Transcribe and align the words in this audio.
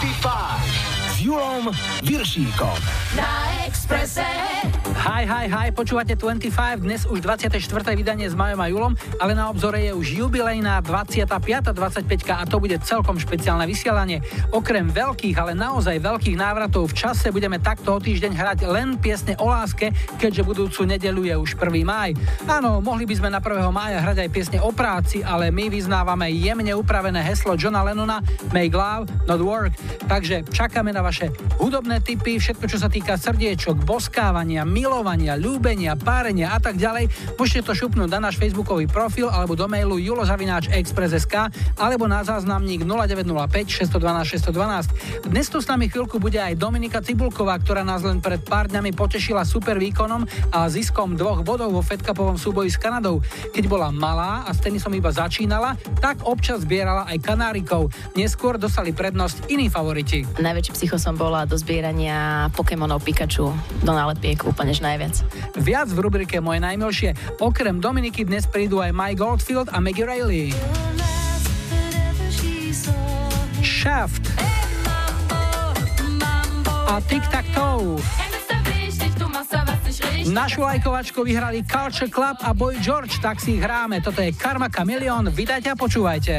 25 0.00 1.12
s 1.12 1.20
Julom 1.20 1.68
Viršíkom. 2.02 2.72
Na 3.16 3.52
Expresse. 3.68 4.24
Hi, 4.60 5.24
hi, 5.24 5.48
hi, 5.48 5.72
počúvate 5.72 6.12
25, 6.12 6.84
dnes 6.84 7.08
už 7.08 7.24
24. 7.24 7.56
vydanie 7.96 8.28
s 8.28 8.36
Majom 8.36 8.60
a 8.60 8.68
Julom, 8.68 8.92
ale 9.16 9.32
na 9.32 9.48
obzore 9.48 9.80
je 9.88 9.96
už 9.96 10.20
jubilejná 10.20 10.84
25. 10.84 11.24
25 11.72 12.04
a 12.28 12.44
to 12.44 12.60
bude 12.60 12.76
celkom 12.84 13.16
špeciálne 13.16 13.64
vysielanie. 13.64 14.20
Okrem 14.52 14.92
veľkých, 14.92 15.32
ale 15.40 15.56
naozaj 15.56 16.04
veľkých 16.04 16.36
návratov 16.36 16.92
v 16.92 17.00
čase 17.00 17.32
budeme 17.32 17.56
takto 17.56 17.96
o 17.96 18.02
týždeň 18.04 18.32
hrať 18.36 18.58
len 18.68 19.00
piesne 19.00 19.32
o 19.40 19.48
láske, 19.48 19.96
keďže 20.20 20.44
budúcu 20.44 20.84
nedelu 20.84 21.32
je 21.32 21.34
už 21.40 21.50
1. 21.56 21.80
máj. 21.80 22.12
Áno, 22.44 22.84
mohli 22.84 23.08
by 23.08 23.16
sme 23.16 23.32
na 23.32 23.40
1. 23.40 23.72
mája 23.72 24.04
hrať 24.04 24.28
aj 24.28 24.28
piesne 24.28 24.58
o 24.60 24.68
práci, 24.76 25.24
ale 25.24 25.48
my 25.48 25.72
vyznávame 25.72 26.28
jemne 26.36 26.76
upravené 26.76 27.24
heslo 27.24 27.56
Johna 27.56 27.80
Lennona 27.80 28.20
Make 28.52 28.76
love, 28.76 29.08
not 29.24 29.40
work. 29.40 29.72
Takže 30.04 30.44
čakáme 30.52 30.92
na 30.92 31.00
vaše 31.00 31.32
hudobné 31.56 32.04
tipy, 32.04 32.36
všetko 32.36 32.68
čo 32.68 32.76
sa 32.76 32.92
týka 32.92 33.16
srdiečok, 33.16 33.88
boskávania, 33.88 34.49
mil 34.68 34.90
milovania, 34.90 35.38
ľúbenia, 35.38 35.94
párenia 35.94 36.50
a 36.50 36.58
tak 36.58 36.74
ďalej, 36.74 37.06
môžete 37.38 37.70
to 37.70 37.78
šupnúť 37.78 38.10
na 38.10 38.26
náš 38.26 38.42
facebookový 38.42 38.90
profil 38.90 39.30
alebo 39.30 39.54
do 39.54 39.70
mailu 39.70 40.02
julozavináč.express.sk 40.02 41.46
alebo 41.78 42.10
na 42.10 42.26
záznamník 42.26 42.82
0905 42.82 43.86
612 43.86 44.50
612. 44.50 45.30
Dnes 45.30 45.46
tu 45.46 45.62
s 45.62 45.70
nami 45.70 45.86
chvíľku 45.86 46.18
bude 46.18 46.42
aj 46.42 46.58
Dominika 46.58 46.98
Cibulková, 46.98 47.54
ktorá 47.62 47.86
nás 47.86 48.02
len 48.02 48.18
pred 48.18 48.42
pár 48.42 48.66
dňami 48.66 48.90
potešila 48.90 49.46
super 49.46 49.78
výkonom 49.78 50.26
a 50.50 50.66
ziskom 50.66 51.14
dvoch 51.14 51.46
bodov 51.46 51.70
vo 51.70 51.86
Fed 51.86 52.02
Cupovom 52.02 52.34
súboji 52.34 52.74
s 52.74 52.82
Kanadou. 52.82 53.22
Keď 53.54 53.70
bola 53.70 53.94
malá 53.94 54.42
a 54.42 54.50
s 54.50 54.58
tenisom 54.58 54.90
iba 54.98 55.14
začínala, 55.14 55.78
tak 56.02 56.26
občas 56.26 56.66
zbierala 56.66 57.06
aj 57.06 57.22
kanárikov. 57.22 57.94
Neskôr 58.18 58.58
dostali 58.58 58.90
prednosť 58.90 59.46
iní 59.54 59.70
favoriti. 59.70 60.26
Najväčší 60.26 60.72
psycho 60.74 60.98
som 60.98 61.14
bola 61.14 61.46
do 61.46 61.54
zbierania 61.54 62.50
Pokémonov 62.58 63.06
Pikachu 63.06 63.54
do 63.86 63.92
nálepiek 63.94 64.39
úplne 64.44 64.72
najviac. 64.72 65.14
Viac 65.56 65.88
v 65.92 65.98
rubrike 66.00 66.36
Moje 66.40 66.60
najmilšie. 66.62 67.40
Okrem 67.40 67.78
Dominiky 67.78 68.24
dnes 68.24 68.48
prídu 68.48 68.80
aj 68.80 68.94
Mike 68.94 69.20
Goldfield 69.20 69.68
a 69.72 69.78
Maggie 69.80 70.06
Riley. 70.06 70.48
Shaft 73.60 74.24
a 76.90 76.98
Tic 77.06 77.22
Tac 77.30 77.46
Toe. 77.54 77.96
Našu 80.30 80.62
lajkovačku 80.62 81.26
vyhrali 81.26 81.66
Culture 81.66 82.06
Club 82.06 82.38
a 82.44 82.54
Boy 82.54 82.78
George, 82.78 83.18
tak 83.18 83.42
si 83.42 83.58
ich 83.58 83.62
hráme. 83.62 83.98
Toto 83.98 84.22
je 84.22 84.30
Karma 84.30 84.70
Chameleon. 84.70 85.26
Vydajte 85.26 85.74
a 85.74 85.76
počúvajte. 85.78 86.34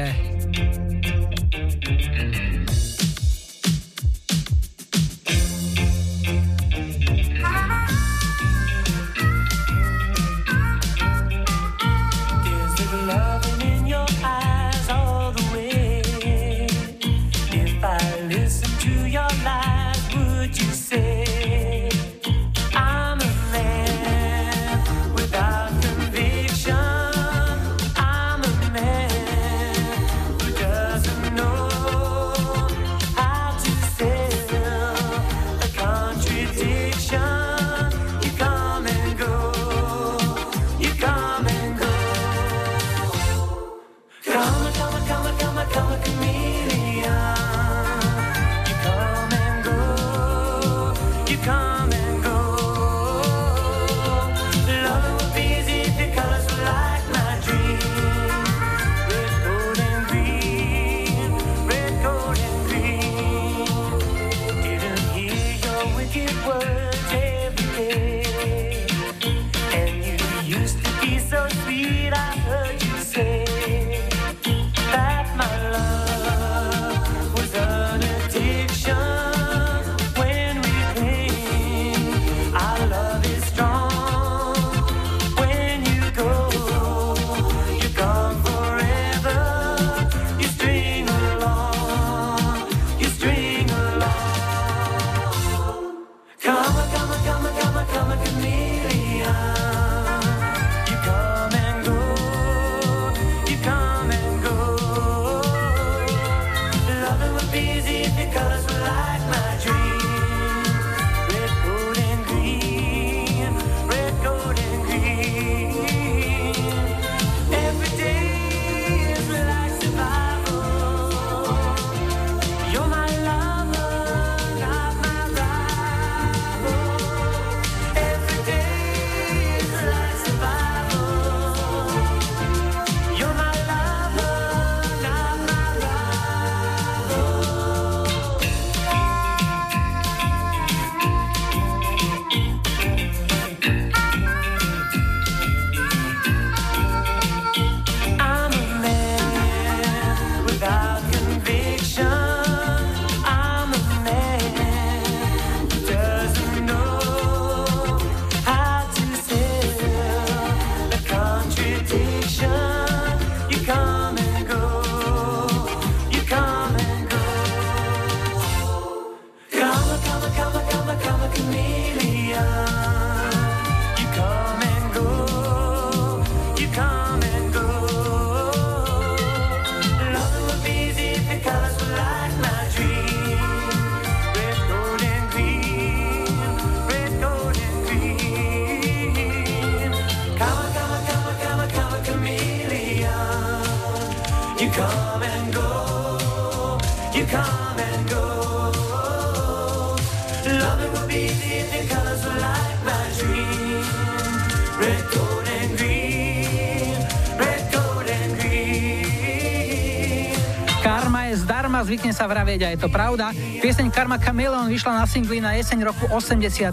Sa 212.21 212.29
vravieť 212.29 212.69
a 212.69 212.77
je 212.77 212.85
to 212.85 212.89
pravda. 212.93 213.33
Pieseň 213.33 213.89
Karma 213.89 214.21
Chameleon 214.21 214.69
vyšla 214.69 214.93
na 214.93 215.09
singli 215.09 215.41
na 215.41 215.57
jeseň 215.57 215.89
roku 215.89 216.05
83. 216.13 216.69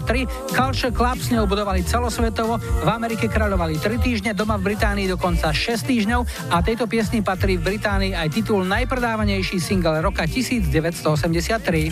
Culture 0.53 0.93
Club 0.93 1.17
s 1.17 1.33
ňou 1.33 1.49
budovali 1.49 1.81
celosvetovo, 1.81 2.61
v 2.61 2.85
Amerike 2.85 3.25
kráľovali 3.25 3.81
3 3.81 3.97
týždne, 3.97 4.37
doma 4.37 4.61
v 4.61 4.69
Británii 4.69 5.09
dokonca 5.09 5.49
6 5.49 5.89
týždňov 5.89 6.53
a 6.53 6.61
tejto 6.61 6.85
piesni 6.85 7.25
patrí 7.25 7.57
v 7.57 7.65
Británii 7.65 8.13
aj 8.13 8.29
titul 8.29 8.61
najpredávanejší 8.61 9.57
single 9.57 10.05
roka 10.05 10.29
1983. 10.29 11.89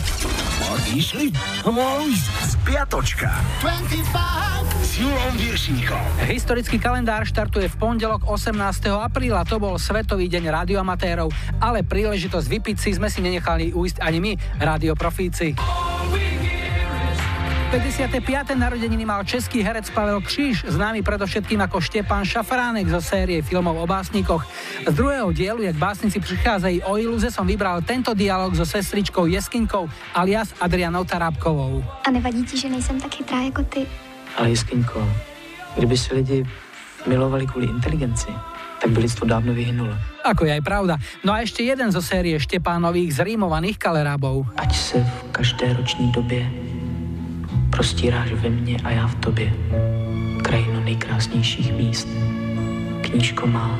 Išli? 0.94 1.34
Spiatočka. 2.46 3.34
25 3.66 4.06
s 4.06 4.57
Julom 4.98 5.38
Viršíkom. 5.38 6.26
Historický 6.26 6.74
kalendár 6.74 7.22
štartuje 7.22 7.70
v 7.70 7.76
pondelok 7.78 8.26
18. 8.26 8.50
apríla, 8.98 9.46
to 9.46 9.62
bol 9.62 9.78
Svetový 9.78 10.26
deň 10.26 10.50
radioamatérov, 10.50 11.30
ale 11.62 11.86
príležitosť 11.86 12.42
vypiť 12.42 12.76
si 12.82 12.90
sme 12.98 13.06
si 13.06 13.22
nenechali 13.22 13.70
uísť 13.70 14.02
ani 14.02 14.18
my, 14.18 14.32
radioprofíci. 14.58 15.54
55. 17.70 18.58
narodeniny 18.58 19.06
mal 19.06 19.22
český 19.22 19.62
herec 19.62 19.86
Pavel 19.94 20.18
Kříž, 20.18 20.66
známy 20.66 21.06
predovšetkým 21.06 21.62
ako 21.62 21.78
Štepán 21.78 22.26
Šafránek 22.26 22.90
zo 22.90 22.98
série 22.98 23.38
filmov 23.38 23.78
o 23.78 23.86
básnikoch. 23.86 24.42
Z 24.82 24.94
druhého 24.98 25.30
dielu, 25.30 25.62
jak 25.62 25.78
básnici 25.78 26.18
prichádzajú 26.18 26.82
o 26.82 26.98
iluze, 26.98 27.30
som 27.30 27.46
vybral 27.46 27.86
tento 27.86 28.18
dialog 28.18 28.50
so 28.50 28.66
sestričkou 28.66 29.30
Jeskinkou 29.30 29.86
alias 30.10 30.50
Adrianou 30.58 31.06
Tarábkovou. 31.06 31.86
A 32.02 32.10
nevadí 32.10 32.42
ti, 32.42 32.58
že 32.58 32.66
nejsem 32.66 32.98
tak 32.98 33.14
chytrá 33.14 33.46
jako 33.46 33.62
ty? 33.62 33.86
Ale 34.38 34.54
Jeskinko, 34.54 35.02
kdyby 35.76 35.96
si 35.98 36.14
lidi 36.14 36.38
milovali 37.10 37.46
kvôli 37.46 37.66
inteligenci, 37.66 38.30
tak 38.78 38.94
by 38.94 39.02
lidstvo 39.02 39.26
dávno 39.26 39.50
vyhynulo. 39.50 39.90
Ako 40.22 40.46
je 40.46 40.54
aj 40.54 40.62
pravda. 40.62 40.94
No 41.26 41.34
a 41.34 41.42
ešte 41.42 41.66
jeden 41.66 41.90
zo 41.90 41.98
série 41.98 42.38
Štepánových 42.38 43.18
zrímovaných 43.18 43.78
kalerábov. 43.82 44.46
Ať 44.54 44.72
se 44.74 44.98
v 45.02 45.34
každé 45.34 45.74
roční 45.74 46.14
době 46.14 46.46
prostíráš 47.70 48.32
ve 48.32 48.50
mně 48.50 48.76
a 48.84 48.90
já 48.90 49.06
v 49.06 49.14
tobě. 49.14 49.52
Krajinu 50.42 50.80
nejkrásnějších 50.84 51.72
míst. 51.74 52.08
Knížko 53.02 53.46
má, 53.46 53.78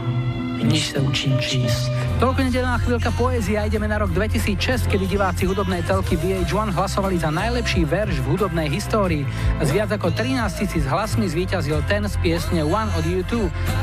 níž 0.62 0.94
se 0.94 0.98
učím 0.98 1.38
číst. 1.38 1.90
Toľko 2.18 2.50
nedelná 2.50 2.82
chvíľka 2.82 3.14
poézie 3.14 3.54
a 3.54 3.70
ideme 3.70 3.86
na 3.86 4.02
rok 4.02 4.10
2006, 4.10 4.90
kedy 4.90 5.06
diváci 5.06 5.46
hudobnej 5.46 5.86
telky 5.86 6.18
VH1 6.18 6.74
hlasovali 6.74 7.14
za 7.14 7.30
najlepší 7.30 7.86
verš 7.86 8.18
v 8.26 8.34
hudobnej 8.34 8.66
histórii. 8.66 9.22
S 9.62 9.70
viac 9.70 9.94
ako 9.94 10.10
13 10.10 10.58
tisíc 10.58 10.82
hlasmi 10.82 11.30
zvíťazil 11.30 11.78
ten 11.86 12.02
z 12.10 12.18
piesne 12.18 12.66
One 12.66 12.90
od 12.98 13.04
U2, 13.06 13.32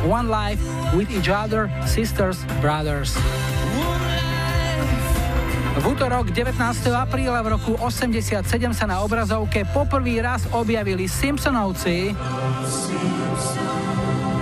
One 0.04 0.28
Life, 0.28 0.60
With 0.92 1.08
Each 1.16 1.32
Other, 1.32 1.72
Sisters, 1.88 2.44
Brothers. 2.60 3.16
V 5.76 5.84
útorok 5.92 6.32
19. 6.32 6.56
apríla 6.92 7.44
v 7.44 7.60
roku 7.60 7.76
87 7.80 8.48
sa 8.72 8.86
na 8.88 9.04
obrazovke 9.04 9.68
poprvý 9.76 10.24
raz 10.24 10.48
objavili 10.56 11.08
Simpsonovci. 11.08 12.16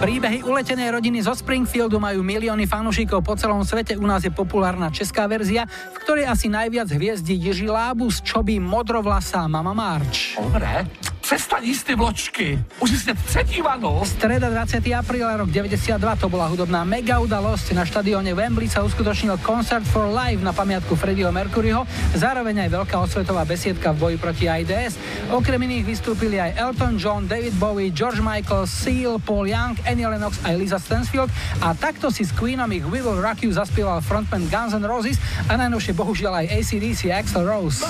Príbehy 0.04 0.44
uletenej 0.44 1.00
rodiny 1.00 1.24
zo 1.24 1.32
Springfieldu 1.32 1.96
majú 1.96 2.28
milióny 2.28 2.68
fanúšikov 2.68 3.24
po 3.24 3.40
celom 3.40 3.64
svete. 3.64 3.96
U 3.96 4.04
nás 4.04 4.20
je 4.28 4.36
populárna 4.36 4.92
česká 4.92 5.32
verzia, 5.32 5.64
v 5.64 5.98
ktorej 6.04 6.28
asi 6.28 6.52
najviac 6.52 6.92
hviezdí 6.92 7.32
Jiří 7.40 7.72
Lábus, 7.72 8.20
Čoby, 8.20 8.60
Modrovlasá, 8.60 9.48
Mama 9.48 9.72
March. 9.72 10.36
Dobre, 10.36 10.92
Přestaň 11.34 11.66
jíst 11.66 11.84
ty 11.84 11.96
vločky. 11.96 12.64
Už 12.80 12.90
si 12.90 12.98
sněd 12.98 13.18
třetí 13.26 13.62
vanu. 13.62 14.06
Streda 14.06 14.50
20. 14.50 14.86
apríla 14.86 15.38
rok 15.38 15.50
92 15.50 16.16
to 16.16 16.30
bola 16.30 16.46
hudobná 16.46 16.86
mega 16.86 17.18
udalosť. 17.18 17.74
Na 17.74 17.90
štadióne 17.90 18.38
Wembley 18.38 18.70
sa 18.70 18.86
uskutočnil 18.86 19.42
Concert 19.42 19.82
for 19.82 20.14
Life 20.14 20.46
na 20.46 20.54
pamiatku 20.54 20.94
Freddieho 20.94 21.34
Mercuryho, 21.34 21.90
zároveň 22.14 22.70
aj 22.70 22.70
veľká 22.78 22.96
osvetová 23.02 23.50
besiedka 23.50 23.98
v 23.98 23.98
boji 23.98 24.18
proti 24.22 24.46
AIDS. 24.46 24.94
Okrem 25.34 25.58
iných 25.58 25.90
vystúpili 25.90 26.38
aj 26.38 26.54
Elton 26.54 27.02
John, 27.02 27.26
David 27.26 27.58
Bowie, 27.58 27.90
George 27.90 28.22
Michael, 28.22 28.70
Seal, 28.70 29.18
Paul 29.18 29.50
Young, 29.50 29.74
Annie 29.90 30.06
Lennox 30.06 30.38
aj 30.46 30.54
Lisa 30.54 30.78
Stansfield 30.78 31.34
a 31.66 31.74
takto 31.74 32.14
si 32.14 32.30
s 32.30 32.32
Queenom 32.38 32.70
ich 32.78 32.86
We 32.86 33.02
Will 33.02 33.18
Rock 33.18 33.42
You 33.42 33.50
zaspieval 33.50 34.06
frontman 34.06 34.46
Guns 34.54 34.78
N' 34.78 34.86
Roses 34.86 35.18
a 35.50 35.58
najnovšie 35.58 35.98
bohužiaľ 35.98 36.46
aj 36.46 36.62
ACDC 36.62 37.10
Axel 37.10 37.42
Rose. 37.42 37.82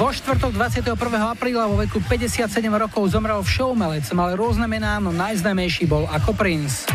Vo 0.00 0.08
štvrtok 0.08 0.56
21. 0.56 0.96
apríla 1.28 1.68
vo 1.68 1.76
veku 1.76 2.00
57 2.00 2.48
rokov 2.72 3.12
zomrel 3.12 3.36
v 3.44 3.48
showmelec, 3.52 4.08
mal 4.16 4.32
rôzne 4.32 4.64
mená, 4.64 4.96
no 4.96 5.12
najznámejší 5.12 5.84
bol 5.84 6.08
ako 6.08 6.32
Prince. 6.32 6.88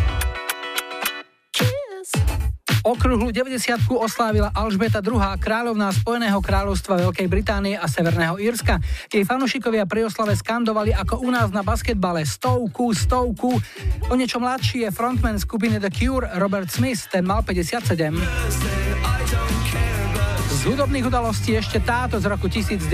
Okruhlu 2.81 3.30
90 3.30 3.62
oslávila 3.94 4.50
Alžbeta 4.57 5.06
II, 5.06 5.22
kráľovná 5.38 5.94
Spojeného 5.94 6.42
kráľovstva 6.42 7.06
Veľkej 7.06 7.30
Británie 7.30 7.78
a 7.78 7.86
Severného 7.86 8.42
Írska. 8.42 8.81
Jej 9.13 9.22
fanúšikovia 9.22 9.86
pri 9.86 10.10
oslave 10.10 10.34
skandovali 10.34 10.90
ako 10.90 11.22
u 11.22 11.30
nás 11.30 11.54
na 11.54 11.62
basketbale 11.62 12.25
stovku, 12.25 12.90
stovku. 12.90 13.54
O 14.10 14.18
niečo 14.18 14.42
mladší 14.42 14.81
je 14.81 14.90
frontman 14.90 15.38
skupiny 15.38 15.78
The 15.78 15.94
Cure 15.94 16.25
Robert 16.42 16.74
Smith, 16.74 17.06
ten 17.13 17.22
mal 17.22 17.46
57 17.46 18.94
hudobných 20.66 21.06
udalostí 21.06 21.54
ešte 21.54 21.78
táto 21.78 22.18
z 22.18 22.26
roku 22.26 22.50
1990. 22.50 22.90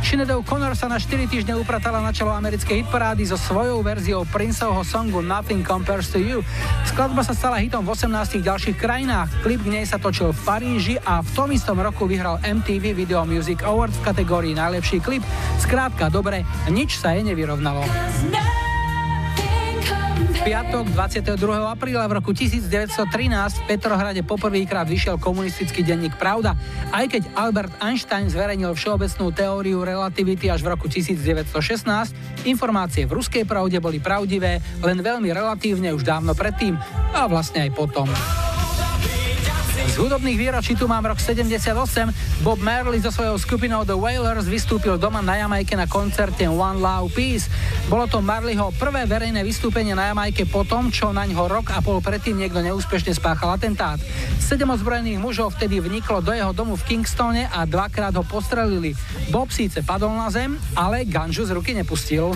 Sinead 0.00 0.32
O'Connor 0.32 0.72
sa 0.72 0.88
na 0.88 0.96
4 0.96 1.28
týždne 1.28 1.52
upratala 1.60 2.00
na 2.00 2.16
čelo 2.16 2.32
americkej 2.32 2.82
hitparády 2.82 3.28
so 3.28 3.36
svojou 3.36 3.84
verziou 3.84 4.24
Princeovho 4.24 4.80
songu 4.80 5.20
Nothing 5.20 5.60
Compares 5.60 6.08
to 6.08 6.16
You. 6.16 6.40
Skladba 6.88 7.20
sa 7.20 7.36
stala 7.36 7.60
hitom 7.60 7.84
v 7.84 7.92
18 7.92 8.40
ďalších 8.40 8.76
krajinách. 8.80 9.28
Klip 9.44 9.60
k 9.60 9.68
nej 9.68 9.84
sa 9.84 10.00
točil 10.00 10.32
v 10.32 10.40
Paríži 10.48 10.96
a 11.04 11.20
v 11.20 11.28
tom 11.36 11.52
istom 11.52 11.76
roku 11.76 12.08
vyhral 12.08 12.40
MTV 12.40 12.96
Video 12.96 13.22
Music 13.28 13.60
Awards 13.60 14.00
v 14.00 14.06
kategórii 14.08 14.54
najlepší 14.56 15.04
klip. 15.04 15.22
Skrátka, 15.60 16.08
dobre, 16.08 16.48
nič 16.72 16.96
sa 16.96 17.12
jej 17.12 17.22
nevyrovnalo 17.22 17.84
piatok 20.42 20.90
22. 20.90 21.38
apríla 21.70 22.04
v 22.10 22.18
roku 22.18 22.34
1913 22.34 23.06
v 23.06 23.62
Petrohrade 23.70 24.20
poprvýkrát 24.26 24.84
vyšiel 24.84 25.22
komunistický 25.22 25.86
denník 25.86 26.18
Pravda, 26.18 26.58
aj 26.90 27.06
keď 27.14 27.22
Albert 27.38 27.72
Einstein 27.78 28.26
zverejnil 28.26 28.74
všeobecnú 28.74 29.30
teóriu 29.30 29.86
relativity 29.86 30.50
až 30.50 30.66
v 30.66 30.74
roku 30.74 30.90
1916, 30.90 31.46
informácie 32.42 33.06
v 33.06 33.14
ruskej 33.14 33.46
pravde 33.46 33.78
boli 33.78 34.02
pravdivé 34.02 34.58
len 34.82 34.98
veľmi 34.98 35.30
relatívne 35.30 35.94
už 35.94 36.02
dávno 36.02 36.34
predtým 36.34 36.74
a 37.14 37.30
vlastne 37.30 37.62
aj 37.62 37.70
potom. 37.70 38.10
Z 39.76 40.00
hudobných 40.00 40.40
výročí 40.40 40.72
tu 40.72 40.88
mám 40.88 41.04
rok 41.04 41.20
78. 41.20 41.68
Bob 42.40 42.56
Marley 42.64 42.96
so 43.04 43.12
svojou 43.12 43.36
skupinou 43.36 43.84
The 43.84 43.92
Wailers 43.92 44.48
vystúpil 44.48 44.96
doma 44.96 45.20
na 45.20 45.36
Jamajke 45.36 45.76
na 45.76 45.84
koncerte 45.84 46.48
One 46.48 46.80
Love 46.80 47.12
Peace. 47.12 47.52
Bolo 47.92 48.08
to 48.08 48.24
Marleyho 48.24 48.72
prvé 48.80 49.04
verejné 49.04 49.44
vystúpenie 49.44 49.92
na 49.92 50.08
Jamajke 50.08 50.48
po 50.48 50.64
tom, 50.64 50.88
čo 50.88 51.12
na 51.12 51.28
ňo 51.28 51.44
rok 51.44 51.76
a 51.76 51.84
pol 51.84 52.00
predtým 52.00 52.40
niekto 52.40 52.64
neúspešne 52.64 53.12
spáchal 53.12 53.60
atentát. 53.60 54.00
Sedem 54.40 54.72
ozbrojených 54.72 55.20
mužov 55.20 55.52
vtedy 55.60 55.84
vniklo 55.84 56.24
do 56.24 56.32
jeho 56.32 56.56
domu 56.56 56.80
v 56.80 56.86
Kingstone 56.96 57.44
a 57.52 57.68
dvakrát 57.68 58.16
ho 58.16 58.24
postrelili. 58.24 58.96
Bob 59.28 59.52
síce 59.52 59.84
padol 59.84 60.16
na 60.16 60.32
zem, 60.32 60.56
ale 60.72 61.04
ganžu 61.04 61.44
z 61.44 61.52
ruky 61.52 61.76
nepustil. 61.76 62.32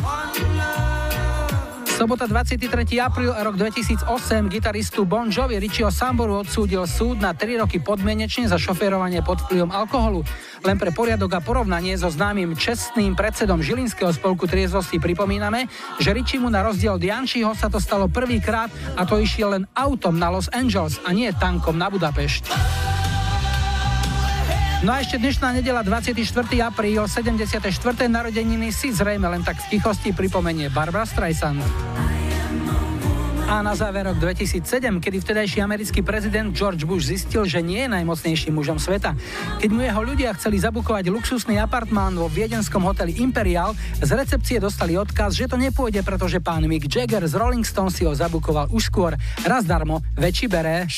Sobota 2.00 2.24
23. 2.24 2.96
apríl 2.96 3.28
rok 3.28 3.60
2008 3.60 4.08
gitaristu 4.48 5.04
Bon 5.04 5.28
Jovi 5.28 5.60
Richieho 5.60 5.92
Samboru 5.92 6.40
odsúdil 6.40 6.88
súd 6.88 7.20
na 7.20 7.36
3 7.36 7.60
roky 7.60 7.76
podmienečne 7.76 8.48
za 8.48 8.56
šoférovanie 8.56 9.20
pod 9.20 9.44
vplyvom 9.44 9.68
alkoholu. 9.68 10.24
Len 10.64 10.80
pre 10.80 10.96
poriadok 10.96 11.36
a 11.36 11.44
porovnanie 11.44 11.92
so 12.00 12.08
známym 12.08 12.56
čestným 12.56 13.12
predsedom 13.12 13.60
Žilinského 13.60 14.16
spolku 14.16 14.48
triezvosti 14.48 14.96
pripomíname, 14.96 15.68
že 16.00 16.16
Richie 16.16 16.40
mu 16.40 16.48
na 16.48 16.64
rozdiel 16.64 16.96
od 16.96 17.04
Jančiho 17.04 17.52
sa 17.52 17.68
to 17.68 17.76
stalo 17.76 18.08
prvýkrát 18.08 18.72
a 18.96 19.04
to 19.04 19.20
išiel 19.20 19.60
len 19.60 19.68
autom 19.76 20.16
na 20.16 20.32
Los 20.32 20.48
Angeles 20.56 20.96
a 21.04 21.12
nie 21.12 21.28
tankom 21.36 21.76
na 21.76 21.92
Budapešť. 21.92 22.48
No 24.80 24.96
a 24.96 25.04
ešte 25.04 25.20
dnešná 25.20 25.52
nedela 25.52 25.84
24. 25.84 26.24
apríl 26.64 27.04
74. 27.04 27.68
narodeniny 28.08 28.72
si 28.72 28.88
zrejme 28.88 29.28
len 29.28 29.44
tak 29.44 29.60
v 29.68 29.76
tichosti 29.76 30.16
pripomenie 30.16 30.72
Barbara 30.72 31.04
Streisand. 31.04 31.60
A 33.44 33.60
na 33.60 33.76
záver 33.76 34.08
rok 34.08 34.16
2007, 34.16 34.64
kedy 35.04 35.20
vtedajší 35.20 35.60
americký 35.60 36.00
prezident 36.00 36.56
George 36.56 36.88
Bush 36.88 37.12
zistil, 37.12 37.44
že 37.44 37.60
nie 37.60 37.84
je 37.84 37.92
najmocnejším 37.92 38.56
mužom 38.56 38.80
sveta. 38.80 39.12
Keď 39.60 39.68
mu 39.68 39.84
jeho 39.84 40.00
ľudia 40.00 40.32
chceli 40.40 40.56
zabukovať 40.56 41.12
luxusný 41.12 41.60
apartmán 41.60 42.16
vo 42.16 42.32
viedenskom 42.32 42.80
hoteli 42.80 43.20
Imperial, 43.20 43.76
z 44.00 44.16
recepcie 44.16 44.64
dostali 44.64 44.96
odkaz, 44.96 45.36
že 45.36 45.44
to 45.44 45.60
nepôjde, 45.60 46.00
pretože 46.00 46.40
pán 46.40 46.64
Mick 46.64 46.88
Jagger 46.88 47.28
z 47.28 47.36
Rolling 47.36 47.68
Stones 47.68 48.00
si 48.00 48.08
ho 48.08 48.16
zabukoval 48.16 48.72
už 48.72 48.88
skôr. 48.88 49.12
Raz 49.44 49.68
darmo, 49.68 50.00
väčší 50.16 50.48
bere. 50.48 50.88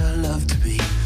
Then 0.00 0.99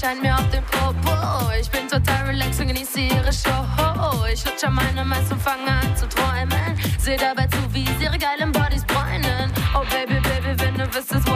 Scheint 0.00 0.22
mir 0.22 0.32
auf 0.32 0.48
den 0.50 0.62
Popo. 0.64 1.10
Ich 1.60 1.68
bin 1.70 1.88
total 1.88 2.26
relaxed 2.26 2.60
und 2.60 2.68
genieße 2.68 3.00
ihre 3.00 3.32
Show. 3.32 3.50
Ich 4.32 4.44
lutsch 4.44 4.62
an 4.62 4.74
meinem 4.74 5.12
Eis 5.12 5.32
und 5.32 5.42
fange 5.42 5.68
an 5.68 5.96
zu 5.96 6.08
träumen. 6.08 6.78
Seh 7.00 7.16
dabei 7.16 7.48
zu, 7.48 7.58
wie 7.72 7.84
sie 7.98 8.04
ihre 8.04 8.16
geilen 8.16 8.52
Bodies 8.52 8.84
bräunen. 8.84 9.50
Oh 9.74 9.82
Baby, 9.90 10.20
Baby, 10.20 10.54
wenn 10.62 10.74
du 10.74 10.86
wüsstest, 10.94 11.27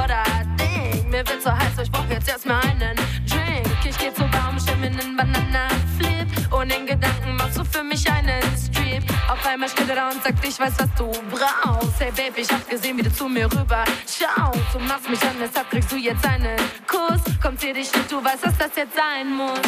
einmal 9.46 9.68
steht 9.68 9.88
er 9.88 9.96
da 9.96 10.10
und 10.10 10.22
sagt, 10.22 10.44
ich 10.46 10.58
weiß, 10.58 10.74
was 10.78 10.88
du 10.96 11.10
brauchst. 11.30 12.00
Hey 12.00 12.12
Baby, 12.12 12.42
ich 12.42 12.50
hab 12.50 12.68
gesehen, 12.68 12.98
wie 12.98 13.02
du 13.02 13.12
zu 13.12 13.28
mir 13.28 13.46
rüber 13.46 13.84
schaust. 14.06 14.58
Du 14.72 14.78
machst 14.80 15.08
mich 15.08 15.22
an, 15.22 15.36
deshalb 15.40 15.70
kriegst 15.70 15.90
du 15.92 15.96
jetzt 15.96 16.24
einen 16.26 16.56
Kuss. 16.86 17.20
Kommt 17.42 17.62
dir 17.62 17.74
dich 17.74 17.92
nicht, 17.92 18.10
du 18.10 18.22
weißt, 18.22 18.44
dass 18.44 18.58
das 18.58 18.70
jetzt 18.76 18.96
sein 18.96 19.34
muss. 19.34 19.60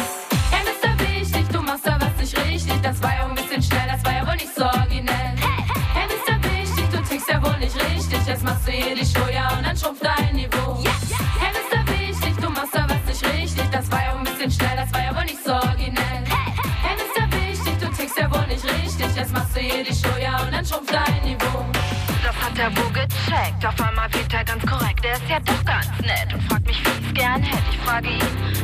Hey, 0.51 0.63
Mr. 0.63 0.99
Wichtig, 0.99 1.47
du 1.51 1.61
machst 1.61 1.85
da 1.87 1.99
was 1.99 2.15
nicht 2.19 2.37
richtig. 2.37 2.81
Das 2.81 3.01
war 3.01 3.13
ja 3.13 3.25
ein 3.25 3.35
bisschen 3.35 3.61
schnell, 3.61 3.87
das 3.91 4.03
war 4.05 4.13
ja 4.13 4.27
wohl 4.27 4.35
nicht 4.35 4.53
so 4.55 4.65
originell. 4.65 5.24
Frage 27.95 28.09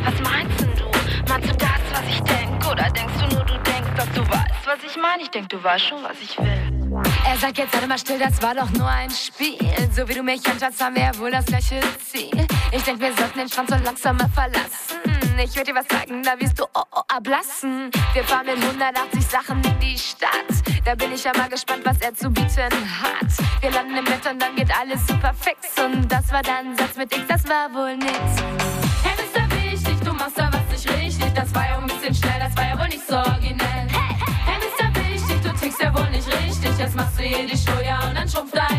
was 0.04 0.30
meinst 0.30 0.60
denn 0.60 0.76
du? 0.76 0.86
Meinst 1.30 1.50
du 1.50 1.56
das, 1.56 1.82
was 1.92 2.02
ich 2.10 2.20
denk? 2.22 2.68
Oder 2.70 2.90
denkst 2.90 3.14
du 3.20 3.36
nur, 3.36 3.46
du 3.46 3.54
denkst, 3.60 3.92
dass 3.96 4.12
du 4.14 4.22
weißt, 4.22 4.66
was 4.66 4.80
ich 4.84 4.98
meine? 4.98 5.24
Ich 5.24 5.30
denk, 5.30 5.48
du 5.50 5.64
weißt 5.64 5.86
schon, 5.86 6.04
was 6.04 6.18
ich 6.22 6.38
will. 6.38 7.04
Er 7.26 7.38
sagt 7.38 7.58
jetzt 7.58 7.74
sei 7.74 7.86
mal 7.88 7.98
still, 7.98 8.20
das 8.20 8.42
war 8.42 8.56
doch 8.56 8.70
nur 8.72 8.88
ein 8.88 9.10
Spiel. 9.10 9.58
So 9.96 10.08
wie 10.10 10.16
du 10.16 10.24
mich 10.24 10.46
anschaust, 10.48 10.84
haben 10.84 10.96
wir 10.96 11.04
ja 11.04 11.18
wohl 11.18 11.32
das 11.32 11.46
gleiche 11.46 11.80
Ziel. 12.04 12.46
Ich 12.72 12.84
denk, 12.84 13.00
wir 13.00 13.14
sollten 13.14 13.40
den 13.40 13.48
Strand 13.48 13.70
so 13.70 13.76
langsam 13.76 14.18
mal 14.18 14.30
verlassen. 14.30 15.00
Ich 15.38 15.56
würde 15.56 15.72
dir 15.72 15.76
was 15.76 15.88
sagen, 15.88 16.24
da 16.24 16.38
wirst 16.40 16.60
du 16.60 16.66
oh, 16.74 16.82
oh, 16.92 17.02
ablassen. 17.08 17.90
Wir 18.14 18.24
fahren 18.24 18.48
mit 18.48 18.58
180 18.58 19.26
Sachen 19.26 19.64
in 19.64 19.80
die 19.80 19.98
Stadt. 19.98 20.32
Da 20.84 20.96
bin 20.96 21.14
ich 21.14 21.24
ja 21.24 21.32
mal 21.38 21.48
gespannt, 21.48 21.84
was 21.86 22.00
er 22.02 22.14
zu 22.14 22.30
bieten 22.30 22.72
hat. 23.02 23.62
Wir 23.62 23.72
landen 23.72 23.98
im 23.98 24.06
Bett 24.06 24.26
und 24.30 24.42
dann 24.42 24.56
geht 24.56 24.70
alles 24.78 25.06
super 25.08 25.34
fix. 25.34 25.82
Und 25.84 26.12
das 26.12 26.32
war 26.32 26.42
dann 26.42 26.76
Satz 26.76 26.98
mit 26.98 27.16
X, 27.16 27.24
das 27.28 27.48
war 27.48 27.74
wohl 27.74 27.96
nix. 27.96 28.91
Machst 30.22 30.38
was 30.38 30.68
nicht 30.72 30.98
richtig. 31.00 31.34
Das 31.34 31.54
war 31.56 31.66
ja 31.66 31.78
ein 31.78 31.88
bisschen 31.88 32.14
schnell, 32.14 32.40
das 32.40 32.56
war 32.56 32.66
ja 32.70 32.80
wohl 32.80 32.88
nicht 32.88 33.08
so 33.08 33.16
originell. 33.16 33.88
Hey, 34.46 34.58
Mr. 34.62 34.88
Wichtig, 34.96 35.42
du 35.42 35.50
tickst 35.60 35.82
ja 35.82 35.94
wohl 35.94 36.10
nicht 36.12 36.28
richtig. 36.28 36.78
Jetzt 36.78 36.96
machst 36.96 37.20
du 37.20 37.24
hier 37.24 37.48
die 37.48 37.58
ja, 37.86 38.08
und 38.08 38.16
dann 38.16 38.30
schrumpft 38.30 38.56
dein 38.56 38.71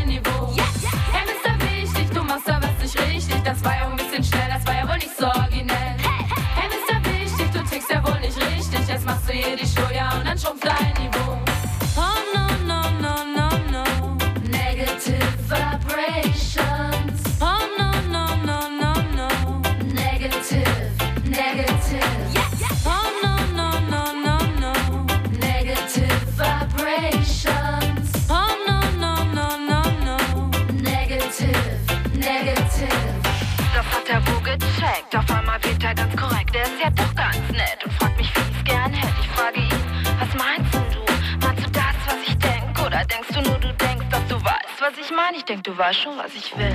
meine? 45.23 45.37
Ich 45.37 45.45
denk, 45.45 45.63
du 45.65 45.77
weißt 45.77 46.01
schon, 46.01 46.17
was 46.19 46.35
ich 46.35 46.57
will. 46.57 46.75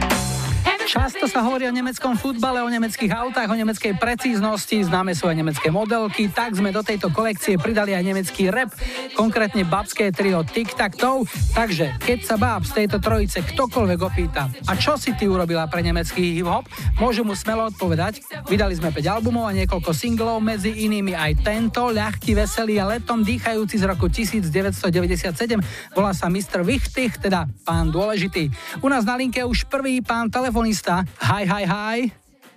Často 0.87 1.27
sa 1.27 1.43
hovorí 1.43 1.67
o 1.67 1.73
nemeckom 1.75 2.15
futbale, 2.15 2.63
o 2.63 2.71
nemeckých 2.71 3.11
autách, 3.11 3.51
o 3.51 3.59
nemeckej 3.59 3.99
precíznosti, 3.99 4.87
známe 4.87 5.11
sú 5.11 5.27
aj 5.27 5.35
nemecké 5.35 5.67
modelky, 5.67 6.31
tak 6.31 6.55
sme 6.55 6.71
do 6.71 6.79
tejto 6.79 7.11
kolekcie 7.11 7.59
pridali 7.59 7.91
aj 7.91 8.03
nemecký 8.07 8.47
rap, 8.47 8.71
konkrétne 9.11 9.67
babské 9.67 10.15
trio 10.15 10.47
Tic 10.47 10.71
Tac 10.71 10.95
Toe. 10.95 11.27
Takže, 11.51 11.99
keď 11.99 12.19
sa 12.23 12.35
báb 12.39 12.63
z 12.63 12.83
tejto 12.83 13.03
trojice 13.03 13.43
ktokoľvek 13.43 13.99
opýta, 13.99 14.47
a 14.47 14.79
čo 14.79 14.95
si 14.95 15.11
ty 15.15 15.27
urobila 15.27 15.67
pre 15.67 15.83
nemecký 15.83 16.39
hip-hop, 16.39 16.63
môžu 17.03 17.27
mu 17.27 17.35
smelo 17.35 17.67
odpovedať. 17.67 18.23
Vydali 18.47 18.79
sme 18.79 18.95
5 18.95 19.03
albumov 19.19 19.51
a 19.51 19.57
niekoľko 19.59 19.91
singlov, 19.91 20.39
medzi 20.39 20.71
inými 20.71 21.11
aj 21.11 21.43
tento, 21.43 21.91
ľahký, 21.91 22.31
veselý 22.31 22.79
a 22.79 22.87
letom 22.95 23.27
dýchajúci 23.27 23.75
z 23.75 23.85
roku 23.87 24.07
1997, 24.07 25.59
volá 25.91 26.15
sa 26.15 26.31
Mr. 26.31 26.63
Wichtich, 26.63 27.19
teda 27.19 27.43
pán 27.67 27.91
dôležitý. 27.91 28.47
U 28.79 28.87
nás 28.87 29.03
na 29.03 29.19
linke 29.19 29.43
už 29.43 29.67
prvý 29.67 29.99
pán 29.99 30.31
telefonista. 30.57 31.05
Hi, 31.21 31.45
hi, 31.45 31.63
hi. 31.69 31.97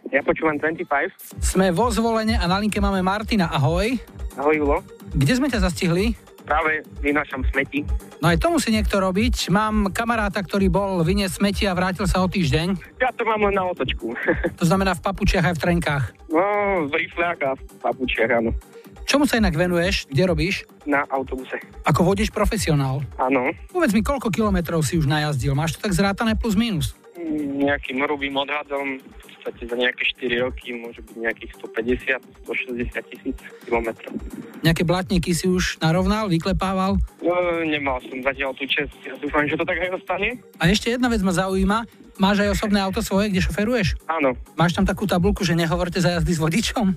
Ja 0.08 0.24
počúvam 0.24 0.56
25. 0.56 0.88
Sme 1.36 1.68
vo 1.68 1.92
zvolenie 1.92 2.32
a 2.32 2.48
na 2.48 2.56
linke 2.56 2.80
máme 2.80 3.04
Martina. 3.04 3.52
Ahoj. 3.52 3.92
Ahoj, 4.40 4.56
Julo. 4.56 4.80
Kde 5.12 5.36
sme 5.36 5.52
ťa 5.52 5.68
zastihli? 5.68 6.16
Práve 6.48 6.80
vynášam 7.04 7.44
smeti. 7.52 7.84
No 8.24 8.32
aj 8.32 8.40
to 8.40 8.48
musí 8.56 8.72
niekto 8.72 9.04
robiť. 9.04 9.52
Mám 9.52 9.92
kamaráta, 9.92 10.40
ktorý 10.40 10.72
bol 10.72 11.04
vyniesť 11.04 11.44
smeti 11.44 11.68
a 11.68 11.76
vrátil 11.76 12.08
sa 12.08 12.24
o 12.24 12.26
týždeň. 12.32 12.96
Ja 13.04 13.12
to 13.12 13.28
mám 13.28 13.44
len 13.44 13.60
na 13.60 13.68
otočku. 13.68 14.16
to 14.60 14.64
znamená 14.64 14.96
v 14.96 15.04
papučiach 15.04 15.52
aj 15.52 15.60
v 15.60 15.62
trenkách. 15.68 16.04
No, 16.32 16.88
v 16.88 17.04
rifliach 17.04 17.36
a 17.44 17.50
v 17.52 17.62
papučiach, 17.84 18.32
áno. 18.32 18.56
Čomu 19.04 19.28
sa 19.28 19.36
inak 19.36 19.52
venuješ? 19.52 20.08
Kde 20.08 20.24
robíš? 20.24 20.64
Na 20.88 21.04
autobuse. 21.12 21.60
Ako 21.84 22.00
vodíš 22.00 22.32
profesionál? 22.32 23.04
Áno. 23.20 23.52
Povedz 23.68 23.92
mi, 23.92 24.00
koľko 24.00 24.32
kilometrov 24.32 24.80
si 24.88 24.96
už 24.96 25.04
najazdil? 25.04 25.52
Máš 25.52 25.76
to 25.76 25.84
tak 25.84 25.92
zrátané 25.92 26.32
plus 26.32 26.56
minus? 26.56 26.96
Nejakým 27.60 28.00
hrubým 28.04 28.34
odhadom 28.36 28.98
v 29.00 29.26
podstate 29.40 29.62
za 29.72 29.76
nejaké 29.76 30.02
4 30.20 30.44
roky 30.44 30.76
môže 30.76 31.00
byť 31.00 31.16
nejakých 31.16 31.52
150, 31.64 32.20
160 32.44 33.10
tisíc 33.12 33.38
kilometrov. 33.64 34.12
Nejaké 34.60 34.82
blatníky 34.84 35.32
si 35.32 35.48
už 35.48 35.80
narovnal, 35.80 36.28
vyklepával? 36.28 37.00
No, 37.24 37.32
nemal 37.64 38.04
som 38.04 38.20
zatiaľ 38.20 38.52
tú 38.52 38.68
čest. 38.68 38.92
Ja 39.04 39.16
dúfam, 39.16 39.48
že 39.48 39.56
to 39.56 39.64
tak 39.64 39.80
aj 39.80 39.96
ostane. 39.96 40.36
A 40.60 40.68
ešte 40.68 40.92
jedna 40.92 41.08
vec 41.08 41.24
ma 41.24 41.32
zaujíma. 41.32 41.88
Máš 42.20 42.44
aj 42.44 42.52
osobné 42.52 42.84
auto 42.84 43.00
svoje, 43.00 43.32
kde 43.32 43.40
šoferuješ? 43.40 43.96
Áno. 44.04 44.36
Máš 44.60 44.76
tam 44.76 44.84
takú 44.84 45.08
tabulku, 45.08 45.40
že 45.40 45.56
nehovorte 45.56 46.04
za 46.04 46.20
jazdy 46.20 46.32
s 46.36 46.40
vodičom? 46.44 46.92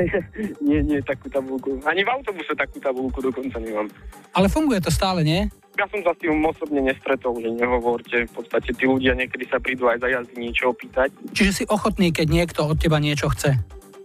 nie, 0.64 0.80
nie 0.80 1.00
takú 1.04 1.28
tabulku. 1.28 1.76
Ani 1.84 2.00
v 2.00 2.08
autobuse 2.08 2.56
takú 2.56 2.80
tabulku 2.80 3.20
dokonca 3.20 3.60
nemám. 3.60 3.92
Ale 4.32 4.48
funguje 4.48 4.80
to 4.80 4.88
stále, 4.88 5.20
nie? 5.20 5.52
Ja 5.78 5.86
som 5.86 6.02
sa 6.02 6.10
s 6.10 6.18
tým 6.18 6.42
osobne 6.42 6.82
nestretol, 6.82 7.38
že 7.38 7.54
nehovorte. 7.54 8.26
V 8.26 8.32
podstate 8.34 8.74
tí 8.74 8.82
ľudia 8.82 9.14
niekedy 9.14 9.46
sa 9.46 9.62
prídu 9.62 9.86
aj 9.86 10.02
za 10.02 10.10
jazdy 10.10 10.34
niečo 10.34 10.74
opýtať. 10.74 11.14
Čiže 11.30 11.52
si 11.54 11.64
ochotný, 11.70 12.10
keď 12.10 12.26
niekto 12.26 12.66
od 12.66 12.82
teba 12.82 12.98
niečo 12.98 13.30
chce? 13.30 13.54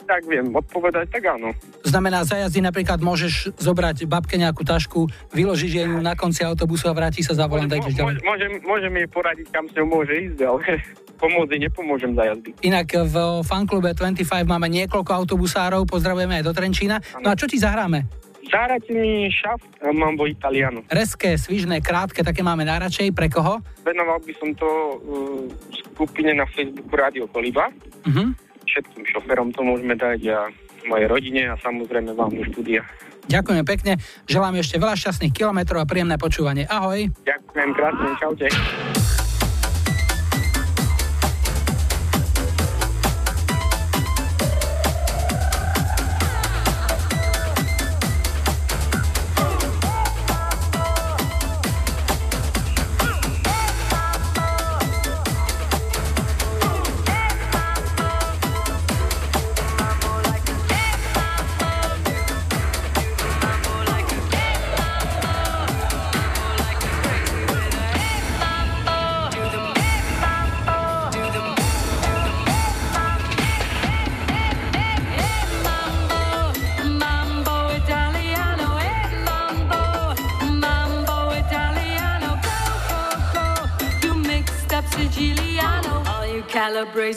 Tak 0.03 0.27
viem, 0.29 0.53
odpovedať, 0.53 1.09
tak 1.09 1.23
áno. 1.33 1.49
Znamená, 1.81 2.21
za 2.27 2.37
jazdy 2.37 2.61
napríklad 2.61 3.01
môžeš 3.01 3.57
zobrať 3.57 4.05
babke 4.05 4.37
nejakú 4.37 4.61
tašku, 4.61 5.09
vyložiť 5.33 5.71
jej 5.73 5.87
na 5.89 6.13
konci 6.13 6.45
autobusu 6.45 6.91
a 6.91 6.93
vráti 6.93 7.25
sa 7.25 7.33
za 7.33 7.49
volant 7.49 7.71
ďalej. 7.71 8.21
Môžem, 8.21 8.51
môžem 8.61 8.93
jej 8.93 9.07
poradiť, 9.09 9.47
kam 9.49 9.65
s 9.65 9.73
ňou 9.73 9.87
môže 9.89 10.13
ísť, 10.13 10.39
ale 10.45 10.61
pomôcť 11.23 11.57
nepomôžem 11.57 12.13
za 12.13 12.23
jazdy. 12.29 12.49
Inak 12.67 12.87
v 12.93 13.15
fanklube 13.47 13.95
25 13.97 14.45
máme 14.45 14.69
niekoľko 14.69 15.09
autobusárov, 15.09 15.89
pozdravujeme 15.89 16.37
aj 16.37 16.45
do 16.45 16.53
Trenčína. 16.53 17.01
No 17.23 17.31
a 17.31 17.39
čo 17.39 17.49
ti 17.49 17.57
zahráme? 17.57 18.05
Mi 18.93 19.31
šaft 19.31 19.67
Mambo 19.93 20.27
Italiano. 20.27 20.83
Reské, 20.91 21.39
svižné, 21.39 21.79
krátke, 21.79 22.21
také 22.21 22.43
máme 22.43 22.67
najradšej. 22.67 23.15
Pre 23.15 23.27
koho? 23.31 23.63
Venoval 23.81 24.19
by 24.21 24.33
som 24.37 24.53
to 24.53 24.67
uh, 24.67 25.47
skupine 25.93 26.35
na 26.35 26.45
Facebooku 26.51 26.93
Radio 26.93 27.25
Koliba. 27.31 27.71
Uh-huh. 28.05 28.35
Všetkým 28.67 29.03
šoferom 29.09 29.49
to 29.55 29.65
môžeme 29.65 29.95
dať 29.97 30.21
a 30.29 30.39
mojej 30.87 31.07
rodine 31.07 31.41
a 31.51 31.55
samozrejme 31.59 32.11
vám 32.13 32.35
do 32.35 32.43
štúdia. 32.51 32.83
Ďakujem 33.31 33.63
pekne, 33.63 33.93
želám 34.27 34.59
ešte 34.59 34.75
veľa 34.75 34.99
šťastných 34.99 35.31
kilometrov 35.31 35.79
a 35.79 35.87
príjemné 35.87 36.19
počúvanie. 36.19 36.67
Ahoj. 36.67 37.07
Ďakujem 37.23 37.69
krásne, 37.71 38.09
čaute. 38.19 38.47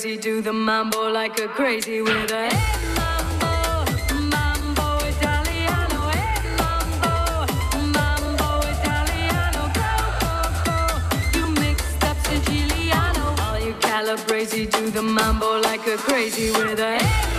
Crazy, 0.07 0.21
do 0.21 0.41
the 0.41 0.53
mambo 0.53 1.11
like 1.11 1.37
a 1.41 1.49
crazy 1.49 2.01
with 2.01 2.31
a 2.31 2.49
mambo, 2.95 3.85
mambo 4.31 5.05
Italiano, 5.05 6.01
mambo, 6.59 7.13
mambo 7.93 8.61
Italiano, 8.71 9.63
go 9.75 9.91
go 10.23 10.35
go. 10.65 11.39
You 11.39 11.47
mixed 11.61 12.05
up 12.05 12.17
Siciliano, 12.19 13.37
all 13.41 13.59
you 13.59 13.75
calabrese 13.81 14.67
do 14.67 14.91
the 14.91 15.03
mambo 15.03 15.61
like 15.61 15.85
a 15.89 15.97
crazy 15.97 16.53
with 16.53 16.79
a 16.79 16.99
hey. 16.99 17.36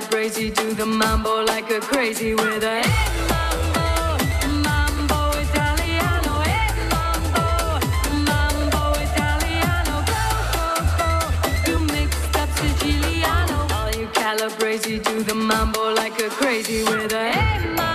hella 0.00 0.50
to 0.50 0.74
the 0.74 0.84
mambo 0.86 1.44
like 1.44 1.70
a 1.70 1.78
crazy 1.80 2.34
with 2.34 2.64
a 2.64 2.82
hey, 2.82 3.28
mambo, 3.28 4.18
mambo 4.66 5.38
Italiano, 5.38 6.40
hey, 6.40 6.74
mambo, 6.90 7.78
mambo 8.26 9.00
Italiano, 9.00 10.04
go, 10.10 10.24
go, 10.58 10.68
go, 10.98 11.70
you 11.70 11.78
mixed 11.92 12.36
up 12.36 12.48
Siciliano. 12.58 13.70
All 13.72 13.90
you 13.94 14.08
calabrese 14.08 14.98
do 14.98 15.22
the 15.22 15.34
mambo 15.34 15.94
like 15.94 16.18
a 16.20 16.28
crazy 16.28 16.82
with 16.82 17.12
a 17.12 17.30
hey, 17.30 17.64
mambo. 17.76 17.93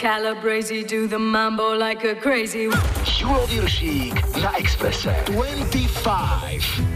Calabrese 0.00 0.82
do 0.82 1.06
the 1.06 1.18
mambo 1.18 1.76
like 1.76 2.04
a 2.04 2.14
crazy. 2.14 2.68
Viršík 3.52 4.16
na 4.40 4.56
Expresse 4.56 5.12
25. 5.26 6.89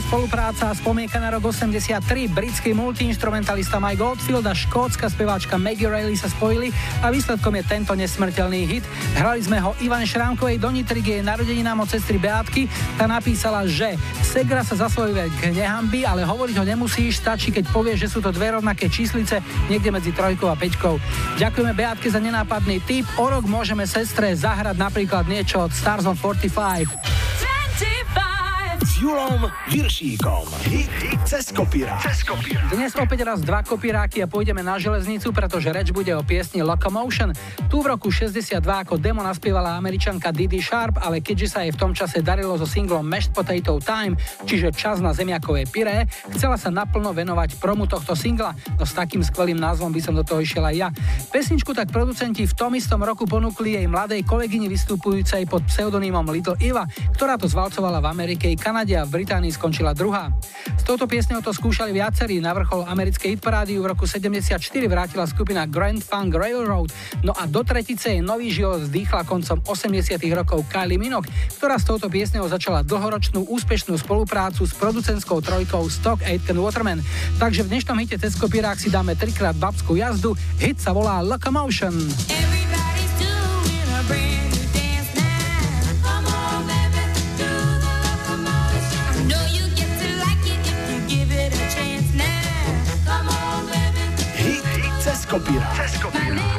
spolupráca 0.00 0.70
a 0.70 0.78
spomienka 0.78 1.20
na 1.20 1.34
rok 1.34 1.52
83. 1.52 2.00
Britský 2.32 2.72
multiinstrumentalista 2.72 3.76
Mike 3.76 4.00
Goldfield 4.00 4.46
a 4.48 4.56
škótska 4.56 5.10
speváčka 5.12 5.60
Maggie 5.60 5.90
Reilly 5.90 6.16
sa 6.16 6.32
spojili 6.32 6.72
a 7.04 7.12
výsledkom 7.12 7.52
je 7.60 7.64
tento 7.66 7.92
nesmrteľný 7.92 8.64
hit. 8.64 8.84
Hrali 9.18 9.44
sme 9.44 9.60
ho 9.60 9.76
Ivan 9.84 10.08
Šrámkovej 10.08 10.56
do 10.56 10.72
Nitry, 10.72 11.02
jej 11.04 11.20
narodeninám 11.20 11.84
od 11.84 11.92
sestry 11.92 12.16
Beátky. 12.16 12.70
Tá 12.96 13.04
napísala, 13.04 13.68
že 13.68 13.98
Segra 14.22 14.64
sa 14.64 14.78
za 14.78 14.88
svoj 14.88 15.12
vek 15.12 15.52
nehambi, 15.52 16.08
ale 16.08 16.24
hovoriť 16.24 16.56
ho 16.56 16.64
nemusíš, 16.64 17.20
stačí, 17.20 17.52
keď 17.52 17.68
povieš, 17.68 18.08
že 18.08 18.12
sú 18.16 18.24
to 18.24 18.32
dve 18.32 18.54
rovnaké 18.54 18.88
číslice 18.88 19.44
niekde 19.68 19.92
medzi 19.92 20.14
trojkou 20.14 20.48
a 20.48 20.56
peťkou. 20.56 20.96
Ďakujeme 21.36 21.76
Beátke 21.76 22.08
za 22.08 22.22
nenápadný 22.22 22.80
tip. 22.86 23.04
O 23.20 23.28
rok 23.28 23.44
môžeme 23.44 23.84
sestre 23.84 24.32
zahrať 24.32 24.78
napríklad 24.78 25.28
niečo 25.28 25.68
od 25.68 25.74
Stars 25.74 26.06
on 26.06 26.16
45. 26.16 27.12
Julom 28.82 29.46
Viršíkom. 29.70 30.42
Hit, 30.66 30.90
hit 30.98 31.22
cez 31.22 31.54
kopírák. 31.54 32.02
Dnes 32.66 32.90
opäť 32.98 33.22
raz 33.22 33.38
dva 33.38 33.62
kopíráky 33.62 34.18
a 34.18 34.26
pôjdeme 34.26 34.58
na 34.58 34.74
železnicu, 34.74 35.30
pretože 35.30 35.70
reč 35.70 35.94
bude 35.94 36.10
o 36.18 36.22
piesni 36.26 36.66
Locomotion. 36.66 37.30
Tu 37.70 37.78
v 37.78 37.86
roku 37.86 38.10
62 38.10 38.58
ako 38.58 38.98
demo 38.98 39.22
naspievala 39.22 39.78
američanka 39.78 40.34
Didi 40.34 40.58
Sharp, 40.58 40.98
ale 40.98 41.22
keďže 41.22 41.46
sa 41.46 41.62
jej 41.62 41.70
v 41.70 41.78
tom 41.78 41.94
čase 41.94 42.26
darilo 42.26 42.58
so 42.58 42.66
singlom 42.66 43.06
Mashed 43.06 43.30
Potato 43.30 43.78
Time, 43.78 44.18
čiže 44.50 44.74
čas 44.74 44.98
na 44.98 45.14
zemiakové 45.14 45.62
pyré, 45.70 46.10
chcela 46.34 46.58
sa 46.58 46.74
naplno 46.74 47.14
venovať 47.14 47.62
promu 47.62 47.86
tohto 47.86 48.18
singla, 48.18 48.50
no 48.74 48.82
s 48.82 48.98
takým 48.98 49.22
skvelým 49.22 49.62
názvom 49.62 49.94
by 49.94 50.02
som 50.02 50.18
do 50.18 50.26
toho 50.26 50.42
išiel 50.42 50.66
aj 50.66 50.74
ja. 50.74 50.88
Pesničku 51.30 51.70
tak 51.70 51.94
producenti 51.94 52.50
v 52.50 52.54
tom 52.58 52.74
istom 52.74 52.98
roku 53.06 53.30
ponúkli 53.30 53.78
jej 53.78 53.86
mladej 53.86 54.26
kolegyni 54.26 54.66
vystupujúcej 54.66 55.46
pod 55.46 55.62
pseudonymom 55.70 56.26
Little 56.34 56.58
Eva, 56.58 56.82
ktorá 57.14 57.38
to 57.38 57.46
zvalcovala 57.46 58.02
v 58.02 58.10
Amerike 58.10 58.50
i 58.50 58.58
Kanade 58.58 58.71
a 58.72 59.04
v 59.04 59.20
Británii 59.20 59.52
skončila 59.52 59.92
druhá. 59.92 60.32
S 60.80 60.82
touto 60.82 61.04
piesňou 61.04 61.44
to 61.44 61.52
skúšali 61.52 61.92
viacerí, 61.92 62.40
na 62.40 62.56
vrchol 62.56 62.88
americkej 62.88 63.36
hitparády 63.36 63.76
v 63.76 63.92
roku 63.92 64.08
74 64.08 64.56
vrátila 64.88 65.28
skupina 65.28 65.68
Grand 65.68 66.00
Funk 66.00 66.32
Railroad, 66.32 66.88
no 67.20 67.36
a 67.36 67.44
do 67.44 67.60
tretice 67.60 68.16
jej 68.16 68.24
nový 68.24 68.48
život 68.48 68.88
zdýchla 68.88 69.28
koncom 69.28 69.60
80 69.68 70.16
rokov 70.32 70.64
Kylie 70.72 70.96
Minogue, 70.96 71.28
ktorá 71.60 71.76
s 71.76 71.84
touto 71.84 72.08
piesňou 72.08 72.48
začala 72.48 72.80
dlhoročnú 72.80 73.44
úspešnú 73.46 73.94
spoluprácu 74.00 74.64
s 74.64 74.72
producentskou 74.72 75.44
trojkou 75.44 75.84
Stock 75.92 76.24
Aitken 76.24 76.56
Waterman. 76.56 77.04
Takže 77.36 77.68
v 77.68 77.76
dnešnom 77.76 78.00
hite 78.00 78.16
cez 78.16 78.32
kopírák 78.40 78.80
si 78.80 78.88
dáme 78.88 79.12
trikrát 79.14 79.54
babskú 79.54 80.00
jazdu, 80.00 80.32
hit 80.56 80.80
sa 80.80 80.96
volá 80.96 81.20
Locomotion. 81.20 81.94
Everybody's 82.32 82.91
kopírák. 95.32 95.74
Cez 95.74 95.98
kopírák. 95.98 96.52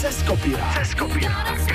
Cez 0.00 0.22
kopírák. 0.24 0.72
Cez 0.74 0.94
kopírák. 0.94 1.71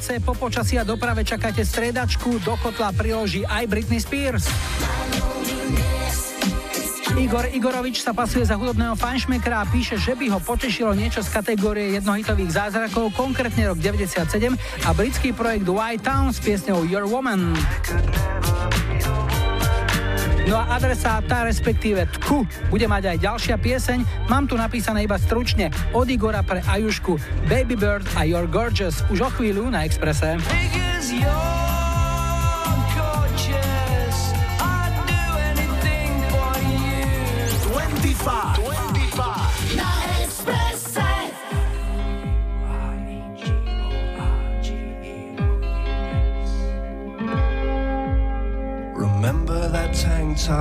Stanice, 0.00 0.24
po 0.24 0.32
počasí 0.32 0.80
a 0.80 0.84
doprave 0.84 1.20
čakáte 1.28 1.60
stredačku, 1.60 2.40
do 2.40 2.56
kotla 2.56 2.88
priloží 2.96 3.44
aj 3.44 3.68
Britney 3.68 4.00
Spears. 4.00 4.48
Igor 7.20 7.44
Igorovič 7.52 8.00
sa 8.00 8.16
pasuje 8.16 8.48
za 8.48 8.56
hudobného 8.56 8.96
fanšmekra 8.96 9.60
a 9.60 9.68
píše, 9.68 10.00
že 10.00 10.16
by 10.16 10.32
ho 10.32 10.40
potešilo 10.40 10.96
niečo 10.96 11.20
z 11.20 11.28
kategórie 11.28 12.00
jednohitových 12.00 12.48
zázrakov, 12.48 13.12
konkrétne 13.12 13.68
rok 13.68 13.76
97 13.76 14.56
a 14.88 14.90
britský 14.96 15.36
projekt 15.36 15.68
White 15.68 16.00
Town 16.00 16.32
s 16.32 16.40
piesňou 16.40 16.88
Your 16.88 17.04
Woman. 17.04 17.52
No 20.50 20.58
a 20.58 20.66
adresáta, 20.74 21.46
respektíve 21.46 22.10
Tku, 22.10 22.42
bude 22.74 22.82
mať 22.90 23.14
aj 23.14 23.16
ďalšia 23.22 23.56
pieseň. 23.62 24.26
Mám 24.26 24.50
tu 24.50 24.58
napísané 24.58 25.06
iba 25.06 25.14
stručne 25.14 25.70
od 25.94 26.10
Igora 26.10 26.42
pre 26.42 26.58
Ajušku 26.66 27.22
Baby 27.46 27.78
Bird 27.78 28.02
a 28.18 28.26
You're 28.26 28.50
Gorgeous 28.50 29.06
už 29.14 29.22
o 29.22 29.30
chvíľu 29.30 29.70
na 29.70 29.86
Exprese. 29.86 30.42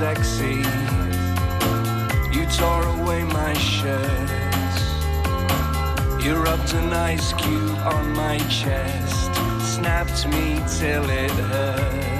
Sexy. 0.00 0.64
You 2.32 2.46
tore 2.56 2.86
away 2.96 3.22
my 3.24 3.52
shirts. 3.52 4.80
You 6.24 6.36
rubbed 6.36 6.72
an 6.72 6.90
ice 6.94 7.34
cube 7.34 7.76
on 7.80 8.14
my 8.14 8.38
chest, 8.48 9.30
snapped 9.74 10.26
me 10.28 10.58
till 10.78 11.04
it 11.10 11.30
hurt. 11.50 12.19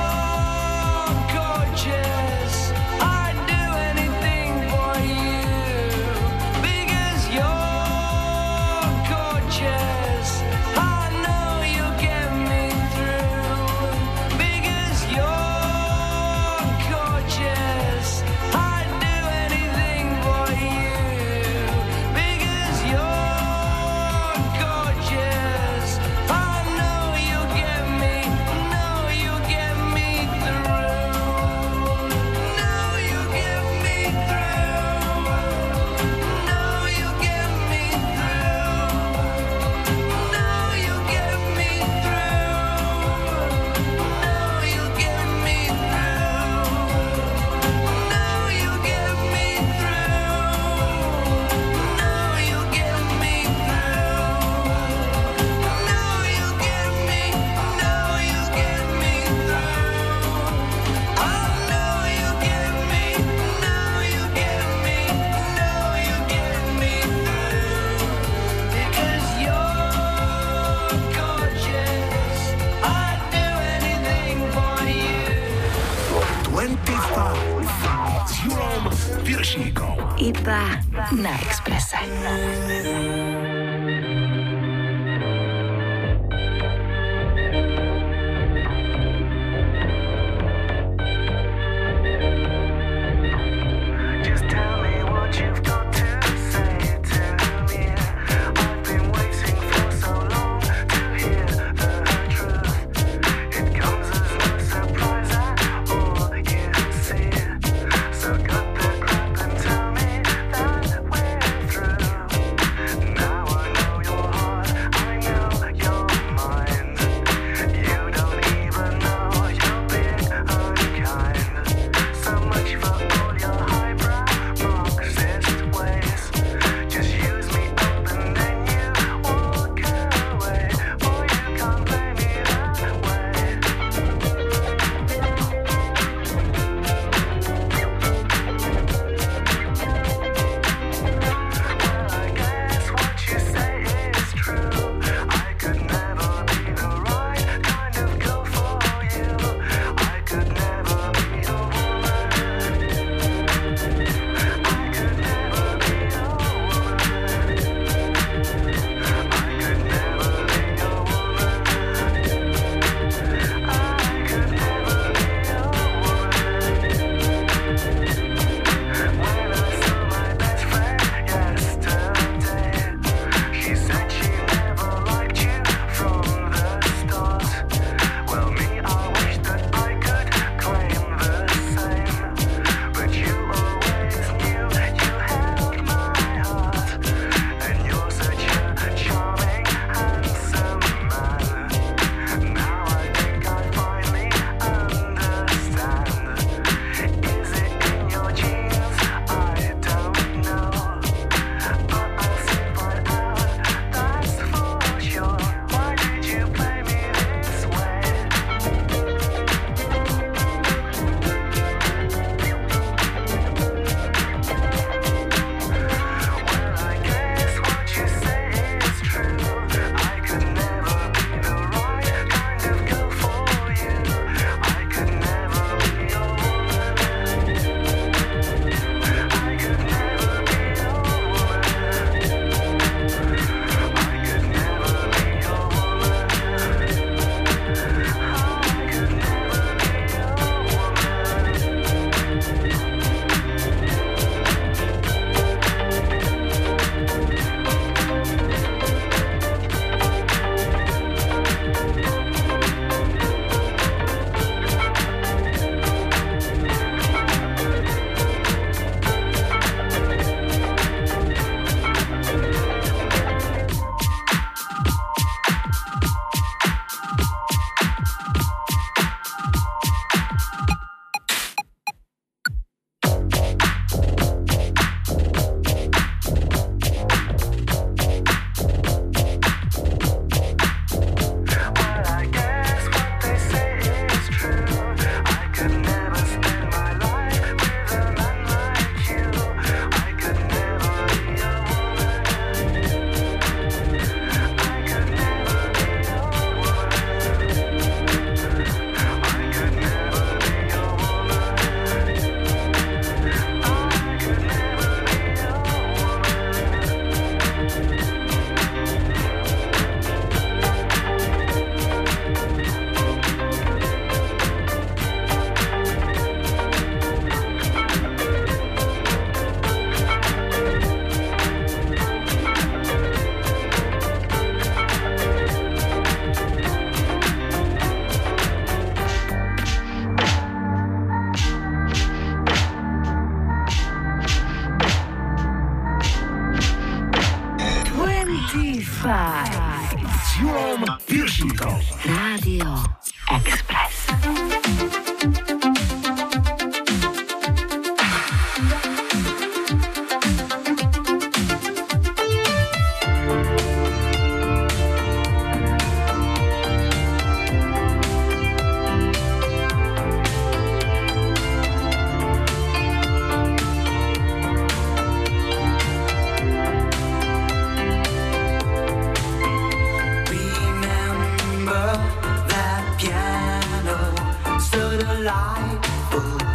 delightful. 375.31 376.50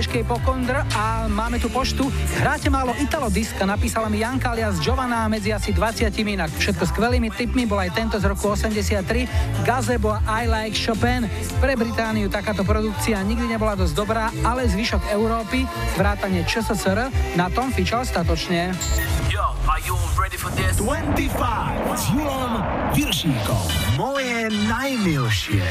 Českej 0.00 0.24
Pokondr 0.24 0.86
a 0.96 1.26
máme 1.26 1.58
tu 1.58 1.68
poštu. 1.68 2.08
Hráte 2.38 2.70
málo 2.70 2.94
Italo 2.96 3.26
diska, 3.26 3.66
napísala 3.66 4.08
mi 4.08 4.22
Janka 4.22 4.54
alias 4.54 4.78
Giovanna 4.78 5.26
medzi 5.26 5.50
asi 5.50 5.74
20 5.74 6.08
inak. 6.14 6.50
Všetko 6.56 6.88
skvelými 6.88 7.28
tipmi 7.34 7.66
bol 7.66 7.82
aj 7.82 7.90
tento 7.94 8.16
z 8.16 8.30
roku 8.30 8.54
83 8.54 9.62
Gazebo 9.66 10.14
a 10.14 10.22
I 10.40 10.48
Like 10.48 10.78
Chopin. 10.78 11.26
Pre 11.58 11.74
Britániu 11.74 12.30
takáto 12.30 12.62
produkcia 12.62 13.18
nikdy 13.26 13.50
nebola 13.50 13.74
dosť 13.74 13.94
dobrá, 13.98 14.30
ale 14.46 14.70
zvyšok 14.70 15.10
Európy, 15.10 15.66
vrátane 15.98 16.46
ČSSR, 16.46 17.12
na 17.34 17.46
tom 17.50 17.74
fičal 17.74 18.06
statočne. 18.06 18.72
Yo, 19.28 19.42
are 19.66 19.82
you 19.82 19.98
ready 20.14 20.38
for 20.38 20.48
this? 20.54 20.78
25 20.78 21.28
s 21.98 22.02
Julom 22.14 22.62
Viršíkom. 22.94 23.64
Moje 23.98 24.48
najmilšie. 24.70 25.66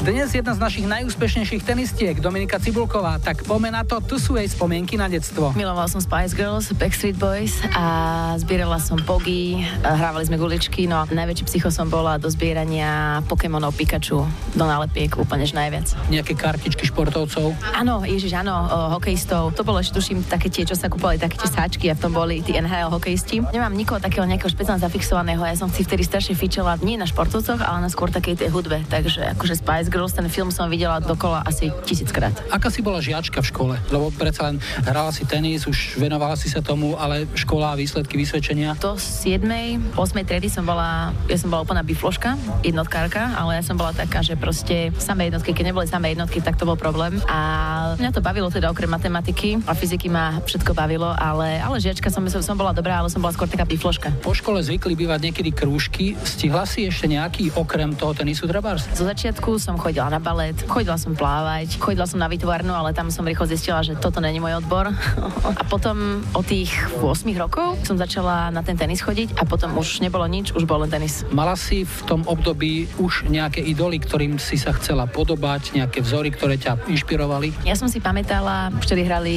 Dnes 0.00 0.32
jedna 0.32 0.56
z 0.56 0.64
našich 0.64 0.88
najúspešnejších 0.88 1.60
tenistiek, 1.60 2.16
Dominika 2.24 2.56
Cibulková, 2.56 3.20
tak 3.20 3.44
pomena 3.44 3.84
to, 3.84 4.00
tu 4.00 4.16
sú 4.16 4.32
jej 4.40 4.48
spomienky 4.48 4.96
na 4.96 5.12
detstvo. 5.12 5.52
Milovala 5.52 5.92
som 5.92 6.00
Spice 6.00 6.32
Girls, 6.32 6.72
Backstreet 6.72 7.20
Boys 7.20 7.60
a 7.76 7.84
zbierala 8.40 8.80
som 8.80 8.96
pogy, 8.96 9.60
hrávali 9.84 10.24
sme 10.24 10.40
guličky, 10.40 10.88
no 10.88 11.04
a 11.04 11.04
najväčší 11.04 11.44
psycho 11.44 11.68
som 11.68 11.92
bola 11.92 12.16
do 12.16 12.32
zbierania 12.32 13.20
Pokémonov 13.28 13.76
Pikachu, 13.76 14.24
do 14.56 14.64
nálepiek 14.64 15.20
úplne 15.20 15.44
najviac. 15.44 15.92
Nejaké 16.08 16.32
kartičky 16.32 16.88
športovcov? 16.88 17.52
Áno, 17.76 18.00
ježiš, 18.00 18.40
áno, 18.40 18.56
o, 18.56 18.96
hokejistov. 18.96 19.52
To 19.52 19.68
bolo 19.68 19.84
tuším 19.84 20.24
také 20.24 20.48
tie, 20.48 20.64
čo 20.64 20.80
sa 20.80 20.88
kúpali, 20.88 21.20
také 21.20 21.36
tie 21.36 21.52
sáčky 21.52 21.92
a 21.92 21.94
v 21.94 22.08
tom 22.08 22.16
boli 22.16 22.40
tí 22.40 22.56
NHL 22.56 22.88
hokejisti. 22.88 23.44
Nemám 23.52 23.76
nikoho 23.76 24.00
takého 24.00 24.24
nejakého 24.24 24.48
špeciálne 24.48 24.80
zafixovaného, 24.80 25.44
ja 25.44 25.60
som 25.60 25.68
si 25.68 25.84
vtedy 25.84 26.08
strašne 26.08 26.32
fičela 26.32 26.80
nie 26.80 26.96
na 26.96 27.04
športovcoch, 27.04 27.60
ale 27.60 27.84
na 27.84 27.92
skôr 27.92 28.08
takej 28.08 28.40
tej 28.40 28.48
hudbe. 28.48 28.80
Takže 28.88 29.36
akože 29.36 29.60
Spice 29.60 29.89
Girls, 29.90 30.14
ten 30.14 30.30
film 30.30 30.54
som 30.54 30.70
videla 30.70 31.02
dokola 31.02 31.42
asi 31.42 31.74
tisíckrát. 31.82 32.30
Aká 32.54 32.70
si 32.70 32.78
bola 32.78 33.02
žiačka 33.02 33.42
v 33.42 33.46
škole? 33.50 33.74
Lebo 33.90 34.14
predsa 34.14 34.46
len 34.46 34.62
hrala 34.86 35.10
si 35.10 35.26
tenis, 35.26 35.66
už 35.66 35.98
venovala 35.98 36.38
si 36.38 36.46
sa 36.46 36.62
tomu, 36.62 36.94
ale 36.94 37.26
škola 37.34 37.74
a 37.74 37.76
výsledky, 37.76 38.14
vysvedčenia? 38.14 38.78
Do 38.78 38.94
7. 38.94 39.42
8. 39.98 39.98
triedy 40.22 40.46
som 40.46 40.62
bola, 40.62 41.10
ja 41.26 41.34
som 41.34 41.50
bola 41.50 41.66
úplná 41.66 41.82
bifloška, 41.82 42.38
jednotkárka, 42.62 43.34
ale 43.34 43.58
ja 43.58 43.62
som 43.66 43.74
bola 43.74 43.90
taká, 43.90 44.22
že 44.22 44.38
proste 44.38 44.94
samé 45.02 45.26
jednotky, 45.26 45.50
keď 45.50 45.74
neboli 45.74 45.90
samé 45.90 46.14
jednotky, 46.14 46.38
tak 46.38 46.54
to 46.54 46.62
bol 46.62 46.78
problém. 46.78 47.18
A 47.26 47.38
mňa 47.98 48.14
to 48.14 48.22
bavilo 48.22 48.46
teda 48.46 48.70
okrem 48.70 48.94
matematiky 48.94 49.58
a 49.66 49.74
fyziky 49.74 50.06
ma 50.06 50.38
všetko 50.46 50.70
bavilo, 50.70 51.10
ale, 51.18 51.58
ale 51.58 51.82
žiačka 51.82 52.14
som, 52.14 52.22
som 52.30 52.54
bola 52.54 52.70
dobrá, 52.70 53.02
ale 53.02 53.10
som 53.10 53.18
bola 53.18 53.34
skôr 53.34 53.50
taká 53.50 53.66
bifloška. 53.66 54.22
Po 54.22 54.38
škole 54.38 54.62
zvykli 54.62 54.94
bývať 54.94 55.34
niekedy 55.34 55.50
krúžky. 55.50 56.14
Stihla 56.22 56.62
si 56.62 56.86
ešte 56.86 57.10
nejaký 57.10 57.58
okrem 57.58 57.98
toho 57.98 58.14
tenisu 58.14 58.46
trebárs? 58.46 58.86
Zo 58.94 59.02
začiatku 59.02 59.58
som 59.58 59.79
chodila 59.80 60.12
na 60.12 60.20
balet, 60.20 60.52
chodila 60.68 61.00
som 61.00 61.16
plávať, 61.16 61.80
chodila 61.80 62.04
som 62.04 62.20
na 62.20 62.28
vytvarnu, 62.28 62.70
ale 62.76 62.92
tam 62.92 63.08
som 63.08 63.24
rýchlo 63.24 63.48
zistila, 63.48 63.80
že 63.80 63.96
toto 63.96 64.20
není 64.20 64.36
môj 64.36 64.60
odbor. 64.60 64.92
a 65.60 65.62
potom 65.64 66.20
od 66.36 66.44
tých 66.44 66.68
8 67.00 67.24
rokov 67.40 67.80
som 67.88 67.96
začala 67.96 68.52
na 68.52 68.60
ten 68.60 68.76
tenis 68.76 69.00
chodiť 69.00 69.40
a 69.40 69.48
potom 69.48 69.72
už 69.80 70.04
nebolo 70.04 70.28
nič, 70.28 70.52
už 70.52 70.68
bol 70.68 70.84
len 70.84 70.92
tenis. 70.92 71.24
Mala 71.32 71.56
si 71.56 71.88
v 71.88 71.98
tom 72.04 72.20
období 72.28 72.92
už 73.00 73.32
nejaké 73.32 73.64
idoly, 73.64 73.96
ktorým 73.96 74.36
si 74.36 74.60
sa 74.60 74.76
chcela 74.76 75.08
podobať, 75.08 75.72
nejaké 75.72 76.04
vzory, 76.04 76.28
ktoré 76.28 76.60
ťa 76.60 76.84
inšpirovali? 76.90 77.64
Ja 77.64 77.78
som 77.78 77.88
si 77.88 78.02
pamätala, 78.02 78.68
vtedy 78.84 79.08
hrali 79.08 79.34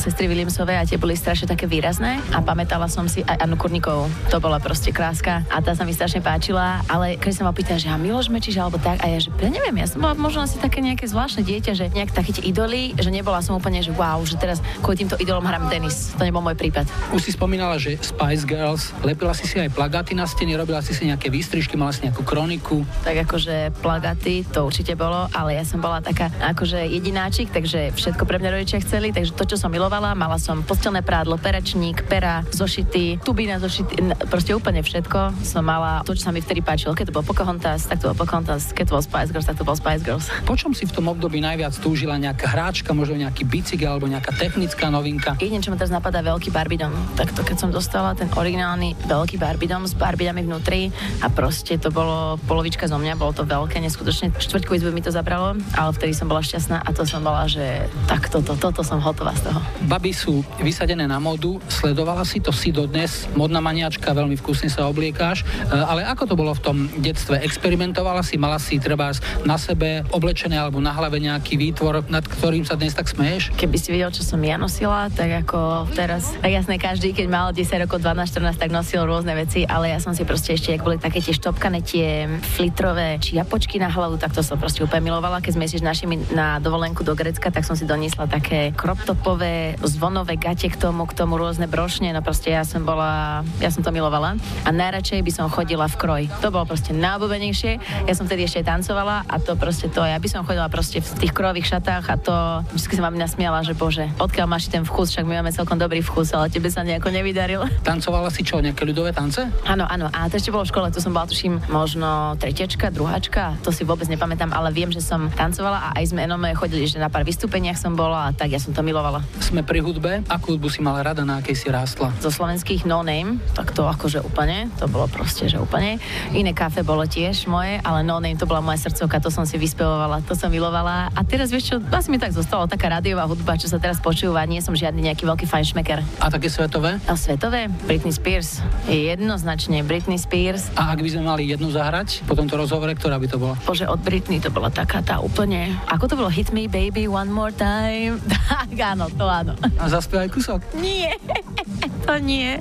sestry 0.00 0.30
Williamsové 0.30 0.80
a 0.80 0.88
tie 0.88 0.96
boli 0.96 1.12
strašne 1.18 1.50
také 1.50 1.68
výrazné 1.68 2.22
a 2.32 2.40
pamätala 2.40 2.88
som 2.88 3.04
si 3.04 3.20
aj 3.26 3.44
Anu 3.44 3.60
Kurníkovú. 3.60 4.08
To 4.32 4.40
bola 4.40 4.56
proste 4.56 4.94
kráska 4.94 5.44
a 5.52 5.60
tá 5.60 5.76
sa 5.76 5.84
mi 5.84 5.92
strašne 5.92 6.24
páčila, 6.24 6.80
ale 6.88 7.20
keď 7.20 7.32
som 7.36 7.44
ma 7.44 7.52
pýtala, 7.52 7.82
že 7.82 7.92
a 7.92 7.98
Miloš 8.00 8.32
Mečiš 8.32 8.56
alebo 8.56 8.80
tak 8.80 9.02
a 9.02 9.10
ja, 9.10 9.18
že 9.20 9.28
neviem, 9.42 9.81
ja 9.82 9.90
som 9.90 9.98
bola 9.98 10.14
možno 10.14 10.46
asi 10.46 10.62
také 10.62 10.78
nejaké 10.78 11.10
zvláštne 11.10 11.42
dieťa, 11.42 11.72
že 11.74 11.90
nejak 11.90 12.14
také 12.14 12.30
tie 12.30 12.46
idoly, 12.46 12.94
že 12.94 13.10
nebola 13.10 13.42
som 13.42 13.58
úplne, 13.58 13.82
že 13.82 13.90
wow, 13.90 14.22
že 14.22 14.38
teraz 14.38 14.62
kvôli 14.78 15.02
týmto 15.02 15.18
idolom 15.18 15.42
hrám 15.42 15.66
tenis. 15.66 16.14
To 16.14 16.22
nebol 16.22 16.38
môj 16.38 16.54
prípad. 16.54 16.86
Už 17.10 17.26
si 17.26 17.34
spomínala, 17.34 17.82
že 17.82 17.98
Spice 17.98 18.46
Girls, 18.46 18.94
lepila 19.02 19.34
si 19.34 19.50
si 19.50 19.58
aj 19.58 19.74
plagáty 19.74 20.14
na 20.14 20.22
steny, 20.22 20.54
robila 20.54 20.78
si 20.86 20.94
si 20.94 21.10
nejaké 21.10 21.34
výstrižky, 21.34 21.74
mala 21.74 21.90
si 21.90 22.06
nejakú 22.06 22.22
kroniku. 22.22 22.86
Tak 23.02 23.26
akože 23.26 23.74
plagaty, 23.82 24.46
to 24.46 24.62
určite 24.62 24.94
bolo, 24.94 25.26
ale 25.34 25.58
ja 25.58 25.66
som 25.66 25.82
bola 25.82 25.98
taká 25.98 26.30
akože 26.30 26.86
jedináčik, 26.86 27.50
takže 27.50 27.90
všetko 27.98 28.22
pre 28.22 28.38
mňa 28.38 28.54
rodičia 28.54 28.78
chceli, 28.86 29.10
takže 29.10 29.34
to, 29.34 29.50
čo 29.50 29.58
som 29.58 29.74
milovala, 29.74 30.14
mala 30.14 30.38
som 30.38 30.62
postelné 30.62 31.02
prádlo, 31.02 31.42
peračník, 31.42 32.06
pera, 32.06 32.46
zošity, 32.54 33.18
tuby 33.26 33.50
na 33.50 33.58
zošity, 33.58 34.14
proste 34.30 34.54
úplne 34.54 34.86
všetko 34.86 35.42
som 35.42 35.66
mala 35.66 36.06
to, 36.06 36.14
čo 36.14 36.30
sa 36.30 36.30
mi 36.30 36.38
vtedy 36.38 36.62
páčilo. 36.62 36.94
Keď 36.94 37.10
to 37.10 37.16
bol 37.18 37.26
Pocahontas, 37.26 37.90
tak 37.90 37.98
to 37.98 38.14
bol 38.14 38.22
Pocahontas, 38.22 38.70
keď 38.70 38.84
to 38.86 38.94
bol 38.94 39.02
Spice 39.02 39.30
Girls, 39.34 39.48
tak 39.50 39.58
to 39.58 39.66
bol 39.66 39.71
Spice 39.76 40.02
Girls. 40.04 40.26
Po 40.44 40.54
čom 40.56 40.72
si 40.72 40.84
v 40.88 40.92
tom 40.92 41.08
období 41.08 41.40
najviac 41.40 41.76
túžila 41.80 42.16
nejaká 42.16 42.50
hráčka, 42.52 42.92
možno 42.92 43.18
nejaký 43.20 43.44
bicykel 43.48 43.96
alebo 43.96 44.08
nejaká 44.08 44.32
technická 44.36 44.88
novinka? 44.92 45.36
Jedine, 45.38 45.62
čo 45.64 45.72
ma 45.72 45.80
teraz 45.80 45.92
napadá, 45.92 46.20
veľký 46.20 46.52
Barbidom. 46.52 46.92
Tak 47.16 47.32
to, 47.32 47.42
keď 47.42 47.56
som 47.56 47.70
dostala 47.72 48.12
ten 48.12 48.28
originálny 48.32 48.94
veľký 49.04 49.36
Barbidom 49.40 49.88
s 49.88 49.94
Barbidami 49.96 50.44
vnútri 50.44 50.92
a 51.20 51.32
proste 51.32 51.76
to 51.80 51.88
bolo 51.88 52.36
polovička 52.44 52.88
zo 52.88 52.96
mňa, 53.00 53.16
bolo 53.16 53.32
to 53.32 53.44
veľké, 53.48 53.80
neskutočne. 53.80 54.34
Štvrťku 54.36 54.76
izbu 54.76 54.90
mi 54.92 55.02
to 55.04 55.14
zabralo, 55.14 55.56
ale 55.76 55.90
vtedy 55.96 56.12
som 56.12 56.28
bola 56.28 56.44
šťastná 56.44 56.82
a 56.84 56.90
to 56.92 57.02
som 57.08 57.24
bola, 57.24 57.48
že 57.48 57.88
tak 58.10 58.28
toto, 58.28 58.56
toto 58.58 58.84
som 58.84 59.00
hotová 59.00 59.32
z 59.36 59.50
toho. 59.50 59.60
Baby 59.88 60.12
sú 60.12 60.44
vysadené 60.60 61.04
na 61.08 61.18
modu, 61.18 61.58
sledovala 61.68 62.22
si 62.26 62.38
to 62.38 62.50
si 62.50 62.70
dodnes, 62.70 63.26
modná 63.34 63.58
maniačka, 63.62 64.14
veľmi 64.14 64.36
vkusne 64.38 64.68
sa 64.68 64.86
obliekáš, 64.88 65.42
e, 65.42 65.74
ale 65.74 66.06
ako 66.06 66.22
to 66.28 66.34
bolo 66.34 66.52
v 66.52 66.62
tom 66.62 66.76
detstve? 66.98 67.38
Experimentovala 67.42 68.22
si, 68.22 68.38
mala 68.38 68.58
si 68.58 68.78
treba 68.78 69.14
na 69.42 69.56
sebe 69.62 70.02
oblečené 70.10 70.58
alebo 70.58 70.82
na 70.82 70.90
hlave 70.90 71.22
nejaký 71.22 71.54
výtvor, 71.54 72.10
nad 72.10 72.26
ktorým 72.26 72.66
sa 72.66 72.74
dnes 72.74 72.98
tak 72.98 73.06
smeješ? 73.06 73.54
Keby 73.54 73.76
si 73.78 73.94
videl, 73.94 74.10
čo 74.10 74.26
som 74.26 74.42
ja 74.42 74.58
nosila, 74.58 75.06
tak 75.14 75.46
ako 75.46 75.86
teraz, 75.94 76.34
tak 76.42 76.50
jasné, 76.50 76.82
každý, 76.82 77.14
keď 77.14 77.26
mal 77.30 77.46
10 77.54 77.86
rokov, 77.86 78.02
12, 78.02 78.58
14, 78.58 78.58
tak 78.58 78.74
nosil 78.74 79.06
rôzne 79.06 79.38
veci, 79.38 79.62
ale 79.62 79.94
ja 79.94 80.02
som 80.02 80.10
si 80.10 80.26
proste 80.26 80.58
ešte, 80.58 80.74
ak 80.74 80.82
boli 80.82 80.98
také 80.98 81.22
tie 81.22 81.30
štopkané, 81.30 81.78
tie 81.86 82.26
flitrové 82.58 83.22
či 83.22 83.38
japočky 83.38 83.78
na 83.78 83.86
hlavu, 83.86 84.18
tak 84.18 84.34
to 84.34 84.42
som 84.42 84.58
proste 84.58 84.82
úplne 84.82 85.06
milovala. 85.06 85.38
Keď 85.38 85.52
sme 85.54 85.70
išli 85.70 85.86
našimi 85.86 86.34
na 86.34 86.58
dovolenku 86.58 87.06
do 87.06 87.14
Grecka, 87.14 87.54
tak 87.54 87.62
som 87.62 87.78
si 87.78 87.86
doniesla 87.86 88.26
také 88.26 88.74
kroptopové, 88.74 89.78
zvonové 89.84 90.40
gate 90.40 90.72
k 90.72 90.76
tomu, 90.80 91.06
k 91.06 91.14
tomu 91.14 91.38
rôzne 91.38 91.68
brošne, 91.68 92.10
no 92.10 92.24
proste 92.24 92.50
ja 92.50 92.66
som 92.66 92.82
bola, 92.82 93.44
ja 93.60 93.70
som 93.70 93.84
to 93.84 93.92
milovala 93.94 94.40
a 94.64 94.70
najradšej 94.72 95.20
by 95.20 95.32
som 95.32 95.52
chodila 95.52 95.86
v 95.86 95.96
kroj. 96.00 96.22
To 96.40 96.48
bolo 96.48 96.64
proste 96.64 96.96
najobľúbenejšie. 96.96 97.72
Ja 98.08 98.14
som 98.16 98.24
vtedy 98.24 98.48
ešte 98.48 98.64
tancovala 98.64 99.28
a 99.28 99.36
to 99.36 99.51
proste 99.56 99.88
to, 99.88 100.02
ja 100.02 100.18
by 100.18 100.28
som 100.28 100.46
chodila 100.46 100.68
proste 100.68 101.00
v 101.00 101.10
tých 101.22 101.32
krojových 101.34 101.68
šatách 101.78 102.04
a 102.08 102.16
to 102.18 102.34
vždy 102.74 102.94
sa 102.98 103.02
ma 103.02 103.10
nasmiala, 103.12 103.64
že 103.64 103.74
bože, 103.76 104.08
odkiaľ 104.20 104.46
máš 104.46 104.68
ten 104.68 104.84
vkus, 104.84 105.12
však 105.12 105.24
my 105.24 105.40
máme 105.40 105.52
celkom 105.52 105.80
dobrý 105.80 106.04
vkus, 106.04 106.34
ale 106.36 106.52
tebe 106.52 106.68
sa 106.68 106.84
nejako 106.86 107.10
nevydaril. 107.10 107.64
Tancovala 107.82 108.28
si 108.30 108.44
čo, 108.44 108.60
nejaké 108.60 108.84
ľudové 108.86 109.10
tance? 109.16 109.42
Áno, 109.66 109.88
áno, 109.88 110.12
a 110.12 110.28
to 110.28 110.36
ešte 110.38 110.52
bolo 110.52 110.68
v 110.68 110.70
škole, 110.70 110.86
tu 110.92 111.00
som 111.00 111.10
bola 111.10 111.26
tuším 111.26 111.72
možno 111.72 112.36
tretečka, 112.38 112.92
druháčka, 112.92 113.58
to 113.64 113.74
si 113.74 113.82
vôbec 113.82 114.06
nepamätám, 114.06 114.52
ale 114.54 114.70
viem, 114.70 114.92
že 114.92 115.02
som 115.02 115.32
tancovala 115.32 115.90
a 115.90 115.98
aj 115.98 116.12
sme 116.12 116.28
enome 116.28 116.52
chodili, 116.54 116.84
že 116.86 117.00
na 117.00 117.08
pár 117.08 117.26
vystúpeniach 117.26 117.80
som 117.80 117.96
bola 117.96 118.28
a 118.28 118.34
tak 118.36 118.52
ja 118.52 118.60
som 118.60 118.76
to 118.76 118.84
milovala. 118.84 119.24
Sme 119.42 119.64
pri 119.66 119.82
hudbe, 119.82 120.22
akú 120.28 120.54
hudbu 120.54 120.68
si 120.68 120.84
mala 120.84 121.02
rada, 121.02 121.24
na 121.26 121.40
akej 121.40 121.56
si 121.56 121.66
rástla? 121.72 122.12
Zo 122.20 122.28
slovenských 122.28 122.84
No 122.84 123.00
Name, 123.00 123.40
tak 123.56 123.72
to 123.72 123.88
akože 123.88 124.20
úplne, 124.20 124.68
to 124.76 124.86
bolo 124.86 125.08
proste, 125.08 125.48
že 125.48 125.56
úplne. 125.56 125.96
Iné 126.36 126.52
kafe 126.52 126.84
bolo 126.84 127.08
tiež 127.08 127.48
moje, 127.48 127.80
ale 127.80 128.04
No 128.04 128.20
Name 128.20 128.36
to 128.36 128.44
bola 128.44 128.60
moja 128.60 128.78
srdcovka, 128.86 129.18
to 129.18 129.31
som 129.32 129.48
si 129.48 129.56
vyspevovala, 129.56 130.20
to 130.28 130.36
som 130.36 130.52
milovala. 130.52 131.08
A 131.16 131.20
teraz 131.24 131.48
vieš 131.48 131.72
čo, 131.72 131.76
asi 131.88 132.12
mi 132.12 132.20
tak 132.20 132.36
zostalo 132.36 132.68
taká 132.68 132.92
rádiová 132.92 133.24
hudba, 133.24 133.56
čo 133.56 133.72
sa 133.72 133.80
teraz 133.80 133.96
počúva, 133.96 134.44
nie 134.44 134.60
som 134.60 134.76
žiadny 134.76 135.08
nejaký 135.08 135.24
veľký 135.24 135.48
fajnšmeker. 135.48 136.04
A 136.20 136.28
také 136.28 136.52
svetové? 136.52 137.00
A 137.08 137.16
svetové? 137.16 137.72
Britney 137.88 138.12
Spears. 138.12 138.60
Je 138.84 139.08
jednoznačne 139.08 139.80
Britney 139.80 140.20
Spears. 140.20 140.68
A 140.76 140.92
ak 140.92 141.00
by 141.00 141.08
sme 141.08 141.24
mali 141.24 141.48
jednu 141.48 141.72
zahrať 141.72 142.28
po 142.28 142.36
tomto 142.36 142.60
rozhovore, 142.60 142.92
ktorá 142.92 143.16
by 143.16 143.26
to 143.26 143.40
bola? 143.40 143.56
Bože, 143.64 143.88
od 143.88 144.04
Britney 144.04 144.36
to 144.36 144.52
bola 144.52 144.68
taká 144.68 145.00
tá 145.00 145.16
úplne... 145.24 145.72
Ako 145.88 146.12
to 146.12 146.14
bolo? 146.20 146.28
Hit 146.28 146.52
me 146.52 146.68
baby 146.68 147.08
one 147.08 147.32
more 147.32 147.54
time. 147.56 148.20
tak 148.52 148.76
áno, 148.76 149.08
to 149.08 149.24
áno. 149.24 149.56
A 149.80 149.88
zaspievaj 149.88 150.28
kusok? 150.28 150.60
Nie, 150.76 151.16
to 152.04 152.20
nie. 152.20 152.60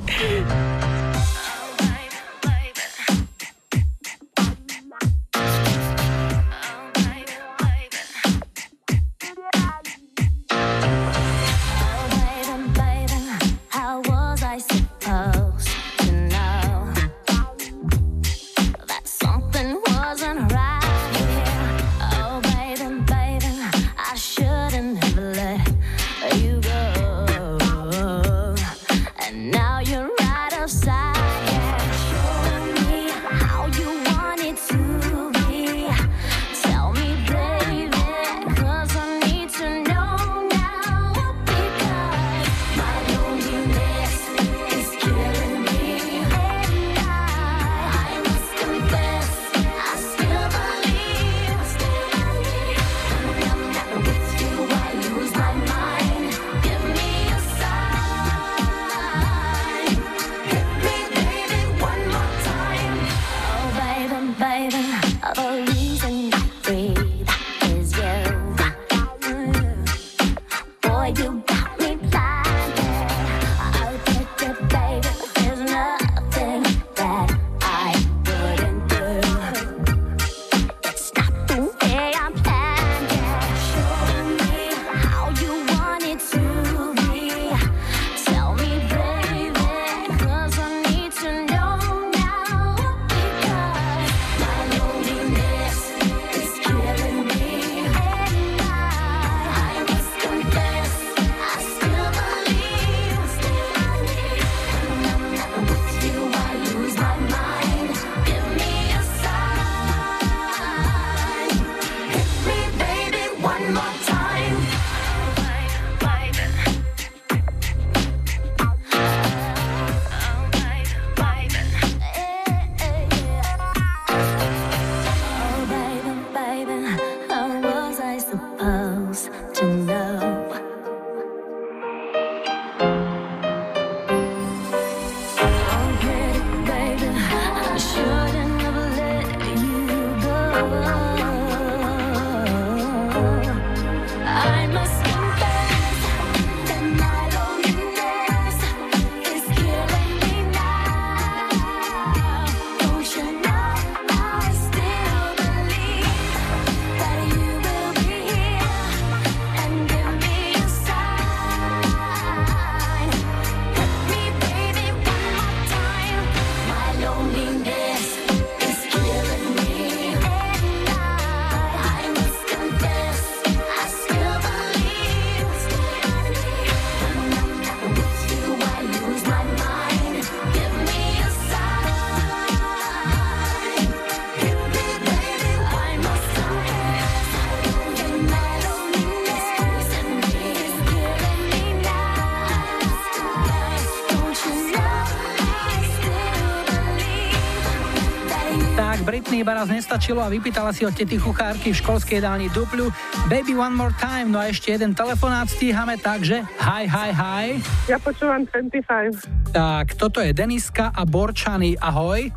Nestačilo 199.82 200.22
a 200.22 200.30
vypýtala 200.30 200.70
si 200.78 200.86
od 200.86 200.94
tety 200.94 201.18
chuchárky 201.18 201.74
v 201.74 201.82
školskej 201.82 202.22
dálni 202.22 202.54
dupľu 202.54 202.94
Baby 203.34 203.58
One 203.58 203.74
More 203.74 203.98
Time. 203.98 204.30
No 204.30 204.38
a 204.38 204.54
ešte 204.54 204.78
jeden 204.78 204.94
telefonát 204.94 205.50
stíhame, 205.50 205.98
takže 205.98 206.46
hi, 206.62 206.86
hi, 206.86 207.10
hi. 207.10 207.46
Ja 207.90 207.98
počúvam 207.98 208.46
25. 208.46 209.52
Tak, 209.58 209.98
toto 209.98 210.22
je 210.22 210.38
Deniska 210.38 210.94
a 210.94 211.02
Borčany. 211.02 211.82
Ahoj. 211.82 212.30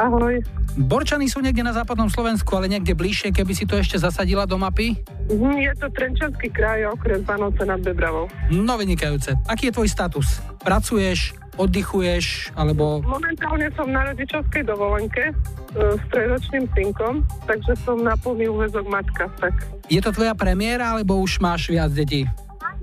Ahoj. 0.00 0.40
Borčany 0.80 1.28
sú 1.28 1.44
niekde 1.44 1.60
na 1.60 1.76
západnom 1.76 2.08
Slovensku, 2.08 2.48
ale 2.56 2.72
niekde 2.72 2.96
bližšie, 2.96 3.36
keby 3.36 3.52
si 3.52 3.68
to 3.68 3.76
ešte 3.76 4.00
zasadila 4.00 4.48
do 4.48 4.56
mapy? 4.56 4.96
Mhm, 5.28 5.60
je 5.60 5.72
to 5.76 5.86
Trenčanský 5.92 6.48
kraj, 6.48 6.88
okrem 6.88 7.20
Panoce 7.20 7.68
nad 7.68 7.84
Bebravou. 7.84 8.32
No 8.48 8.80
vynikajúce. 8.80 9.36
Aký 9.44 9.68
je 9.68 9.76
tvoj 9.76 9.92
status? 9.92 10.40
Pracuješ, 10.64 11.36
oddychuješ, 11.58 12.54
alebo... 12.54 13.02
Momentálne 13.02 13.68
som 13.74 13.90
na 13.90 14.06
rodičovskej 14.14 14.62
dovolenke 14.64 15.30
e, 15.30 15.32
s 15.74 16.02
trojročným 16.14 16.70
synkom, 16.72 17.26
takže 17.44 17.74
som 17.82 18.00
na 18.00 18.14
plný 18.14 18.48
úvezok 18.48 18.86
matka. 18.86 19.26
Tak. 19.42 19.54
Je 19.90 19.98
to 19.98 20.14
tvoja 20.14 20.32
premiéra, 20.38 20.94
alebo 20.94 21.18
už 21.18 21.42
máš 21.42 21.68
viac 21.68 21.90
detí? 21.90 22.24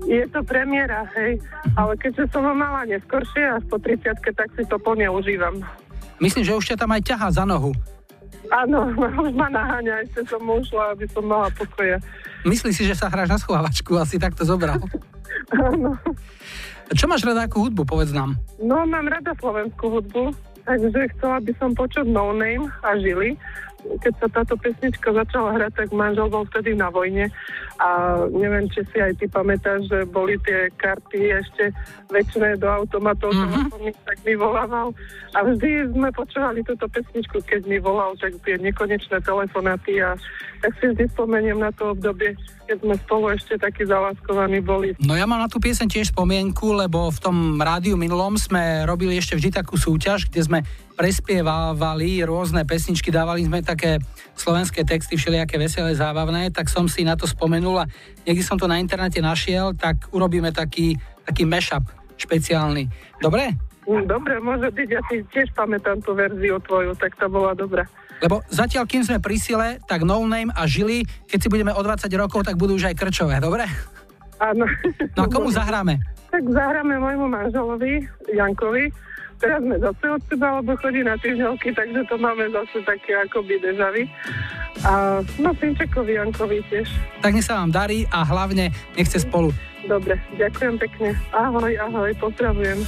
Je 0.04 0.28
to 0.28 0.44
premiéra, 0.44 1.08
hej, 1.16 1.40
ale 1.72 1.96
keďže 1.96 2.28
som 2.28 2.44
ho 2.44 2.52
mala 2.52 2.84
neskôršie 2.84 3.48
až 3.48 3.64
po 3.72 3.80
30 3.80 4.20
tak 4.20 4.48
si 4.52 4.62
to 4.68 4.76
plne 4.76 5.08
užívam. 5.08 5.64
Myslím, 6.20 6.44
že 6.44 6.52
už 6.52 6.64
ťa 6.72 6.76
tam 6.84 6.92
aj 6.92 7.02
ťahá 7.02 7.28
za 7.32 7.44
nohu. 7.48 7.72
Áno, 8.52 8.92
už 9.26 9.32
ma 9.32 9.48
naháňa, 9.48 10.04
ešte 10.06 10.28
som 10.28 10.44
ušla, 10.44 10.94
aby 10.94 11.08
som 11.10 11.24
mala 11.24 11.48
pokoja. 11.56 11.98
Myslíš 12.44 12.74
si, 12.76 12.84
že 12.86 12.94
sa 12.94 13.10
hráš 13.10 13.32
na 13.32 13.38
schovávačku, 13.40 13.96
asi 13.98 14.20
takto 14.20 14.44
zobral. 14.44 14.78
Áno. 15.72 15.96
Čo 16.94 17.10
máš 17.10 17.26
rada 17.26 17.50
ako 17.50 17.66
hudbu, 17.66 17.82
povedz 17.82 18.14
nám? 18.14 18.38
No, 18.62 18.86
mám 18.86 19.10
rada 19.10 19.34
slovenskú 19.42 19.98
hudbu, 19.98 20.30
takže 20.62 21.10
chcela 21.18 21.42
by 21.42 21.52
som 21.58 21.74
počuť 21.74 22.06
No 22.06 22.30
Name 22.30 22.70
a 22.86 22.94
Žili. 22.94 23.34
Keď 24.02 24.14
sa 24.18 24.28
táto 24.28 24.54
pesnička 24.58 25.14
začala 25.14 25.54
hrať, 25.56 25.72
tak 25.84 25.88
manžel 25.94 26.26
bol 26.28 26.44
vtedy 26.50 26.74
na 26.74 26.90
vojne 26.90 27.30
a 27.76 28.20
neviem, 28.32 28.66
či 28.72 28.82
si 28.88 28.98
aj 28.98 29.20
ty 29.20 29.28
pamätáš, 29.28 29.86
že 29.88 30.08
boli 30.08 30.40
tie 30.42 30.72
karty 30.80 31.20
ešte 31.44 31.64
väčšie 32.08 32.56
do 32.56 32.68
automatov, 32.68 33.30
mm-hmm. 33.32 33.94
tak 34.04 34.16
mi 34.24 34.34
volával 34.34 34.96
a 35.36 35.38
vždy 35.44 35.92
sme 35.92 36.08
počúvali 36.16 36.64
túto 36.64 36.88
pesničku, 36.88 37.44
keď 37.44 37.68
mi 37.68 37.76
volal, 37.76 38.16
tak 38.16 38.32
tie 38.42 38.56
nekonečné 38.56 39.20
telefonáty 39.20 40.00
a 40.00 40.16
tak 40.64 40.72
si 40.80 40.88
vždy 40.88 41.04
spomeniem 41.12 41.60
na 41.60 41.68
to 41.76 41.92
obdobie, 41.92 42.32
keď 42.64 42.76
sme 42.80 42.94
spolu 43.04 43.26
ešte 43.36 43.60
takí 43.60 43.84
zaláskovaní 43.84 44.64
boli. 44.64 44.96
No 45.04 45.12
ja 45.12 45.28
mám 45.28 45.44
na 45.44 45.52
tú 45.52 45.60
piesen 45.60 45.86
tiež 45.86 46.10
spomienku, 46.16 46.72
lebo 46.72 47.12
v 47.12 47.18
tom 47.20 47.36
rádiu 47.60 48.00
minulom 48.00 48.40
sme 48.40 48.88
robili 48.88 49.20
ešte 49.20 49.36
vždy 49.36 49.60
takú 49.60 49.76
súťaž, 49.76 50.32
kde 50.32 50.40
sme 50.40 50.58
prespievali 50.96 52.24
rôzne 52.24 52.64
pesničky, 52.64 53.12
dávali 53.12 53.44
sme 53.44 53.60
také 53.60 54.00
slovenské 54.32 54.82
texty, 54.82 55.20
všelijaké 55.20 55.60
veselé, 55.60 55.92
zábavné, 55.92 56.48
tak 56.48 56.72
som 56.72 56.88
si 56.88 57.04
na 57.04 57.14
to 57.14 57.28
spomenul 57.28 57.84
a 57.84 57.88
niekde 58.24 58.42
som 58.42 58.56
to 58.56 58.64
na 58.64 58.80
internete 58.80 59.20
našiel, 59.20 59.76
tak 59.76 60.08
urobíme 60.10 60.50
taký, 60.50 60.96
taký 61.28 61.44
mashup 61.44 61.84
špeciálny. 62.16 62.88
Dobre? 63.20 63.52
Dobre, 63.86 64.42
môže 64.42 64.72
byť, 64.72 64.88
ja 64.90 64.98
si 65.06 65.22
tiež 65.30 65.54
pamätám 65.54 66.02
tú 66.02 66.16
verziu 66.16 66.58
tvoju, 66.58 66.96
tak 66.98 67.14
to 67.20 67.30
bola 67.30 67.54
dobrá. 67.54 67.86
Lebo 68.18 68.40
zatiaľ, 68.48 68.88
kým 68.88 69.04
sme 69.04 69.20
pri 69.20 69.36
sile, 69.36 69.68
tak 69.84 70.02
No 70.02 70.24
Name 70.24 70.50
a 70.50 70.64
Žili, 70.64 71.04
keď 71.28 71.38
si 71.38 71.52
budeme 71.52 71.70
o 71.76 71.80
20 71.84 72.08
rokov, 72.16 72.48
tak 72.48 72.56
budú 72.56 72.80
už 72.80 72.88
aj 72.90 72.96
krčové, 72.96 73.36
dobre? 73.38 73.68
Áno. 74.40 74.64
No 75.14 75.20
a 75.24 75.26
komu 75.28 75.52
zahráme? 75.52 76.00
Tak 76.32 76.42
zahráme 76.50 76.96
môjmu 76.96 77.28
manželovi, 77.28 78.08
Jankovi. 78.32 78.88
Teraz 79.36 79.60
sme 79.60 79.76
zase 79.76 80.04
od 80.08 80.22
seba, 80.32 80.48
lebo 80.60 80.72
chodí 80.80 81.00
na 81.04 81.16
týždňovky, 81.20 81.68
takže 81.76 82.00
to 82.08 82.16
máme 82.16 82.48
zase 82.48 82.80
také 82.88 83.12
akoby 83.20 83.60
dežavy. 83.60 84.02
A 84.84 85.20
no 85.40 85.50
Finčekovi 85.56 86.16
Jankovi 86.16 86.64
tiež. 86.72 86.88
Tak 87.20 87.32
nech 87.36 87.44
sa 87.44 87.60
vám 87.60 87.72
darí 87.72 88.08
a 88.08 88.24
hlavne 88.24 88.72
nechce 88.96 89.20
spolu. 89.20 89.52
Dobre, 89.84 90.16
ďakujem 90.40 90.76
pekne. 90.80 91.14
Ahoj, 91.36 91.72
ahoj, 91.78 92.10
pozdravujem. 92.16 92.80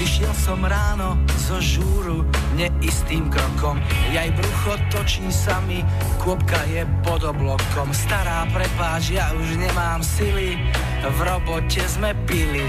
Vyšiel 0.00 0.32
som 0.32 0.64
ráno 0.64 1.20
zo 1.36 1.60
žúru 1.60 2.24
neistým 2.56 3.28
krokom 3.28 3.76
Jaj 4.16 4.32
brucho 4.32 4.72
točí 4.88 5.20
sa 5.28 5.60
mi, 5.68 5.84
kôpka 6.16 6.56
je 6.72 6.88
pod 7.04 7.20
oblokom 7.20 7.92
Stará 7.92 8.48
prepáč, 8.48 9.12
ja 9.12 9.28
už 9.36 9.60
nemám 9.60 10.00
sily, 10.00 10.56
v 11.04 11.18
robote 11.20 11.84
sme 11.84 12.16
pili 12.24 12.64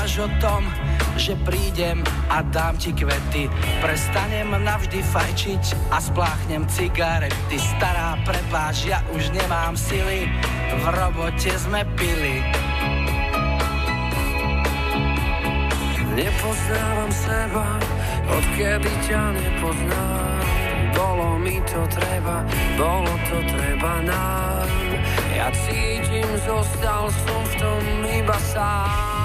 Snívaš 0.00 0.32
o 0.32 0.32
tom, 0.40 0.64
že 1.20 1.36
prídem 1.44 2.00
a 2.32 2.40
dám 2.40 2.72
ti 2.80 2.88
kvety. 2.88 3.52
Prestanem 3.84 4.48
navždy 4.48 5.04
fajčiť 5.04 5.92
a 5.92 6.00
spláchnem 6.00 6.64
cigarety. 6.72 7.60
Stará 7.60 8.16
prepáč, 8.24 8.88
ja 8.88 9.04
už 9.12 9.28
nemám 9.36 9.76
sily, 9.76 10.24
v 10.72 10.84
robote 10.88 11.52
sme 11.52 11.84
pili. 12.00 12.40
Nepoznávam 16.16 17.12
seba, 17.12 17.68
odkedy 18.24 18.92
ťa 19.04 19.36
nepoznám. 19.36 20.44
Bolo 20.96 21.36
mi 21.36 21.60
to 21.68 21.84
treba, 21.92 22.40
bolo 22.80 23.12
to 23.28 23.36
treba 23.52 24.00
nám. 24.08 24.64
Ja 25.36 25.52
cítim, 25.52 26.24
zostal 26.48 27.12
som 27.12 27.40
v 27.52 27.54
tom 27.60 27.84
iba 28.08 28.38
sám 28.48 29.19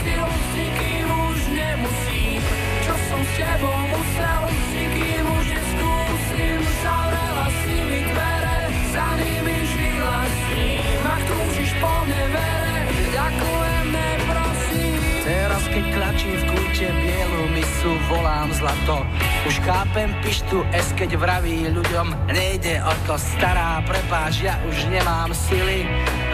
skúsil, 0.00 0.24
s 0.24 0.48
nikým 0.56 1.08
už 1.12 1.40
nemusím. 1.52 2.40
Čo 2.88 2.94
som 3.08 3.20
s 3.20 3.32
tebou 3.36 3.78
musel, 3.92 4.42
s 4.48 4.68
nikým 4.72 5.24
už 5.28 5.46
neskúsim. 5.52 6.58
Zavrela 6.80 7.46
si 7.60 7.76
mi 7.84 8.00
dvere, 8.08 8.58
za 8.96 9.06
nimi 9.20 9.56
žila 9.68 10.20
sním 10.24 11.04
Ak 11.04 11.20
túžiš 11.28 11.70
po 11.76 11.92
mne 12.08 12.24
vere, 12.32 12.76
ďakujem, 13.12 13.86
neprosím. 13.92 15.00
Teraz 15.20 15.62
keď 15.68 15.84
klačím 15.92 16.36
v 16.36 16.44
kúte 16.48 16.88
bielu 16.88 17.42
misu, 17.52 17.92
volám 18.08 18.48
zlato. 18.56 19.04
Už 19.44 19.56
chápem 19.64 20.12
pištu 20.24 20.64
S, 20.72 20.92
keď 20.96 21.16
vraví 21.16 21.68
ľuďom 21.72 22.32
Nejde 22.32 22.80
o 22.84 22.92
to 23.04 23.16
stará, 23.16 23.84
prepáč, 23.84 24.44
ja 24.44 24.56
už 24.64 24.88
nemám 24.88 25.32
sily. 25.36 25.84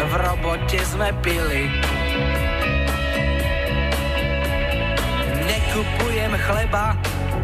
V 0.07 0.13
robote 0.23 0.79
sme 0.87 1.11
pili 1.23 1.67
Nekupujem 5.77 6.33
chleba, 6.41 6.97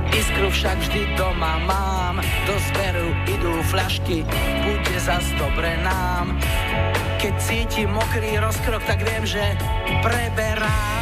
Iskru 0.09 0.49
však 0.49 0.81
vždy 0.81 1.21
doma 1.21 1.61
mám. 1.69 2.17
Do 2.49 2.57
zberu 2.73 3.13
idú 3.29 3.61
fľašky 3.69 4.25
Bude 4.65 4.97
zas 4.97 5.29
dobre 5.37 5.77
nám. 5.85 6.41
Keď 7.21 7.35
cítim 7.37 7.93
mokrý 7.93 8.41
rozkrok 8.41 8.89
Tak 8.89 9.05
viem, 9.05 9.29
že 9.29 9.45
preberám 10.01 11.02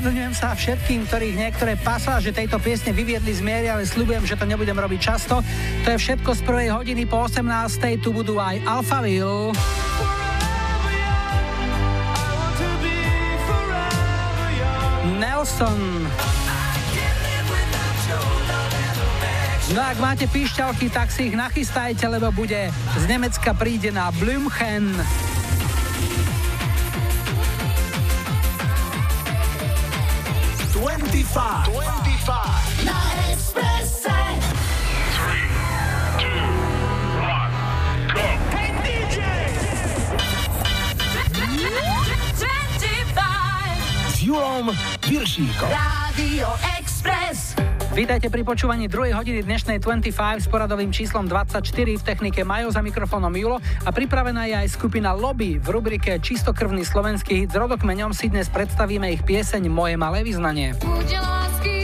ospravedlňujem 0.00 0.32
sa 0.32 0.56
všetkým, 0.56 1.04
ktorých 1.04 1.36
niektoré 1.36 1.76
pasáže 1.76 2.32
tejto 2.32 2.56
piesne 2.56 2.88
vyviedli 2.88 3.36
z 3.36 3.44
miery, 3.44 3.68
ale 3.68 3.84
slúbujem, 3.84 4.24
že 4.24 4.32
to 4.32 4.48
nebudem 4.48 4.72
robiť 4.72 4.96
často. 4.96 5.44
To 5.84 5.88
je 5.92 6.00
všetko 6.00 6.40
z 6.40 6.40
prvej 6.40 6.72
hodiny 6.72 7.04
po 7.04 7.28
18. 7.28 8.00
Tu 8.00 8.08
budú 8.08 8.40
aj 8.40 8.64
Alphaville. 8.64 9.52
Nelson. 15.20 16.08
No 19.76 19.80
ak 19.84 20.00
máte 20.00 20.24
píšťalky, 20.32 20.88
tak 20.88 21.12
si 21.12 21.28
ich 21.28 21.36
nachystajte, 21.36 22.08
lebo 22.08 22.32
bude 22.32 22.72
z 22.72 23.04
Nemecka 23.04 23.52
príde 23.52 23.92
na 23.92 24.08
Blümchen. 24.16 24.96
25. 31.32 31.70
25. 31.70 32.84
Na 32.84 32.98
Expresse. 33.30 34.10
3, 34.10 35.38
2, 36.18 36.34
1, 37.20 37.50
go. 38.14 38.18
Hey 38.18 38.72
DJ! 38.82 39.16
25. 42.34 44.10
S 44.10 44.20
Julom 44.20 44.74
Viršíkom. 45.06 45.68
Radio 45.70 46.48
Express. 46.78 47.49
Vítajte 47.90 48.30
pri 48.30 48.46
počúvaní 48.46 48.86
druhej 48.86 49.18
hodiny 49.18 49.42
dnešnej 49.42 49.82
25 49.82 50.14
s 50.38 50.46
poradovým 50.46 50.94
číslom 50.94 51.26
24 51.26 51.58
v 51.98 52.02
technike 52.06 52.46
Majo 52.46 52.70
za 52.70 52.86
mikrofónom 52.86 53.34
Julo 53.34 53.58
a 53.58 53.90
pripravená 53.90 54.46
je 54.46 54.54
aj 54.62 54.78
skupina 54.78 55.10
Lobby 55.10 55.58
v 55.58 55.66
rubrike 55.66 56.22
Čistokrvný 56.22 56.86
slovenský 56.86 57.42
hit 57.42 57.50
s 57.50 57.58
rodokmeňom 57.58 58.14
si 58.14 58.30
dnes 58.30 58.46
predstavíme 58.46 59.10
ich 59.10 59.26
pieseň 59.26 59.66
Moje 59.66 59.98
malé 59.98 60.22
vyznanie. 60.22 60.78
Bude 60.78 61.18
lásky 61.18 61.79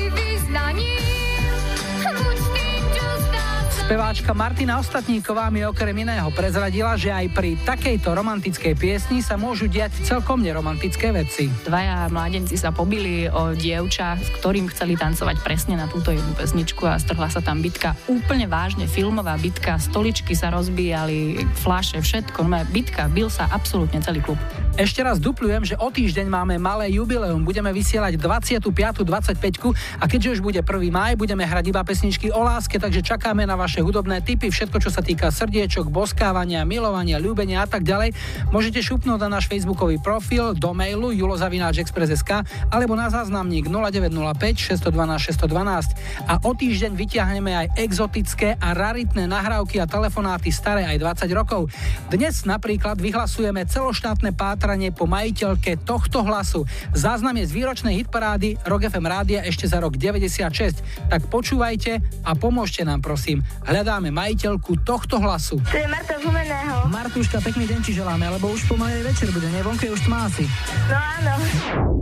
Speváčka 3.86 4.34
Martina 4.34 4.82
Ostatníková 4.82 5.46
mi 5.46 5.62
okrem 5.62 5.94
iného 5.94 6.26
prezradila, 6.34 6.98
že 6.98 7.14
aj 7.14 7.30
pri 7.30 7.54
takejto 7.54 8.18
romantickej 8.18 8.74
piesni 8.74 9.22
sa 9.22 9.38
môžu 9.38 9.70
diať 9.70 10.02
celkom 10.02 10.42
neromantické 10.42 11.14
veci. 11.14 11.46
Dvaja 11.62 12.10
mládenci 12.10 12.58
sa 12.58 12.74
pobili 12.74 13.30
o 13.30 13.54
dievča, 13.54 14.18
s 14.18 14.26
ktorým 14.42 14.66
chceli 14.74 14.98
tancovať 14.98 15.38
presne 15.38 15.78
na 15.78 15.86
túto 15.86 16.10
jednu 16.10 16.34
pesničku 16.34 16.82
a 16.82 16.98
strhla 16.98 17.30
sa 17.30 17.38
tam 17.38 17.62
bitka. 17.62 17.94
Úplne 18.10 18.50
vážne 18.50 18.90
filmová 18.90 19.38
bitka, 19.38 19.78
stoličky 19.78 20.34
sa 20.34 20.50
rozbíjali, 20.50 21.46
fláše, 21.62 22.02
všetko. 22.02 22.42
No, 22.42 22.66
bitka, 22.66 23.06
bil 23.06 23.30
sa 23.30 23.46
absolútne 23.54 24.02
celý 24.02 24.18
klub. 24.18 24.42
Ešte 24.76 25.00
raz 25.00 25.16
duplujem, 25.16 25.64
že 25.64 25.72
o 25.80 25.88
týždeň 25.88 26.28
máme 26.28 26.60
malé 26.60 26.92
jubileum. 26.92 27.40
Budeme 27.40 27.72
vysielať 27.72 28.20
25. 28.20 29.08
25. 29.08 29.72
a 29.72 30.04
keďže 30.04 30.36
už 30.36 30.40
bude 30.44 30.60
1. 30.60 30.68
maj, 30.92 31.16
budeme 31.16 31.48
hrať 31.48 31.72
iba 31.72 31.80
pesničky 31.80 32.28
o 32.28 32.44
láske, 32.44 32.76
takže 32.76 33.00
čakáme 33.00 33.48
na 33.48 33.56
vaše 33.56 33.80
hudobné 33.80 34.20
tipy, 34.20 34.52
všetko, 34.52 34.76
čo 34.76 34.92
sa 34.92 35.00
týka 35.00 35.32
srdiečok, 35.32 35.88
boskávania, 35.88 36.68
milovania, 36.68 37.16
ľúbenia 37.16 37.64
a 37.64 37.68
tak 37.72 37.88
ďalej. 37.88 38.12
Môžete 38.52 38.84
šupnúť 38.84 39.16
na 39.24 39.40
náš 39.40 39.48
facebookový 39.48 39.96
profil, 39.96 40.52
do 40.52 40.76
mailu 40.76 41.08
julozavináčexpress.sk 41.08 42.44
alebo 42.68 43.00
na 43.00 43.08
záznamník 43.08 43.72
0905 43.72 44.92
612 44.92 44.92
612 44.92 46.28
a 46.28 46.36
o 46.44 46.52
týždeň 46.52 46.92
vyťahneme 46.92 47.52
aj 47.64 47.66
exotické 47.80 48.60
a 48.60 48.76
raritné 48.76 49.24
nahrávky 49.24 49.80
a 49.80 49.88
telefonáty 49.88 50.52
staré 50.52 50.84
aj 50.84 51.24
20 51.24 51.32
rokov. 51.32 51.72
Dnes 52.12 52.44
napríklad 52.44 53.00
vyhlasujeme 53.00 53.64
celoštátne 53.64 54.36
pátra 54.36 54.65
pátranie 54.66 54.90
po 54.90 55.06
majiteľke 55.06 55.78
tohto 55.86 56.26
hlasu. 56.26 56.66
Záznam 56.90 57.38
je 57.38 57.46
z 57.46 57.54
výročnej 57.54 58.02
hitparády 58.02 58.58
Rock 58.66 58.90
FM 58.90 59.06
rádia 59.06 59.46
ešte 59.46 59.62
za 59.62 59.78
rok 59.78 59.94
96. 59.94 60.82
Tak 61.06 61.30
počúvajte 61.30 62.02
a 62.26 62.34
pomôžte 62.34 62.82
nám 62.82 62.98
prosím. 62.98 63.46
Hľadáme 63.62 64.10
majiteľku 64.10 64.82
tohto 64.82 65.22
hlasu. 65.22 65.62
To 65.70 65.78
je 65.78 65.86
Marta 65.86 66.18
Humeného. 66.18 66.90
Martuška, 66.90 67.38
pekný 67.46 67.70
deň 67.70 67.78
ti 67.86 67.94
želáme, 67.94 68.26
lebo 68.26 68.50
už 68.50 68.66
pomaly 68.66 69.06
večer 69.06 69.30
bude, 69.30 69.46
ne? 69.54 69.62
Vonke 69.62 69.86
už 69.86 70.02
tmá 70.02 70.26
asi. 70.26 70.50
No 70.90 70.98
áno. 70.98 71.34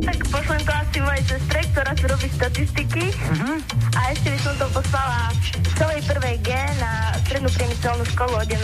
Tak 0.00 0.24
pošlem 0.32 0.64
to 0.64 0.72
asi 0.72 0.98
mojej 1.04 1.24
sestre, 1.36 1.60
ktorá 1.68 1.92
si 1.92 2.04
robí 2.08 2.28
štatistiky. 2.32 3.04
Uh-huh. 3.12 3.60
A 3.92 4.08
ešte 4.16 4.32
by 4.32 4.38
som 4.40 4.54
to 4.56 4.66
poslala 4.72 5.36
celej 5.76 6.00
prvej 6.08 6.36
G 6.40 6.48
na 6.80 7.12
strednú 7.28 7.50
priemyselnú 7.50 8.04
školu 8.14 8.32
odem 8.36 8.62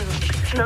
do 0.55 0.65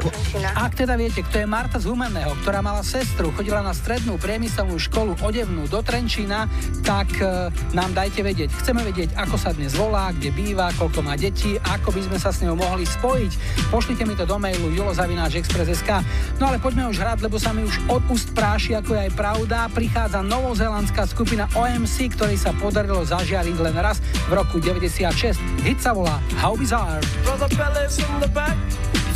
Ak 0.57 0.77
teda 0.77 0.97
viete, 0.97 1.25
kto 1.25 1.45
je 1.45 1.47
Marta 1.49 1.81
z 1.81 1.89
Humenného, 1.89 2.33
ktorá 2.45 2.61
mala 2.61 2.85
sestru, 2.85 3.24
sestru 3.25 3.41
chodila 3.41 3.65
na 3.65 3.73
strednú 3.73 4.21
priemyselnú 4.21 4.77
školu 4.77 5.17
odevnú 5.25 5.65
do 5.73 5.81
Trenčína, 5.81 6.45
tak 6.85 7.09
e, 7.17 7.49
nám 7.73 7.97
dajte 7.97 8.21
vedieť. 8.21 8.53
Chceme 8.53 8.85
vedieť, 8.85 9.17
ako 9.17 9.41
sa 9.41 9.57
dnes 9.57 9.73
volá, 9.73 10.13
kde 10.13 10.29
býva, 10.29 10.69
koľko 10.77 11.01
má 11.01 11.17
detí, 11.17 11.57
ako 11.65 11.89
by 11.89 12.05
sme 12.05 12.19
sa 12.21 12.29
s 12.29 12.45
ňou 12.45 12.53
mohli 12.53 12.85
spojiť. 12.85 13.33
Pošlite 13.73 14.05
mi 14.05 14.13
to 14.13 14.29
do 14.29 14.37
mailu 14.37 14.69
julozavináčexpress.sk 14.77 15.91
No 16.37 16.53
ale 16.53 16.61
poďme 16.61 16.85
už 16.93 17.01
hrať, 17.01 17.25
lebo 17.25 17.41
sa 17.41 17.57
mi 17.57 17.65
už 17.65 17.81
od 17.89 18.05
úst 18.13 18.37
práši, 18.37 18.77
ako 18.77 18.93
je 18.93 19.01
aj 19.09 19.13
pravda. 19.17 19.73
Prichádza 19.73 20.21
novozelandská 20.21 21.09
skupina 21.09 21.49
OMC, 21.57 22.13
ktorej 22.13 22.37
sa 22.37 22.53
podarilo 22.53 23.09
zažiariť 23.09 23.57
len 23.57 23.77
raz 23.81 24.05
v 24.29 24.37
roku 24.37 24.61
96. 24.61 25.65
Hit 25.65 25.81
sa 25.81 25.97
volá 25.97 26.21
How 26.45 26.53
Bizarre. 26.61 27.01
Brother 27.25 27.49
in 27.89 28.21
the 28.21 28.29
back, 28.37 28.59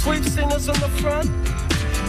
sweet 0.00 0.24
singers 0.24 0.64
in 0.64 0.76
the 0.80 0.88
front. 1.04 1.28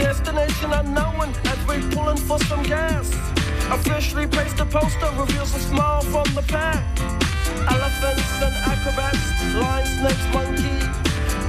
Destination 0.00 0.72
unknown 0.72 1.28
as 1.44 1.58
we're 1.68 1.82
pulling 1.90 2.16
for 2.16 2.38
some 2.40 2.62
gas. 2.62 3.12
Officially 3.70 4.26
placed 4.26 4.58
a 4.58 4.64
poster 4.64 5.10
reveals 5.14 5.54
a 5.54 5.60
smile 5.60 6.00
from 6.00 6.24
the 6.34 6.42
pack. 6.48 6.82
Elephants 7.68 8.42
and 8.42 8.54
acrobats, 8.72 9.54
lion, 9.54 9.86
snakes, 9.86 10.26
monkey. 10.32 10.80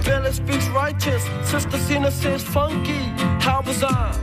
Billy 0.03 0.31
speaks 0.33 0.67
righteous, 0.67 1.23
Sister 1.49 1.77
Cena 1.77 2.11
says 2.11 2.43
funky. 2.43 3.03
How 3.39 3.61
bizarre! 3.61 4.13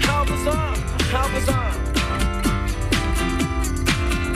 How 0.00 0.24
bizarre! 0.24 0.76
How 1.14 1.28
bizarre! 1.32 1.74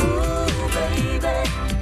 Ooh, 0.00 0.68
baby. 0.76 1.79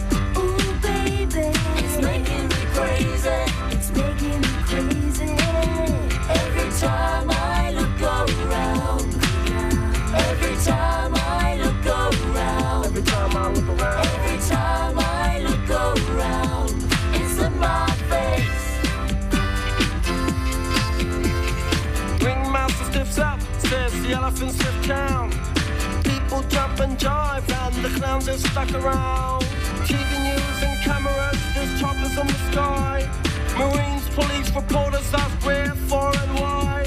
Down. 24.88 25.30
People 26.02 26.42
jump 26.48 26.80
and 26.80 26.96
jive, 26.98 27.46
and 27.52 27.74
the 27.84 27.90
clowns 28.00 28.26
are 28.26 28.38
stuck 28.38 28.72
around. 28.72 29.42
TV 29.84 30.10
news 30.24 30.62
and 30.62 30.80
cameras, 30.82 31.38
there's 31.54 31.78
choppers 31.78 32.16
in 32.16 32.26
the 32.26 32.40
sky. 32.50 32.98
Marines, 33.58 34.08
police, 34.14 34.50
reporters 34.54 35.12
ask 35.12 35.44
where, 35.44 35.74
for, 35.88 36.08
and 36.16 36.40
why. 36.40 36.84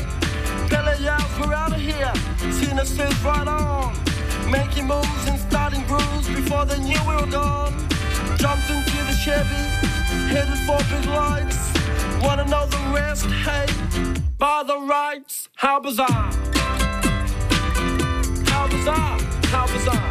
Billy 0.68 0.98
yells, 1.04 1.32
we're 1.40 1.54
out 1.54 1.74
of 1.74 1.80
here. 1.80 2.12
Cena 2.52 2.84
says, 2.86 3.14
right 3.24 3.48
on. 3.48 3.94
Making 4.50 4.88
moves 4.88 5.28
and 5.28 5.40
starting 5.40 5.84
grooves 5.86 6.28
before 6.28 6.66
they 6.66 6.80
knew 6.80 7.02
we 7.08 7.16
were 7.16 7.32
gone. 7.32 7.74
Jumped 8.38 8.68
into 8.72 8.98
the 9.10 9.16
Chevy, 9.24 9.64
headed 10.34 10.58
for 10.66 10.80
big 10.90 11.06
lights. 11.06 11.72
Wanna 12.24 12.46
know 12.46 12.66
the 12.66 12.84
rest? 12.96 13.28
Hey, 13.46 13.68
by 14.40 14.64
the 14.64 14.80
rights. 14.80 15.50
How 15.56 15.80
bizarre. 15.80 16.41
Bizarre. 18.82 19.20
How 19.52 19.68
bizarre. 19.68 20.11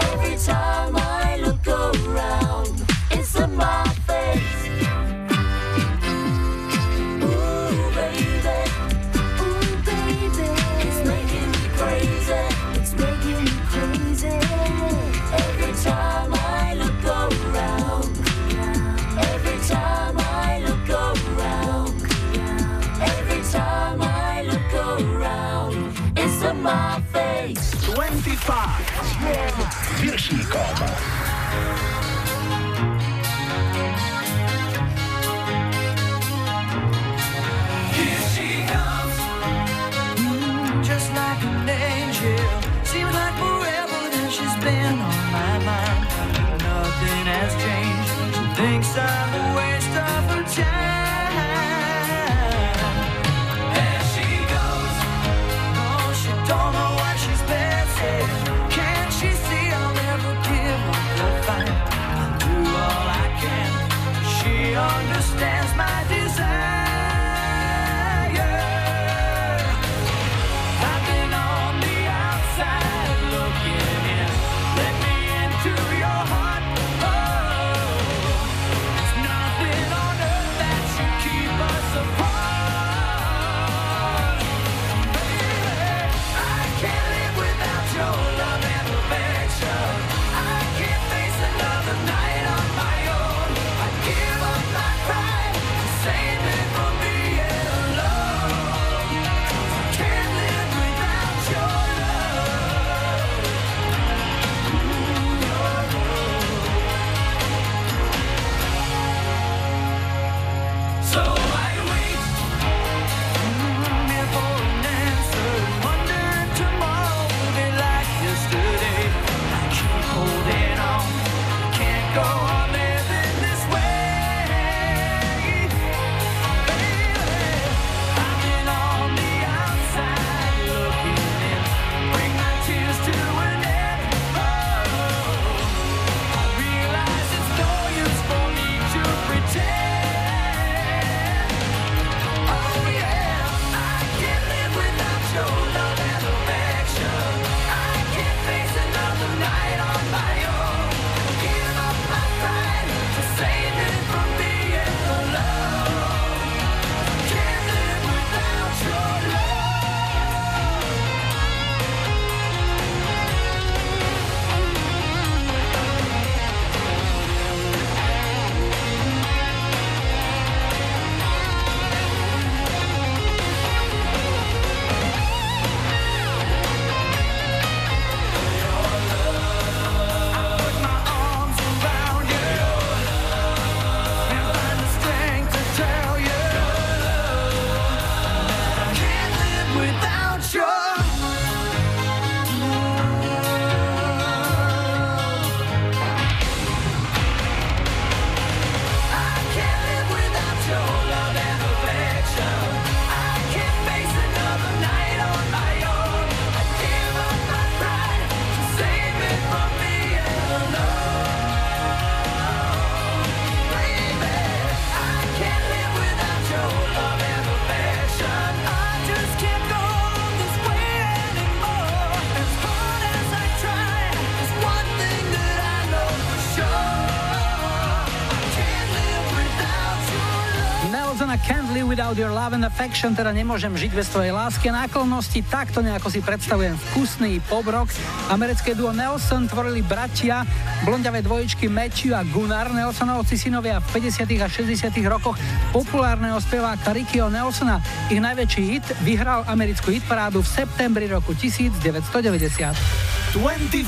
Without 232.11 232.27
Your 232.27 232.35
Love 232.35 232.59
and 232.59 232.67
Affection, 232.67 233.15
teda 233.15 233.31
nemôžem 233.31 233.71
žiť 233.71 233.95
bez 233.95 234.11
tvojej 234.11 234.35
lásky 234.35 234.67
a 234.67 234.83
náklonnosti, 234.83 235.47
takto 235.47 235.79
nejako 235.79 236.11
si 236.11 236.19
predstavujem 236.19 236.75
vkusný 236.91 237.39
pop 237.47 237.63
rock. 237.63 237.87
Americké 238.27 238.75
duo 238.75 238.91
Nelson 238.91 239.47
tvorili 239.47 239.79
bratia, 239.79 240.43
blondiavé 240.83 241.23
dvojičky 241.23 241.71
Matthew 241.71 242.11
a 242.11 242.27
Gunnar, 242.27 242.67
Nelsonovci 242.75 243.39
synovia 243.39 243.79
v 243.79 244.11
50. 244.11 244.27
a 244.27 244.47
60. 244.51 244.91
rokoch 245.07 245.39
populárneho 245.71 246.35
speváka 246.43 246.91
Rickyho 246.91 247.31
Nelsona. 247.31 247.79
Ich 248.11 248.19
najväčší 248.19 248.61
hit 248.67 248.83
vyhral 249.07 249.47
americkú 249.47 249.95
hitparádu 249.95 250.43
v 250.43 250.51
septembri 250.51 251.07
roku 251.07 251.31
1990. 251.31 253.00
25 253.31 253.87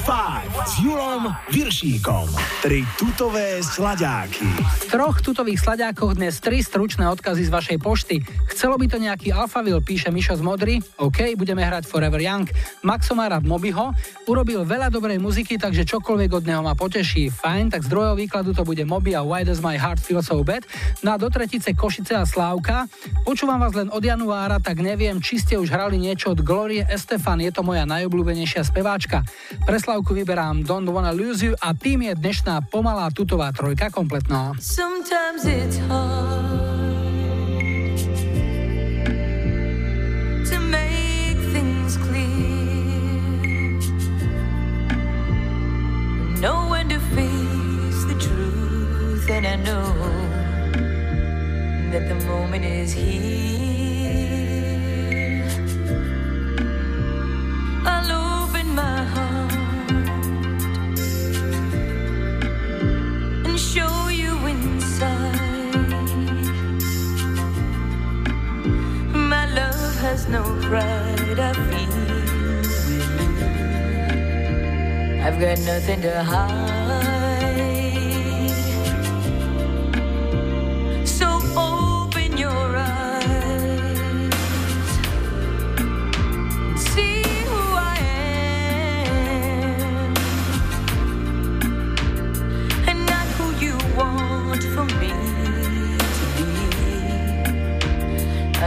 s 0.63 0.79
Julom 0.79 1.27
Viršíkom. 1.51 2.31
Tri 2.63 2.87
tutové 2.95 3.59
sladáky. 3.59 4.47
V 4.55 4.83
troch 4.87 5.19
tutových 5.19 5.59
slaďákoch 5.59 6.15
dnes 6.15 6.39
tri 6.39 6.63
stručné 6.63 7.03
odkazy 7.11 7.43
z 7.43 7.51
vašej 7.51 7.77
pošty. 7.83 8.15
Chcelo 8.55 8.79
by 8.79 8.87
to 8.87 9.03
nejaký 9.03 9.35
alfavil, 9.35 9.83
píše 9.83 10.15
Mišo 10.15 10.39
z 10.39 10.47
Modry. 10.47 10.79
OK, 10.95 11.35
budeme 11.35 11.59
hrať 11.59 11.83
Forever 11.83 12.23
Young. 12.23 12.47
Maxo 12.87 13.19
má 13.19 13.27
Mobyho, 13.43 13.91
urobil 14.27 14.63
veľa 14.63 14.87
dobrej 14.87 15.19
muziky, 15.19 15.59
takže 15.59 15.87
čokoľvek 15.87 16.29
od 16.31 16.43
neho 16.47 16.61
ma 16.63 16.73
poteší. 16.75 17.29
Fajn, 17.31 17.75
tak 17.75 17.83
z 17.83 17.91
druhého 17.91 18.15
výkladu 18.15 18.55
to 18.55 18.63
bude 18.63 18.83
Moby 18.87 19.15
a 19.15 19.21
Why 19.23 19.43
Does 19.43 19.59
My 19.59 19.75
Heart 19.75 19.99
Feel 19.99 20.23
So 20.23 20.39
Bad. 20.41 20.63
No 21.03 21.15
do 21.19 21.27
tretice 21.27 21.75
Košice 21.75 22.15
a 22.15 22.23
Slávka. 22.23 22.87
Počúvam 23.27 23.59
vás 23.59 23.75
len 23.75 23.91
od 23.91 24.03
januára, 24.03 24.59
tak 24.59 24.79
neviem, 24.79 25.19
či 25.19 25.39
ste 25.39 25.59
už 25.59 25.71
hrali 25.71 25.99
niečo 25.99 26.31
od 26.31 26.41
Glorie 26.41 26.87
Estefan, 26.87 27.43
je 27.43 27.51
to 27.51 27.61
moja 27.63 27.83
najobľúbenejšia 27.83 28.63
speváčka. 28.63 29.27
Pre 29.63 29.77
Slavku 29.77 30.15
vyberám 30.15 30.63
Don't 30.63 30.87
Wanna 30.87 31.11
Lose 31.11 31.43
You 31.43 31.53
a 31.59 31.75
tým 31.75 32.07
je 32.07 32.13
dnešná 32.15 32.67
pomalá 32.71 33.11
tutová 33.11 33.51
trojka 33.51 33.91
kompletná. 33.91 34.55
Sometimes 34.59 35.43
it's 35.43 35.79
hard 35.91 36.62
then 49.33 49.45
I 49.47 49.55
know 49.55 49.85
that 51.91 52.07
the 52.07 52.15
moment 52.27 52.63
is 52.65 52.93
here. 52.93 53.83
I'll 57.83 58.11
open 58.43 58.67
my 58.75 59.03
heart 59.13 59.53
and 63.47 63.59
show 63.59 63.95
you 64.21 64.33
inside. 64.53 65.89
My 69.33 69.45
love 69.59 69.95
has 70.05 70.27
no 70.27 70.43
pride, 70.67 71.39
I 71.39 71.53
feel. 71.69 71.97
I've 75.25 75.39
got 75.39 75.57
nothing 75.71 76.01
to 76.03 76.23
hide. 76.23 76.82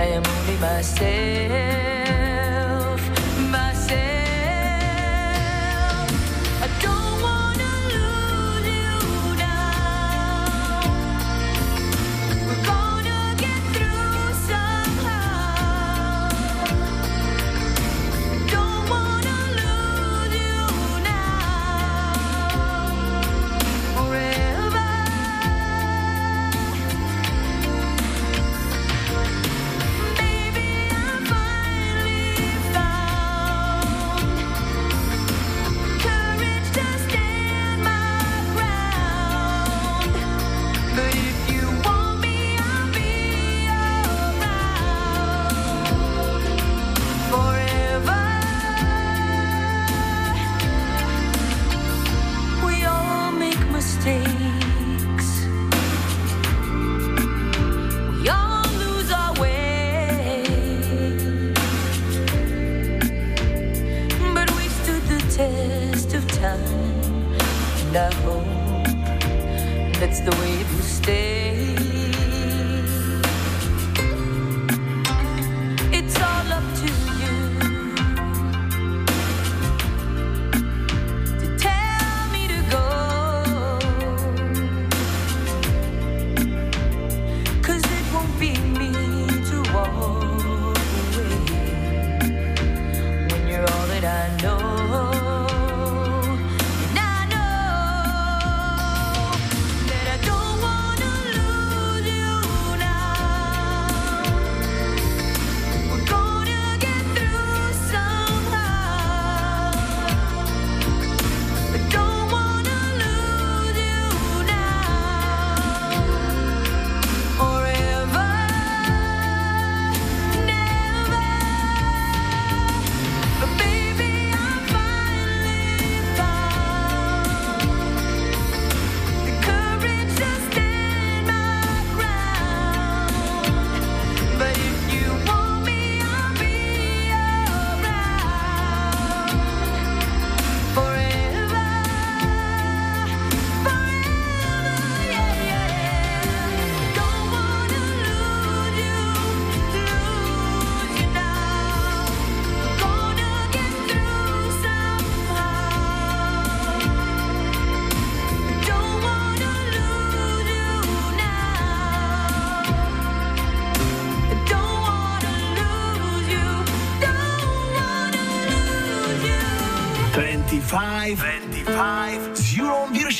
am 0.07 0.22
only 0.26 0.57
myself. 0.59 1.95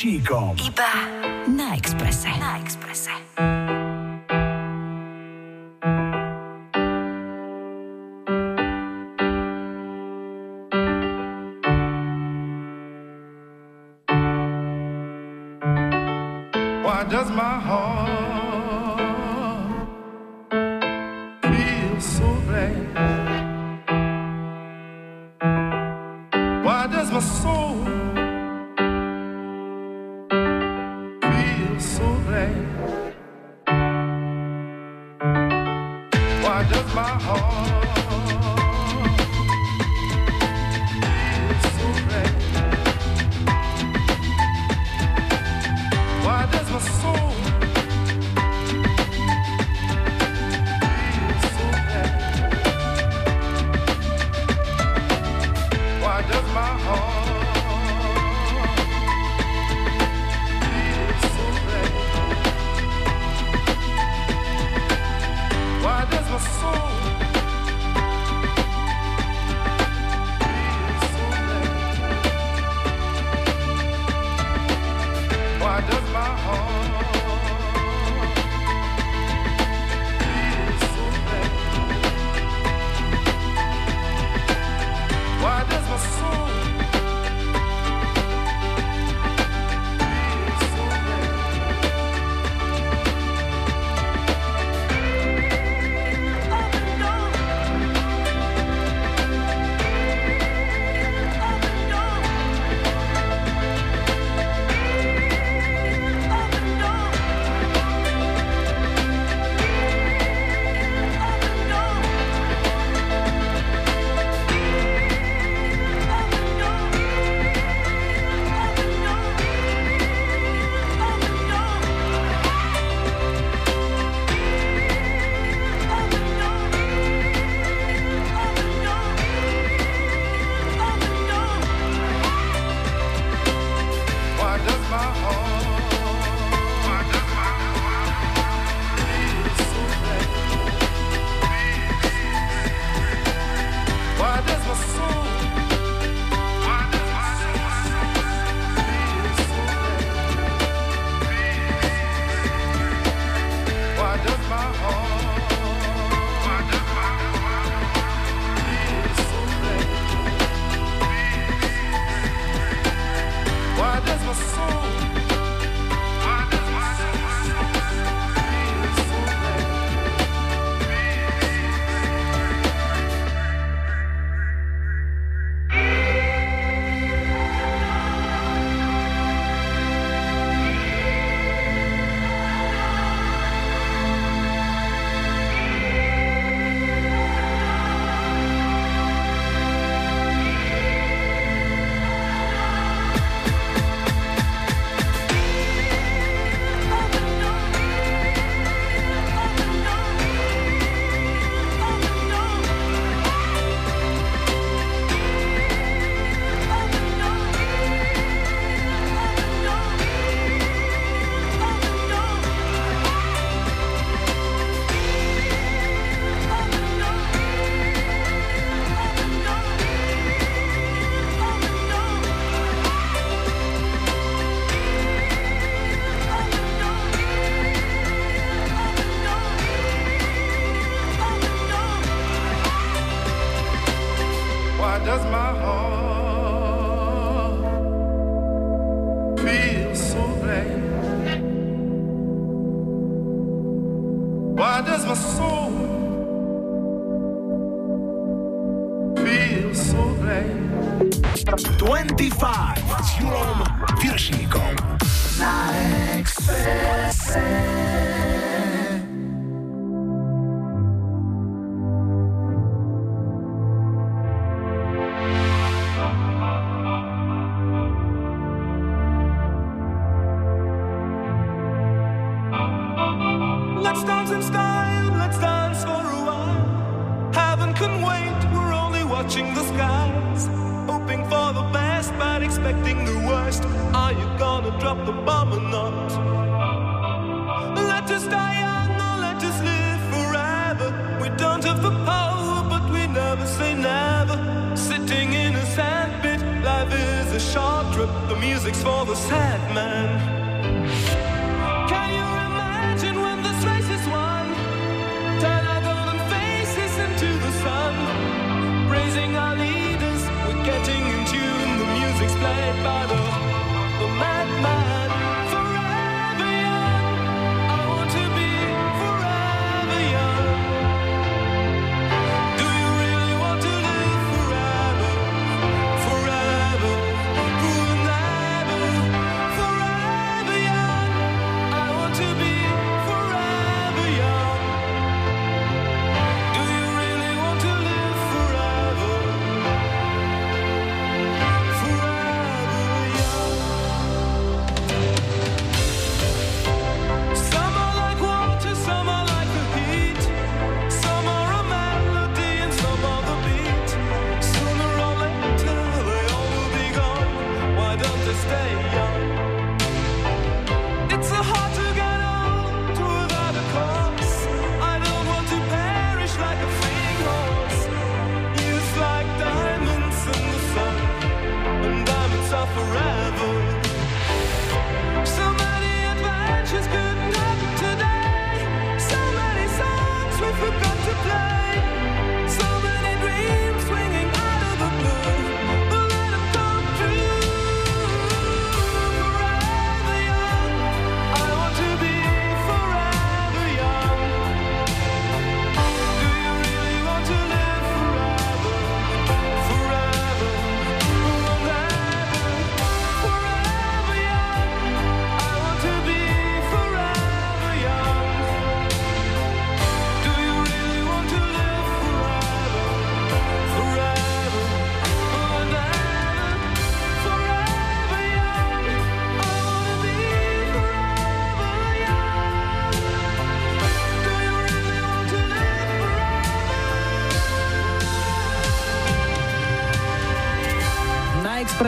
Šíkom. 0.07 0.55
Iba 0.55 0.87
na 1.51 1.75
Exprese. 1.75 2.31
Na 2.39 2.55
Exprese. 2.63 3.26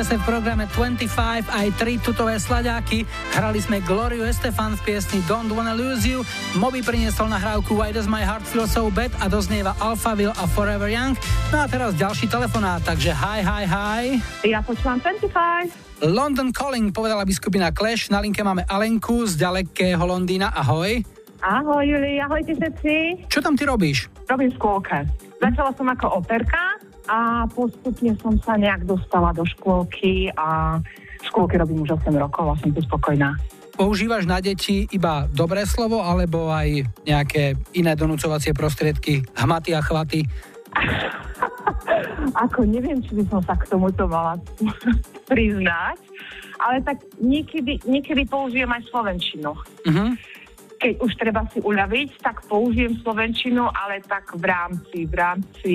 Expresse 0.10 0.26
v 0.26 0.41
programe 0.41 0.65
25 0.73 1.53
aj 1.53 1.68
tri 1.77 2.02
tutové 2.02 2.41
sladáky. 2.41 3.06
Hrali 3.38 3.61
sme 3.61 3.77
Gloriu 3.77 4.26
Estefan 4.26 4.73
v 4.73 4.81
piesni 4.81 5.22
Don't 5.30 5.53
Wanna 5.53 5.77
Lose 5.77 6.02
You. 6.02 6.26
Moby 6.57 6.81
priniesol 6.81 7.30
nahrávku 7.30 7.77
Why 7.77 7.94
Does 7.94 8.10
My 8.10 8.26
Heart 8.26 8.41
Feel 8.49 8.65
So 8.65 8.90
Bad 8.90 9.14
a 9.22 9.30
doznieva 9.30 9.77
Alphaville 9.77 10.34
a 10.34 10.49
Forever 10.49 10.90
Young. 10.90 11.14
No 11.53 11.61
a 11.61 11.69
teraz 11.69 11.94
ďalší 11.94 12.26
telefonát, 12.26 12.81
takže 12.81 13.14
hi, 13.14 13.45
hi, 13.45 13.64
hi. 13.69 14.03
Ja 14.49 14.65
počúvam 14.65 14.98
25. 14.98 15.77
London 16.02 16.49
Calling, 16.57 16.90
povedala 16.90 17.22
by 17.22 17.30
skupina 17.30 17.69
Clash. 17.69 18.10
Na 18.10 18.18
linke 18.18 18.41
máme 18.41 18.65
Alenku 18.65 19.30
z 19.30 19.38
ďalekého 19.38 20.02
Londýna. 20.02 20.49
Ahoj. 20.57 21.06
Ahoj, 21.45 21.86
Juli, 21.86 22.18
ahojte 22.18 22.57
všetci. 22.57 23.30
Čo 23.30 23.45
tam 23.45 23.53
ty 23.53 23.69
robíš? 23.69 24.10
Robím 24.26 24.49
škôlke. 24.57 25.06
Začala 25.38 25.69
som 25.77 25.86
ako 25.86 26.18
operka 26.18 26.89
a 27.10 27.49
postupne 27.49 28.14
som 28.22 28.38
sa 28.45 28.53
nejak 28.53 28.86
dostala 28.86 29.34
do 29.34 29.41
škôlky 29.41 30.30
a 30.38 30.77
v 31.19 31.23
škôlke 31.26 31.57
robím 31.57 31.81
už 31.81 31.98
8 31.98 32.14
rokov 32.14 32.45
a 32.53 32.56
som 32.61 32.69
tu 32.69 32.80
spokojná. 32.86 33.34
Používaš 33.73 34.30
na 34.30 34.38
deti 34.44 34.86
iba 34.94 35.26
dobré 35.34 35.65
slovo 35.65 36.06
alebo 36.06 36.53
aj 36.53 36.86
nejaké 37.07 37.57
iné 37.73 37.98
donúcovacie 37.98 38.53
prostriedky, 38.53 39.26
hmaty 39.34 39.73
a 39.73 39.81
chvaty? 39.81 40.22
Ako 42.45 42.69
neviem, 42.69 43.02
či 43.02 43.18
by 43.18 43.23
som 43.26 43.41
sa 43.41 43.57
k 43.57 43.65
tomuto 43.73 44.06
mala 44.06 44.38
priznať, 45.31 45.98
ale 46.61 46.84
tak 46.86 47.02
niekedy, 47.18 47.81
niekedy 47.90 48.27
použijem 48.30 48.69
aj 48.69 48.84
slovenčinu. 48.91 49.56
Uh-huh. 49.57 50.11
Keď 50.80 50.94
už 51.02 51.11
treba 51.18 51.48
si 51.49 51.60
uľaviť, 51.64 52.22
tak 52.22 52.45
použijem 52.45 52.99
slovenčinu, 53.02 53.65
ale 53.72 54.03
tak 54.06 54.36
v 54.36 54.44
rámci, 54.44 55.07
v 55.07 55.14
rámci 55.15 55.73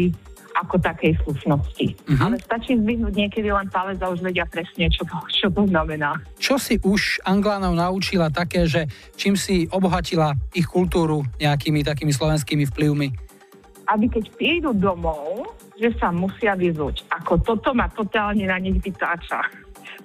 ako 0.54 0.78
takej 0.78 1.18
slušnosti. 1.26 1.86
Mhm. 2.06 2.22
Ale 2.22 2.36
stačí 2.38 2.78
zdvihnúť 2.78 3.14
niekedy 3.14 3.50
len 3.50 3.66
palec 3.68 3.98
a 3.98 4.10
už 4.10 4.22
vedia 4.22 4.46
presne, 4.46 4.86
čo 4.86 5.02
to, 5.02 5.16
čo 5.30 5.48
to 5.50 5.66
znamená. 5.66 6.14
Čo 6.38 6.56
si 6.62 6.78
už 6.78 7.20
Anglánov 7.26 7.74
naučila 7.74 8.30
také, 8.30 8.70
že 8.70 8.86
čím 9.18 9.34
si 9.34 9.66
obohatila 9.68 10.38
ich 10.54 10.70
kultúru 10.70 11.26
nejakými 11.42 11.82
takými 11.82 12.14
slovenskými 12.14 12.70
vplyvmi? 12.70 13.08
Aby 13.90 14.08
keď 14.08 14.24
prídu 14.38 14.70
domov, 14.72 15.50
že 15.74 15.90
sa 15.98 16.14
musia 16.14 16.54
vyzuť. 16.54 17.10
Ako 17.10 17.42
toto 17.42 17.74
ma 17.74 17.90
totálne 17.90 18.46
na 18.46 18.56
nich 18.62 18.78
vytáča. 18.78 19.42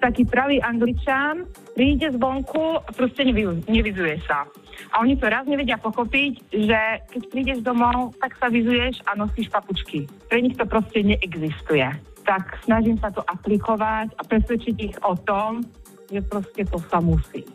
Taký 0.02 0.26
pravý 0.28 0.60
angličan 0.64 1.46
príde 1.80 2.12
z 2.12 2.20
vonku 2.20 2.84
a 2.84 2.90
proste 2.92 3.24
nevyzu- 3.24 3.64
nevyzuje 3.72 4.20
sa. 4.28 4.44
A 4.92 5.00
oni 5.00 5.16
to 5.16 5.32
raz 5.32 5.48
nevedia 5.48 5.80
pochopiť, 5.80 6.52
že 6.52 6.80
keď 7.08 7.22
prídeš 7.32 7.60
domov, 7.64 8.12
tak 8.20 8.36
sa 8.36 8.52
vyzuješ 8.52 9.00
a 9.08 9.16
nosíš 9.16 9.48
papučky. 9.48 10.04
Pre 10.28 10.44
nich 10.44 10.60
to 10.60 10.68
proste 10.68 11.00
neexistuje. 11.08 11.88
Tak 12.28 12.60
snažím 12.68 13.00
sa 13.00 13.08
to 13.16 13.24
aplikovať 13.24 14.12
a 14.12 14.22
presvedčiť 14.28 14.76
ich 14.76 14.96
o 15.08 15.16
tom, 15.24 15.64
že 16.12 16.20
proste 16.20 16.68
to 16.68 16.84
sa 16.92 17.00
musí. 17.00 17.48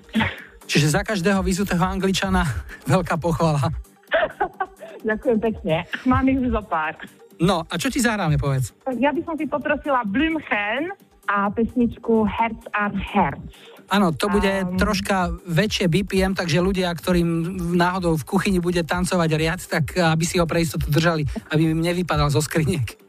Čiže 0.65 0.97
za 0.97 1.05
každého 1.05 1.45
vyzutého 1.45 1.85
Angličana 1.85 2.49
veľká 2.97 3.21
pochvala. 3.21 3.61
Ďakujem 5.09 5.39
pekne. 5.53 5.85
Mám 6.09 6.33
ich 6.33 6.41
zo 6.49 6.65
pár. 6.65 6.97
No 7.45 7.69
a 7.69 7.77
čo 7.77 7.93
ti 7.93 8.01
zahráme, 8.01 8.41
povedz? 8.41 8.73
Ja 8.97 9.13
by 9.13 9.21
som 9.21 9.37
si 9.37 9.45
poprosila 9.45 10.01
Blümchen 10.09 10.97
a 11.29 11.53
pesničku 11.53 12.25
Herz 12.25 12.63
an 12.73 12.97
Herz. 12.97 13.74
Áno, 13.93 14.16
to 14.16 14.32
bude 14.32 14.48
um, 14.65 14.81
troška 14.81 15.28
väčšie 15.44 15.93
BPM, 15.93 16.32
takže 16.32 16.65
ľudia, 16.65 16.89
ktorým 16.89 17.28
náhodou 17.77 18.16
v 18.16 18.24
kuchyni 18.24 18.59
bude 18.59 18.81
tancovať 18.81 19.31
riad, 19.36 19.61
tak 19.61 19.94
aby 20.01 20.24
si 20.24 20.40
ho 20.40 20.48
pre 20.48 20.65
istotu 20.65 20.89
držali, 20.89 21.28
aby 21.52 21.77
im 21.77 21.85
nevypadal 21.85 22.32
zo 22.32 22.40
skriniek. 22.40 23.04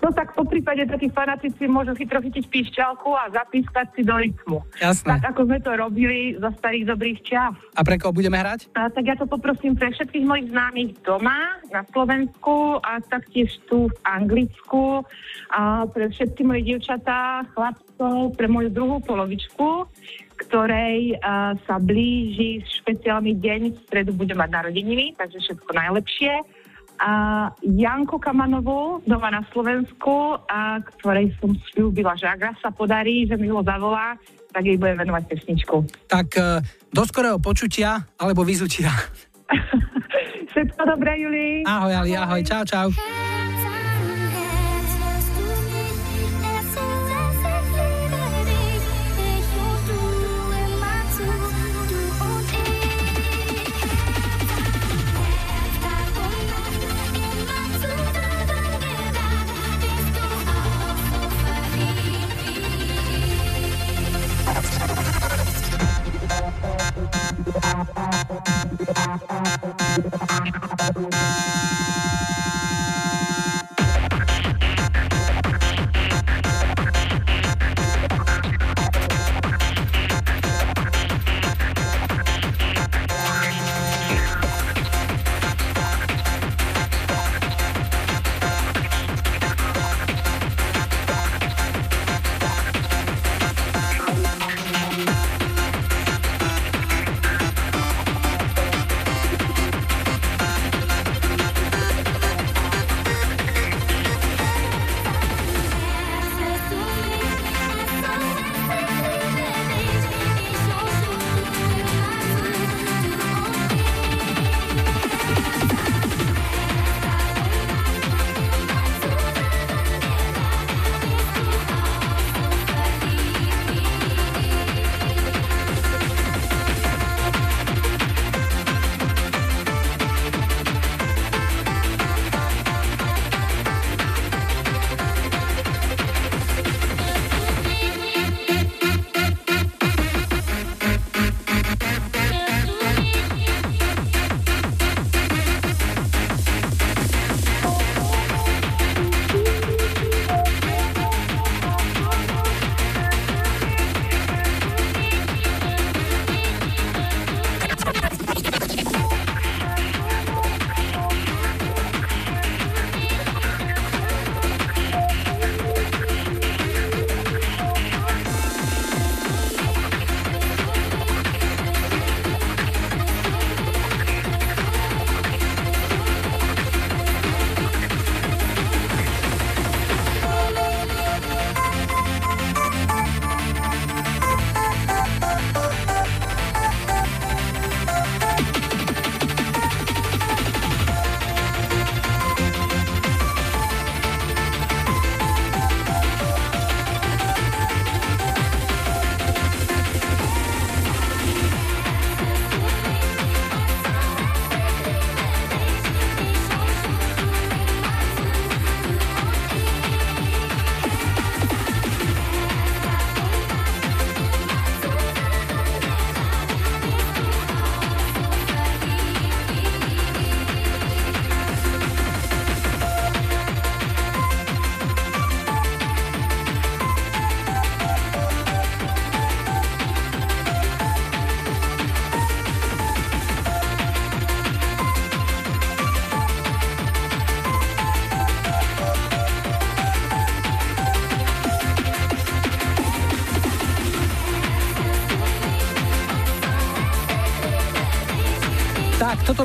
No 0.00 0.12
tak 0.12 0.36
po 0.36 0.44
prípade 0.44 0.84
takí 0.86 1.08
fanatici 1.10 1.66
môžu 1.66 1.96
chytro 1.96 2.20
chytiť 2.20 2.44
píšťalku 2.46 3.10
a 3.16 3.32
zapískať 3.32 3.86
si 3.96 4.02
do 4.04 4.14
rytmu. 4.16 4.58
Jasné. 4.78 5.18
Tak 5.18 5.34
ako 5.34 5.40
sme 5.48 5.58
to 5.62 5.70
robili 5.74 6.36
za 6.36 6.50
starých 6.60 6.84
dobrých 6.92 7.18
čas. 7.24 7.54
A 7.74 7.80
pre 7.82 7.96
koho 7.96 8.12
budeme 8.12 8.36
hrať? 8.36 8.70
A, 8.76 8.92
tak 8.92 9.04
ja 9.08 9.16
to 9.16 9.26
poprosím 9.26 9.74
pre 9.74 9.90
všetkých 9.90 10.24
mojich 10.26 10.48
známych 10.52 10.90
doma, 11.02 11.58
na 11.72 11.82
Slovensku 11.90 12.78
a 12.80 13.00
taktiež 13.02 13.50
tu 13.66 13.88
v 13.88 13.96
Anglicku. 14.04 15.02
A 15.52 15.86
pre 15.90 16.12
všetky 16.12 16.42
moje 16.44 16.62
dievčatá, 16.66 17.46
chlapcov, 17.56 18.36
pre 18.36 18.46
moju 18.46 18.68
druhú 18.70 18.96
polovičku, 19.02 19.88
ktorej 20.36 21.16
uh, 21.16 21.56
sa 21.64 21.80
blíži 21.80 22.60
špeciálny 22.60 23.40
deň, 23.40 23.60
v 23.72 23.78
stredu 23.88 24.12
bude 24.12 24.36
mať 24.36 24.52
narodeniny, 24.52 25.16
takže 25.16 25.40
všetko 25.40 25.70
najlepšie 25.72 26.32
a 26.96 27.12
Janku 27.60 28.16
Kamanovú 28.16 29.04
doma 29.04 29.28
na 29.28 29.42
Slovensku, 29.52 30.40
a 30.48 30.80
ktorej 30.80 31.32
som 31.40 31.52
slúbila, 31.72 32.16
že 32.16 32.26
ak 32.28 32.56
sa 32.60 32.72
podarí, 32.72 33.28
že 33.28 33.36
mi 33.36 33.52
ho 33.52 33.60
zavolá, 33.60 34.16
tak 34.56 34.64
jej 34.64 34.80
budem 34.80 34.96
venovať 35.04 35.22
pesničku. 35.28 35.84
Tak 36.08 36.28
e, 36.40 36.64
do 36.88 37.02
skorého 37.04 37.36
počutia 37.36 38.08
alebo 38.16 38.40
vyzutia. 38.40 38.88
Všetko 40.56 40.82
dobré, 40.88 41.20
Juli. 41.20 41.68
Ahoj, 41.68 41.92
Ali, 41.92 42.16
ahoj, 42.16 42.40
čau, 42.40 42.64
čau. 42.64 42.88
Toto 42.88 43.35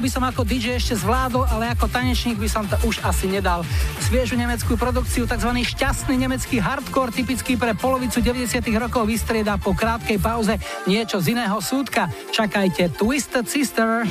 by 0.01 0.09
som 0.09 0.25
ako 0.25 0.41
DJ 0.41 0.81
ešte 0.81 0.97
zvládol, 0.97 1.45
ale 1.45 1.69
ako 1.77 1.85
tanečník 1.85 2.41
by 2.41 2.49
som 2.49 2.65
to 2.65 2.73
už 2.89 3.05
asi 3.05 3.29
nedal. 3.29 3.61
Sviežu 4.01 4.33
nemeckú 4.33 4.73
produkciu, 4.73 5.29
tzv. 5.29 5.53
šťastný 5.53 6.17
nemecký 6.17 6.57
hardcore, 6.57 7.13
typický 7.13 7.53
pre 7.53 7.77
polovicu 7.77 8.17
90. 8.17 8.65
rokov, 8.81 9.05
vystrieda 9.05 9.61
po 9.61 9.77
krátkej 9.77 10.17
pauze 10.17 10.57
niečo 10.89 11.21
z 11.21 11.37
iného 11.37 11.53
súdka. 11.61 12.09
Čakajte 12.33 12.89
Twisted 12.97 13.45
Sister. 13.45 14.09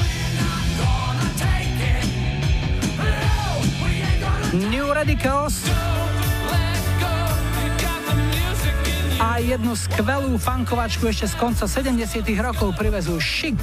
New 4.54 4.86
Radicals. 4.94 5.66
A 9.20 9.42
jednu 9.42 9.74
skvelú 9.74 10.38
funkovačku 10.38 11.04
ešte 11.10 11.28
z 11.28 11.34
konca 11.34 11.66
70. 11.66 12.22
rokov 12.38 12.78
privezú 12.78 13.18
Chic. 13.18 13.58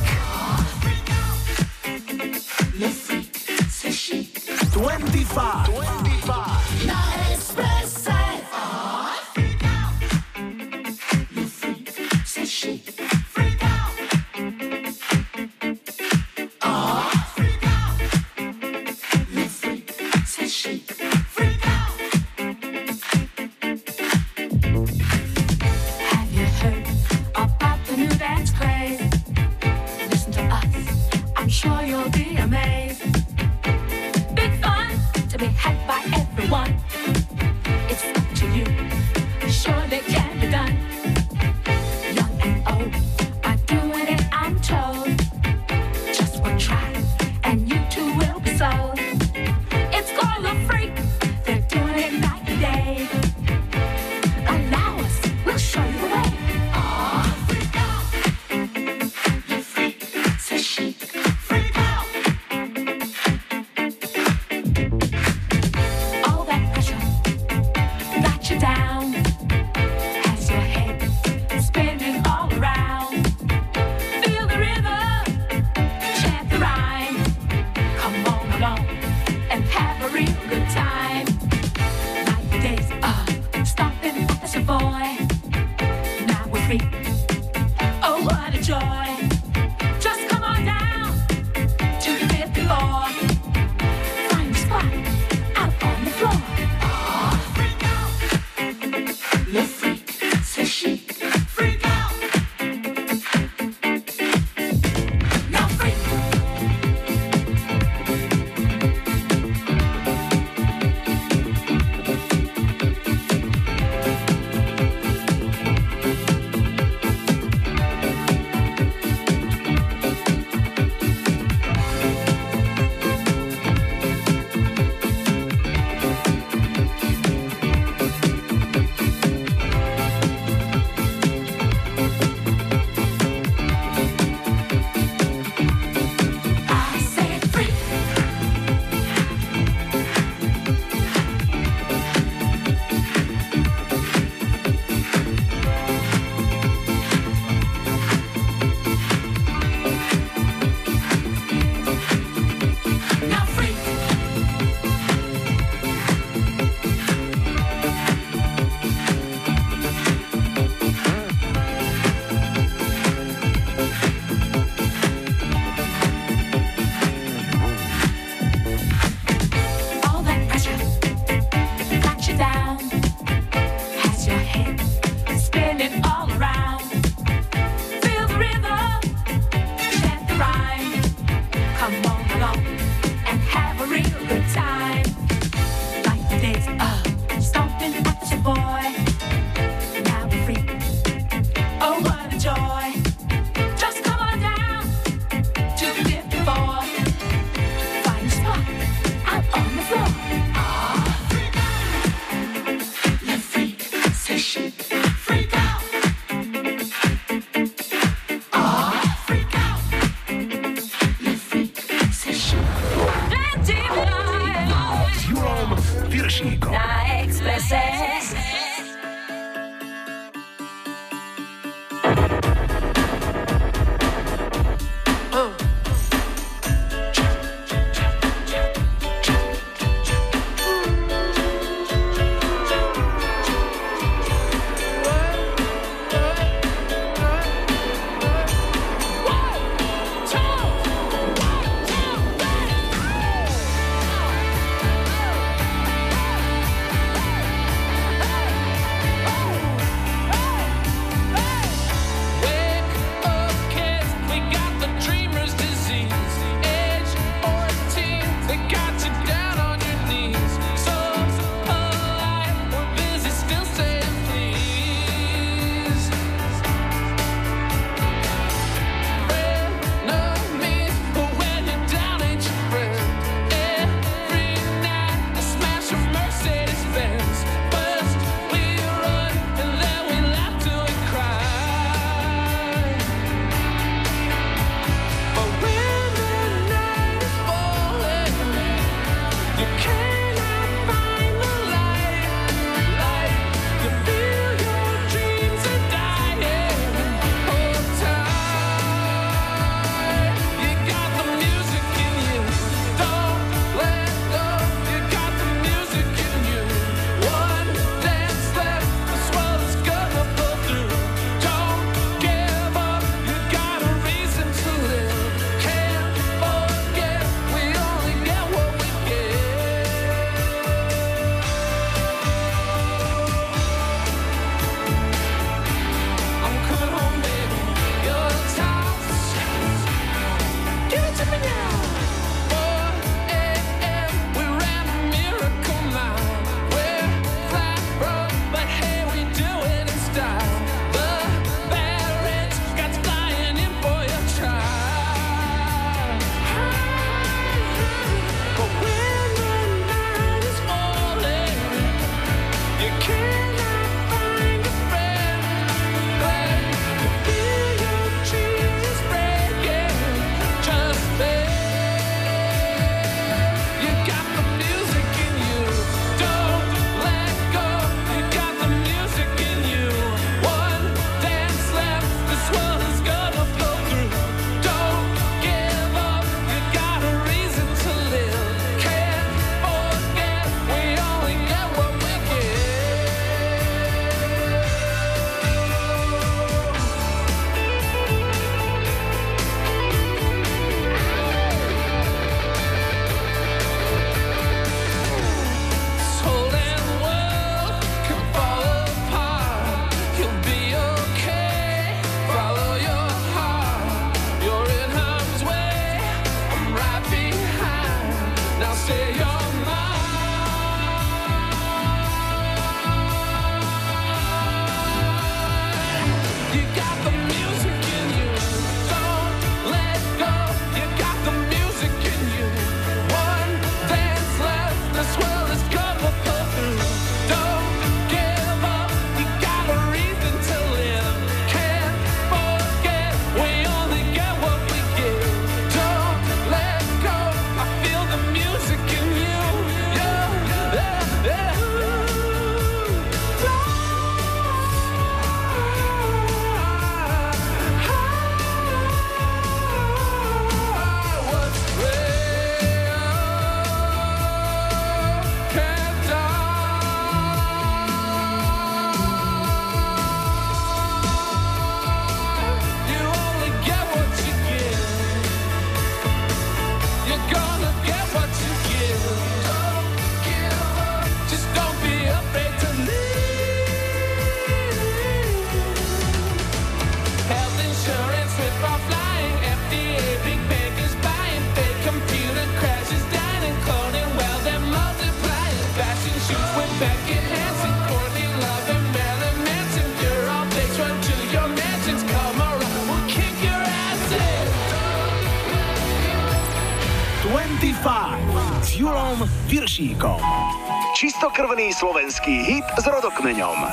Slovenský 501.78 502.42
hit 502.42 502.66
s 502.74 502.90
rodokmeňom. 502.90 503.70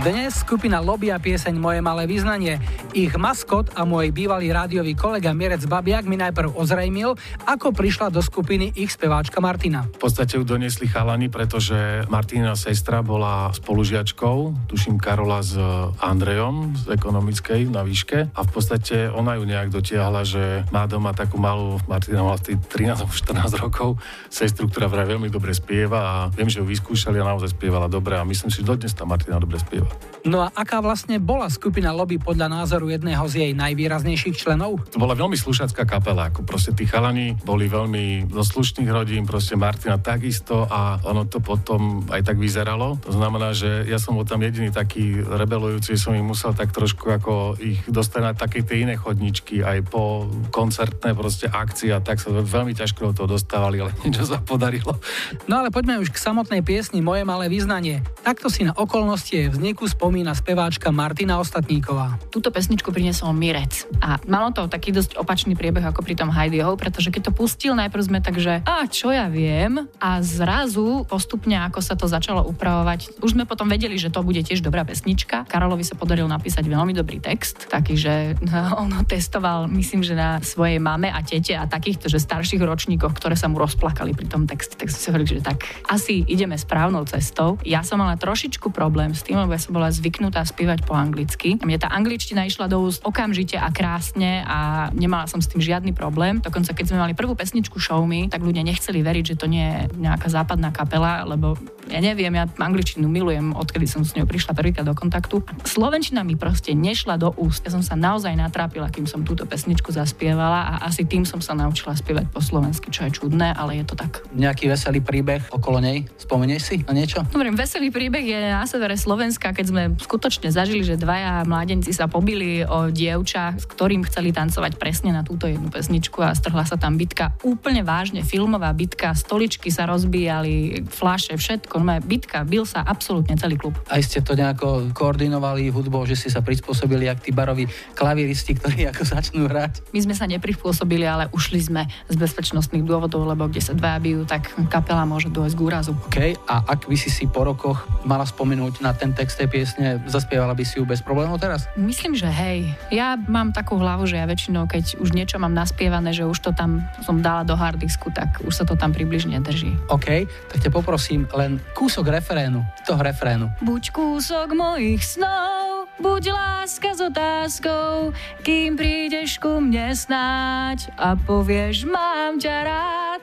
Dnes 0.00 0.40
skupina 0.40 0.80
Lobby 0.80 1.12
a 1.12 1.20
pieseň 1.20 1.52
Moje 1.60 1.84
malé 1.84 2.08
vyznanie. 2.08 2.56
Ich 2.96 3.12
maskot 3.12 3.76
a 3.76 3.84
môj 3.84 4.08
bývalý 4.08 4.48
rádiový 4.56 4.96
kolega 4.96 5.36
Mirec 5.36 5.68
Babiak 5.68 6.08
mi 6.08 6.16
najprv 6.16 6.56
ozrejmil, 6.56 7.12
ako 7.44 7.76
prišla 7.76 8.08
do 8.08 8.24
skupiny 8.24 8.72
ich 8.72 8.88
speváčka 8.88 9.36
Martina. 9.36 9.84
V 10.00 10.08
podstate 10.08 10.40
ju 10.40 10.48
doniesli 10.48 10.88
chalani, 10.88 11.28
pretože 11.28 12.08
Martina 12.08 12.56
sestra 12.56 13.04
bola 13.04 13.52
spolužiačkou, 13.52 14.64
tuším 14.72 14.96
Karola 14.96 15.44
s 15.44 15.60
Andrejom 16.00 16.72
z 16.72 16.96
ekonomickej 16.96 17.68
na 17.68 17.84
výške 17.84 18.32
a 18.32 18.40
v 18.40 18.48
podstate 18.48 19.12
ona 19.12 19.36
ju 19.36 19.44
nejak 19.44 19.68
dotiahla, 19.76 20.24
že 20.24 20.64
má 20.72 20.88
doma 20.88 21.12
takú 21.12 21.36
malú, 21.36 21.76
Martina 21.84 22.24
mala 22.24 22.40
vtedy 22.40 22.64
13-14 22.64 23.60
rokov, 23.60 24.00
sestru, 24.32 24.72
ktorá 24.72 24.88
vraj 24.88 25.04
veľmi 25.04 25.28
dobre 25.28 25.52
spieva 25.52 26.00
a 26.00 26.14
viem, 26.32 26.48
že 26.48 26.64
ju 26.64 26.66
vyskúšali 26.72 27.20
a 27.20 27.28
naozaj 27.28 27.60
spievala 27.60 27.92
dobre 27.92 28.16
a 28.16 28.24
myslím 28.24 28.48
si, 28.48 28.64
že 28.64 28.72
dodnes 28.72 28.96
tá 28.96 29.04
Martina 29.04 29.36
dobre 29.36 29.60
spieva. 29.60 29.92
No 30.24 30.42
a 30.42 30.50
aká 30.56 30.80
vlastne 30.80 31.20
bola 31.20 31.46
skupina 31.52 31.92
Lobby 31.92 32.16
podľa 32.16 32.48
názoru 32.50 32.85
jedného 32.90 33.24
z 33.30 33.34
jej 33.46 33.52
najvýraznejších 33.56 34.36
členov? 34.36 34.82
To 34.92 35.02
bola 35.02 35.16
veľmi 35.16 35.38
slušacká 35.38 35.86
kapela, 35.86 36.30
ako 36.30 36.42
proste 36.42 36.74
tí 36.74 36.84
chalani 36.84 37.38
boli 37.46 37.70
veľmi 37.70 38.30
zo 38.30 38.44
slušných 38.44 38.90
rodín, 38.90 39.24
proste 39.24 39.54
Martina 39.56 39.96
takisto 39.96 40.68
a 40.68 41.00
ono 41.06 41.24
to 41.30 41.40
potom 41.40 42.04
aj 42.10 42.26
tak 42.26 42.36
vyzeralo. 42.36 42.98
To 43.06 43.12
znamená, 43.14 43.56
že 43.56 43.88
ja 43.88 43.96
som 43.96 44.18
bol 44.18 44.28
tam 44.28 44.44
jediný 44.44 44.68
taký 44.68 45.24
rebelujúci, 45.24 45.96
som 45.96 46.12
im 46.12 46.26
musel 46.26 46.52
tak 46.52 46.76
trošku 46.76 47.08
ako 47.08 47.56
ich 47.56 47.80
dostať 47.88 48.20
na 48.20 48.32
také 48.36 48.60
tie 48.66 48.84
iné 48.84 49.00
chodničky, 49.00 49.64
aj 49.64 49.88
po 49.88 50.28
koncertné 50.52 51.16
proste 51.16 51.48
akcie 51.48 51.94
a 51.94 52.04
tak 52.04 52.20
sa 52.20 52.28
veľmi 52.28 52.76
ťažko 52.76 53.10
do 53.10 53.24
toho 53.24 53.28
dostávali, 53.40 53.80
ale 53.80 53.96
niečo 54.04 54.28
sa 54.28 54.42
podarilo. 54.42 55.00
No 55.48 55.64
ale 55.64 55.72
poďme 55.72 56.02
už 56.02 56.12
k 56.12 56.20
samotnej 56.20 56.60
piesni 56.60 57.00
Moje 57.00 57.24
malé 57.24 57.48
vyznanie. 57.48 58.04
Takto 58.26 58.52
si 58.52 58.66
na 58.66 58.76
okolnosti 58.76 59.54
vzniku 59.54 59.88
spomína 59.88 60.36
speváčka 60.36 60.92
Martina 60.92 61.40
Ostatníková. 61.40 62.18
Túto 62.28 62.52
pesničku 62.52 62.75
priniesol 62.84 63.32
Mirec 63.36 63.86
a 64.02 64.18
malo 64.26 64.50
to 64.50 64.66
taký 64.66 64.90
dosť 64.90 65.20
opačný 65.20 65.54
priebeh 65.54 65.84
ako 65.84 66.02
pri 66.02 66.18
tom 66.18 66.32
Heidi 66.32 66.60
Ho, 66.64 66.74
pretože 66.74 67.12
keď 67.12 67.30
to 67.30 67.36
pustil, 67.36 67.72
najprv 67.78 68.02
sme 68.02 68.18
tak, 68.24 68.40
že 68.40 68.60
a 68.66 68.84
čo 68.90 69.14
ja 69.14 69.30
viem 69.30 69.86
a 70.00 70.18
zrazu 70.24 71.06
postupne 71.06 71.60
ako 71.62 71.78
sa 71.84 71.94
to 71.94 72.08
začalo 72.08 72.42
upravovať, 72.48 73.20
už 73.20 73.36
sme 73.36 73.44
potom 73.44 73.68
vedeli, 73.68 74.00
že 74.00 74.08
to 74.08 74.24
bude 74.24 74.40
tiež 74.40 74.64
dobrá 74.64 74.82
pesnička. 74.82 75.44
Karolovi 75.46 75.84
sa 75.84 75.94
podarilo 75.94 76.26
napísať 76.26 76.64
veľmi 76.64 76.96
dobrý 76.96 77.20
text, 77.20 77.68
taký, 77.68 77.94
že 77.94 78.34
on 78.80 78.90
ho 78.96 79.02
testoval, 79.04 79.68
myslím, 79.68 80.00
že 80.00 80.16
na 80.16 80.40
svojej 80.40 80.80
mame 80.80 81.12
a 81.12 81.20
tete 81.20 81.52
a 81.52 81.68
takýchto, 81.68 82.08
že 82.08 82.22
starších 82.22 82.62
ročníkoch, 82.62 83.12
ktoré 83.12 83.36
sa 83.36 83.52
mu 83.52 83.60
rozplakali 83.60 84.16
pri 84.16 84.26
tom 84.32 84.48
texte, 84.48 84.80
tak 84.80 84.88
si 84.88 85.12
hovorili, 85.12 85.38
že 85.38 85.44
tak 85.44 85.68
asi 85.92 86.24
ideme 86.24 86.56
správnou 86.56 87.04
cestou. 87.04 87.60
Ja 87.60 87.84
som 87.84 88.00
mala 88.00 88.16
trošičku 88.16 88.72
problém 88.72 89.12
s 89.12 89.20
tým, 89.20 89.36
lebo 89.36 89.52
ja 89.52 89.60
som 89.60 89.76
bola 89.76 89.92
zvyknutá 89.92 90.40
spievať 90.40 90.88
po 90.88 90.96
anglicky. 90.96 91.60
Mne 91.60 91.76
tá 91.76 91.92
angličtina 91.92 92.48
išla 92.48 92.55
do 92.64 92.80
úst 92.80 93.04
okamžite 93.04 93.60
a 93.60 93.68
krásne 93.68 94.40
a 94.48 94.88
nemala 94.96 95.28
som 95.28 95.44
s 95.44 95.52
tým 95.52 95.60
žiadny 95.60 95.92
problém. 95.92 96.40
Dokonca 96.40 96.72
keď 96.72 96.84
sme 96.88 97.02
mali 97.04 97.12
prvú 97.12 97.36
pesničku 97.36 97.76
Show 97.76 98.00
Me, 98.08 98.32
tak 98.32 98.40
ľudia 98.40 98.64
nechceli 98.64 99.04
veriť, 99.04 99.36
že 99.36 99.36
to 99.36 99.44
nie 99.44 99.68
je 99.68 100.00
nejaká 100.00 100.32
západná 100.32 100.72
kapela, 100.72 101.28
lebo 101.28 101.60
ja 101.92 102.00
neviem, 102.00 102.32
ja 102.34 102.48
angličtinu 102.48 103.06
milujem, 103.06 103.52
odkedy 103.52 103.86
som 103.86 104.02
s 104.02 104.16
ňou 104.16 104.26
prišla 104.26 104.56
prvýkrát 104.56 104.88
do 104.88 104.96
kontaktu. 104.96 105.44
Slovenčina 105.62 106.24
mi 106.26 106.34
proste 106.34 106.72
nešla 106.74 107.20
do 107.20 107.36
úst. 107.36 107.62
Ja 107.62 107.70
som 107.70 107.84
sa 107.84 107.94
naozaj 107.94 108.34
natrápila, 108.34 108.90
kým 108.90 109.06
som 109.06 109.22
túto 109.22 109.46
pesničku 109.46 109.92
zaspievala 109.94 110.72
a 110.72 110.88
asi 110.88 111.04
tým 111.06 111.28
som 111.28 111.38
sa 111.38 111.54
naučila 111.54 111.94
spievať 111.94 112.32
po 112.32 112.40
slovensky, 112.42 112.90
čo 112.90 113.06
je 113.06 113.22
čudné, 113.22 113.54
ale 113.54 113.78
je 113.78 113.84
to 113.86 113.94
tak. 113.94 114.24
Nejaký 114.34 114.66
veselý 114.72 115.04
príbeh 115.04 115.46
okolo 115.52 115.78
nej? 115.78 116.08
Spomenieš 116.18 116.62
si 116.64 116.76
na 116.86 116.94
niečo? 116.94 117.22
Dobre, 117.30 117.54
veselý 117.54 117.94
príbeh 117.94 118.24
je 118.24 118.40
na 118.50 118.66
severe 118.66 118.98
Slovenska, 118.98 119.54
keď 119.54 119.66
sme 119.66 119.82
skutočne 119.98 120.50
zažili, 120.50 120.82
že 120.82 120.98
dvaja 120.98 121.46
mládenci 121.46 121.94
sa 121.94 122.10
pobili 122.10 122.45
o 122.66 122.88
dievča, 122.88 123.56
s 123.58 123.64
ktorým 123.68 124.06
chceli 124.06 124.30
tancovať 124.30 124.78
presne 124.78 125.10
na 125.12 125.22
túto 125.26 125.50
jednu 125.50 125.68
pesničku 125.68 126.22
a 126.22 126.32
strhla 126.32 126.64
sa 126.64 126.78
tam 126.78 126.94
bitka. 126.96 127.34
Úplne 127.42 127.82
vážne, 127.82 128.22
filmová 128.22 128.70
bitka, 128.72 129.12
stoličky 129.12 129.68
sa 129.68 129.84
rozbíjali, 129.88 130.86
flaše, 130.88 131.34
všetko. 131.36 131.82
No, 131.82 131.98
bitka, 132.02 132.46
bil 132.46 132.64
sa 132.64 132.82
absolútne 132.86 133.34
celý 133.36 133.58
klub. 133.58 133.74
Aj 133.90 134.00
ste 134.00 134.22
to 134.22 134.38
nejako 134.38 134.90
koordinovali 134.94 135.68
hudbou, 135.70 136.06
že 136.06 136.16
ste 136.16 136.30
sa 136.32 136.40
prispôsobili, 136.40 137.06
jak 137.10 137.22
tí 137.22 137.30
baroví 137.34 137.66
klaviristi, 137.98 138.56
ktorí 138.56 138.88
ako 138.90 139.02
začnú 139.02 139.50
hrať? 139.50 139.90
My 139.90 140.00
sme 140.02 140.14
sa 140.14 140.24
neprispôsobili, 140.30 141.04
ale 141.04 141.28
ušli 141.34 141.60
sme 141.60 141.82
z 142.06 142.16
bezpečnostných 142.16 142.86
dôvodov, 142.86 143.26
lebo 143.26 143.50
kde 143.50 143.62
sa 143.62 143.72
dvaja 143.74 143.98
bijú, 143.98 144.22
tak 144.24 144.52
kapela 144.70 145.02
môže 145.08 145.28
dôjsť 145.32 145.54
k 145.56 145.60
úrazu. 145.60 145.92
OK, 146.08 146.18
a 146.46 146.54
ak 146.66 146.86
by 146.86 146.96
si 146.98 147.08
si 147.10 147.24
po 147.26 147.46
rokoch 147.46 147.86
mala 148.04 148.26
spomenúť 148.28 148.84
na 148.84 148.92
ten 148.92 149.14
text 149.16 149.40
tej 149.40 149.48
piesne, 149.48 150.02
zaspievala 150.06 150.52
by 150.52 150.64
si 150.66 150.78
ju 150.78 150.84
bez 150.84 151.00
problémov 151.00 151.40
teraz? 151.40 151.70
Myslím, 151.78 152.12
že 152.12 152.28
hej. 152.36 152.76
Ja 152.92 153.16
mám 153.16 153.56
takú 153.56 153.80
hlavu, 153.80 154.04
že 154.04 154.20
ja 154.20 154.28
väčšinou, 154.28 154.68
keď 154.68 155.00
už 155.00 155.16
niečo 155.16 155.40
mám 155.40 155.56
naspievané, 155.56 156.12
že 156.12 156.28
už 156.28 156.38
to 156.44 156.50
tam 156.52 156.84
som 157.00 157.24
dala 157.24 157.48
do 157.48 157.56
hardisku, 157.56 158.12
tak 158.12 158.44
už 158.44 158.52
sa 158.52 158.64
to 158.68 158.76
tam 158.76 158.92
približne 158.92 159.40
drží. 159.40 159.72
OK, 159.88 160.28
tak 160.52 160.58
ťa 160.60 160.70
poprosím 160.70 161.24
len 161.32 161.56
kúsok 161.72 162.12
refrénu, 162.12 162.60
toho 162.84 163.00
refrénu. 163.00 163.48
Buď 163.64 163.96
kúsok 163.96 164.52
mojich 164.52 165.00
snov, 165.00 165.88
buď 165.96 166.22
láska 166.36 166.92
s 166.92 167.00
otázkou, 167.00 168.12
kým 168.44 168.76
prídeš 168.76 169.40
ku 169.40 169.56
mne 169.58 169.96
snáď 169.96 170.92
a 171.00 171.16
povieš, 171.16 171.88
mám 171.88 172.36
ťa 172.36 172.56
rád. 172.68 173.22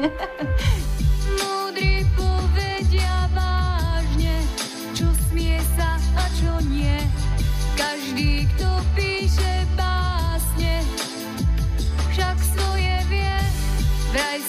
Múdri 1.36 1.95
Každý, 8.16 8.48
kto 8.56 8.80
píše 8.96 9.68
básne, 9.76 10.80
však 12.08 12.36
svoje 12.56 12.96
vie. 13.12 13.36
Vraj 14.08 14.40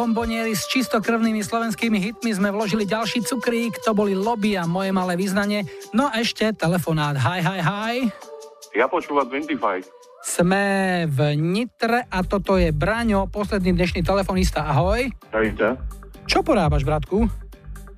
bomboniery 0.00 0.56
s 0.56 0.64
čistokrvnými 0.72 1.44
slovenskými 1.44 2.00
hitmi 2.00 2.32
sme 2.32 2.48
vložili 2.48 2.88
ďalší 2.88 3.20
cukrík, 3.20 3.84
to 3.84 3.92
boli 3.92 4.16
lobby 4.16 4.56
a 4.56 4.64
moje 4.64 4.96
malé 4.96 5.12
význanie. 5.12 5.68
No 5.92 6.08
a 6.08 6.24
ešte 6.24 6.56
telefonát. 6.56 7.20
Hi, 7.20 7.44
hi, 7.44 7.60
hi. 7.60 7.94
Ja 8.72 8.88
počúvam 8.88 9.28
25. 9.28 9.60
Sme 10.24 10.64
v 11.04 11.36
Nitre 11.36 12.08
a 12.08 12.24
toto 12.24 12.56
je 12.56 12.72
Braňo, 12.72 13.28
posledný 13.28 13.76
dnešný 13.76 14.00
telefonista. 14.00 14.64
Ahoj. 14.72 15.04
Ahojte. 15.36 15.76
Čo 16.24 16.40
porábaš, 16.40 16.88
bratku? 16.88 17.28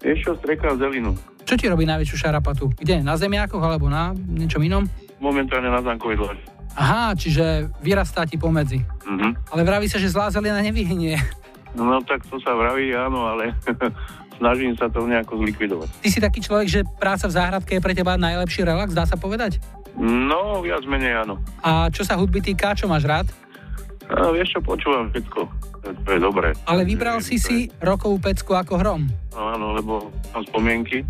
Vieš 0.02 0.18
čo, 0.26 0.30
streka 0.42 0.74
zelinu. 0.74 1.14
Čo 1.46 1.54
ti 1.54 1.70
robí 1.70 1.86
najväčšiu 1.86 2.18
šarapatu? 2.18 2.74
Kde? 2.82 3.06
Na 3.06 3.14
zemiakoch 3.14 3.62
alebo 3.62 3.86
na 3.86 4.10
niečom 4.10 4.58
inom? 4.58 4.90
Momentálne 5.22 5.70
na 5.70 5.78
Zankovej 5.78 6.18
dlaži. 6.18 6.42
Aha, 6.74 7.14
čiže 7.14 7.70
vyrastá 7.78 8.26
ti 8.26 8.42
pomedzi. 8.42 8.82
Mhm. 9.06 9.54
Ale 9.54 9.62
vraví 9.62 9.86
sa, 9.86 10.02
že 10.02 10.10
zlá 10.10 10.34
zelina 10.34 10.58
nevyhynie. 10.58 11.41
No 11.72 12.00
tak 12.04 12.24
to 12.28 12.36
sa 12.40 12.52
vraví, 12.52 12.92
áno, 12.92 13.32
ale 13.32 13.56
snažím 14.40 14.76
sa 14.76 14.92
to 14.92 15.06
nejako 15.08 15.40
zlikvidovať. 15.40 15.88
Ty 16.04 16.08
si 16.08 16.18
taký 16.20 16.40
človek, 16.44 16.68
že 16.68 16.80
práca 16.98 17.30
v 17.30 17.36
záhradke 17.36 17.72
je 17.78 17.84
pre 17.84 17.96
teba 17.96 18.20
najlepší 18.20 18.66
relax, 18.66 18.92
dá 18.92 19.08
sa 19.08 19.16
povedať? 19.16 19.62
No, 19.96 20.64
viac 20.64 20.84
menej 20.88 21.24
áno. 21.24 21.40
A 21.60 21.92
čo 21.92 22.04
sa 22.04 22.16
hudby 22.16 22.40
týka, 22.40 22.72
čo 22.76 22.88
máš 22.88 23.04
rád? 23.04 23.28
A 24.12 24.32
vieš 24.32 24.56
čo, 24.56 24.60
počúvam 24.64 25.08
všetko. 25.12 25.40
To 25.82 26.10
je 26.10 26.20
dobré. 26.20 26.52
Ale 26.68 26.84
vybral 26.84 27.24
si 27.24 27.40
si 27.40 27.68
rokovú 27.80 28.20
pecku 28.20 28.54
ako 28.54 28.78
hrom. 28.80 29.02
No, 29.32 29.52
áno, 29.52 29.74
lebo 29.76 30.12
mám 30.34 30.44
spomienky. 30.46 31.02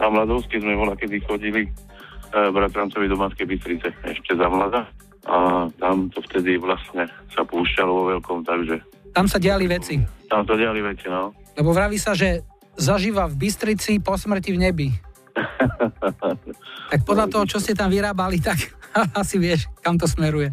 Na 0.00 0.08
mladovsky 0.08 0.58
sme 0.58 0.74
voľa 0.74 0.98
kedy 0.98 1.22
chodili 1.22 1.68
e, 1.68 1.70
bratrancovi 2.32 3.06
do 3.06 3.16
Banskej 3.16 3.46
Bystrice 3.46 3.88
ešte 4.04 4.34
za 4.34 4.46
mlada. 4.48 4.88
A 5.28 5.68
tam 5.78 6.10
to 6.10 6.18
vtedy 6.26 6.58
vlastne 6.58 7.06
sa 7.30 7.46
púšťalo 7.46 7.90
vo 7.94 8.04
veľkom, 8.16 8.42
takže 8.42 8.82
Tam 9.12 9.28
sa 9.28 9.36
diali 9.36 9.68
veci. 9.68 10.00
tam 10.26 10.42
to 10.42 10.56
diali 10.56 10.80
veci, 10.80 11.06
no. 11.06 11.36
Lebo 11.52 11.70
vraví 11.70 12.00
sa, 12.00 12.16
že 12.16 12.40
zažíva 12.74 13.28
v 13.28 13.36
Bystrici 13.38 14.00
po 14.00 14.16
smrti 14.16 14.50
v 14.50 14.58
nebi. 14.58 14.88
Tak 16.88 17.04
podľa 17.04 17.28
toho, 17.28 17.44
čo 17.44 17.60
ste 17.60 17.72
tam 17.72 17.88
vyrábali, 17.88 18.40
tak 18.40 18.56
asi 19.20 19.36
vieš, 19.36 19.68
kam 19.80 19.96
to 19.96 20.08
smeruje. 20.08 20.52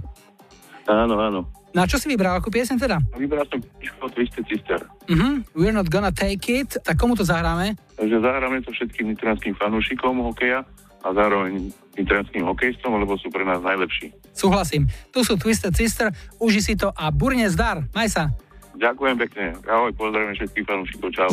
Áno, 0.85 1.15
áno. 1.15 1.41
Na 1.69 1.85
čo 1.85 2.01
si 2.01 2.09
vybral, 2.09 2.33
akú 2.33 2.49
piesen 2.49 2.81
teda? 2.81 2.97
Vybral 3.13 3.45
som 3.45 3.61
pičku 3.61 4.01
od 4.01 4.11
Twisted 4.11 4.41
Sister. 4.49 4.81
Mhm, 5.05 5.53
We're 5.53 5.71
not 5.71 5.85
gonna 5.85 6.09
take 6.09 6.41
it. 6.49 6.81
Tak 6.81 6.97
komu 6.97 7.13
to 7.13 7.21
zahráme? 7.21 7.77
Takže 7.93 8.17
zahráme 8.17 8.65
to 8.65 8.73
všetkým 8.73 9.13
nitranským 9.13 9.53
fanúšikom 9.53 10.17
hokeja 10.25 10.65
a 10.99 11.07
zároveň 11.13 11.69
nitranským 11.93 12.41
hokejistom, 12.43 12.97
lebo 12.97 13.15
sú 13.15 13.29
pre 13.29 13.45
nás 13.45 13.61
najlepší. 13.61 14.11
Súhlasím. 14.33 14.89
Tu 15.13 15.21
sú 15.21 15.37
Twisted 15.37 15.71
Sister, 15.71 16.09
uži 16.41 16.59
si 16.59 16.73
to 16.73 16.89
a 16.89 17.13
burne 17.13 17.45
zdar. 17.47 17.85
Maj 17.93 18.09
sa. 18.11 18.23
Ďakujem 18.77 19.15
pekne. 19.17 19.45
Ahoj, 19.65 19.91
pozdravím 19.97 20.35
všetkých 20.37 20.65
fanúšikov. 20.67 21.09
Čau. 21.15 21.31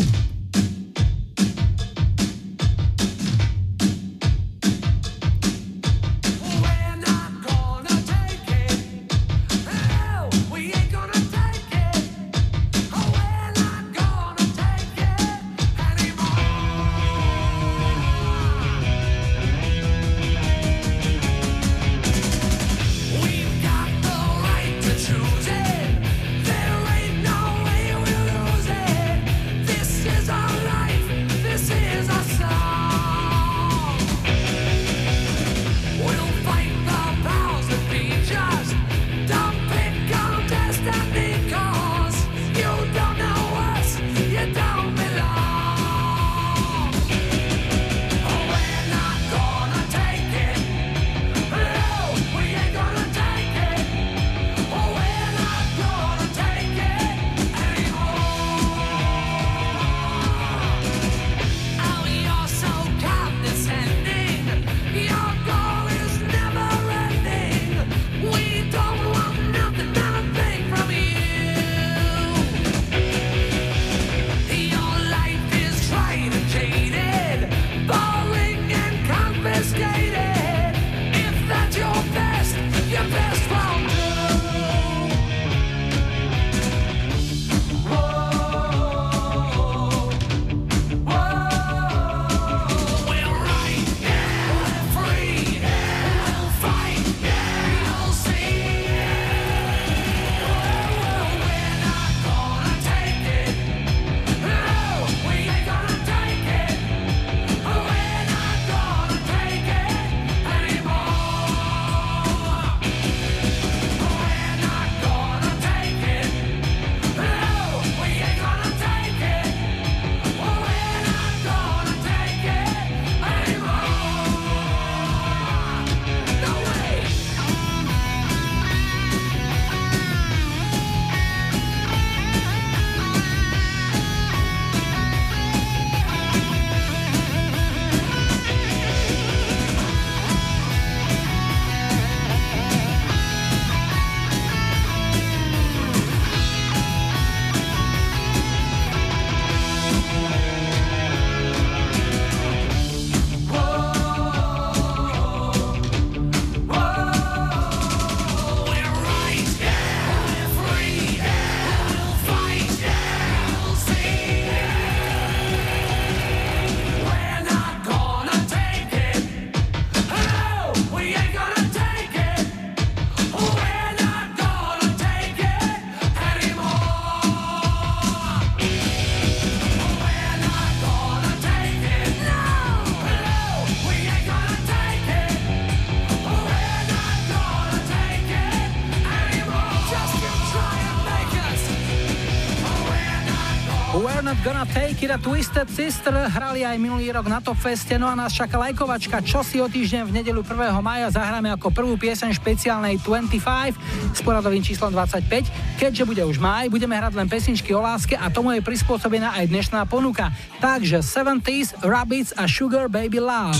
Gonna 195.07 195.19
take 195.19 195.39
it 195.39 195.47
a 195.47 195.63
Twisted 195.63 195.69
Sister 195.71 196.15
hrali 196.15 196.67
aj 196.67 196.79
minulý 196.79 197.11
rok 197.15 197.31
na 197.31 197.39
Top 197.39 197.59
Feste, 197.59 197.95
no 197.99 198.11
a 198.11 198.15
nás 198.19 198.35
čaká 198.35 198.59
lajkovačka, 198.59 199.23
čo 199.23 199.43
si 199.47 199.63
o 199.63 199.69
týždeň 199.71 200.03
v 200.09 200.13
nedelu 200.19 200.43
1. 200.43 200.57
maja 200.83 201.07
zahráme 201.11 201.53
ako 201.55 201.71
prvú 201.71 201.95
pieseň 201.95 202.35
špeciálnej 202.35 202.99
25 202.99 204.17
s 204.17 204.21
poradovým 204.23 204.63
číslom 204.63 204.91
25. 204.91 205.79
Keďže 205.79 206.03
bude 206.07 206.23
už 206.27 206.43
maj, 206.43 206.67
budeme 206.73 206.99
hrať 206.99 207.15
len 207.15 207.29
pesničky 207.31 207.71
o 207.75 207.81
láske 207.83 208.19
a 208.19 208.27
tomu 208.33 208.57
je 208.59 208.65
prispôsobená 208.65 209.39
aj 209.39 209.47
dnešná 209.47 209.87
ponuka. 209.87 210.33
Takže 210.59 211.03
70s, 211.03 211.87
Rabbits 211.87 212.35
a 212.35 212.51
Sugar 212.51 212.91
Baby 212.91 213.23
Love. 213.23 213.59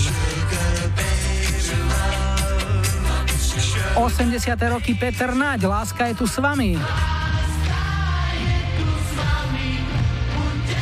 80. 3.95 4.51
roky 4.69 4.93
Peter 4.93 5.31
Naď, 5.33 5.65
Láska 5.65 6.11
je 6.11 6.15
tu 6.21 6.25
s 6.27 6.37
vami. 6.37 6.77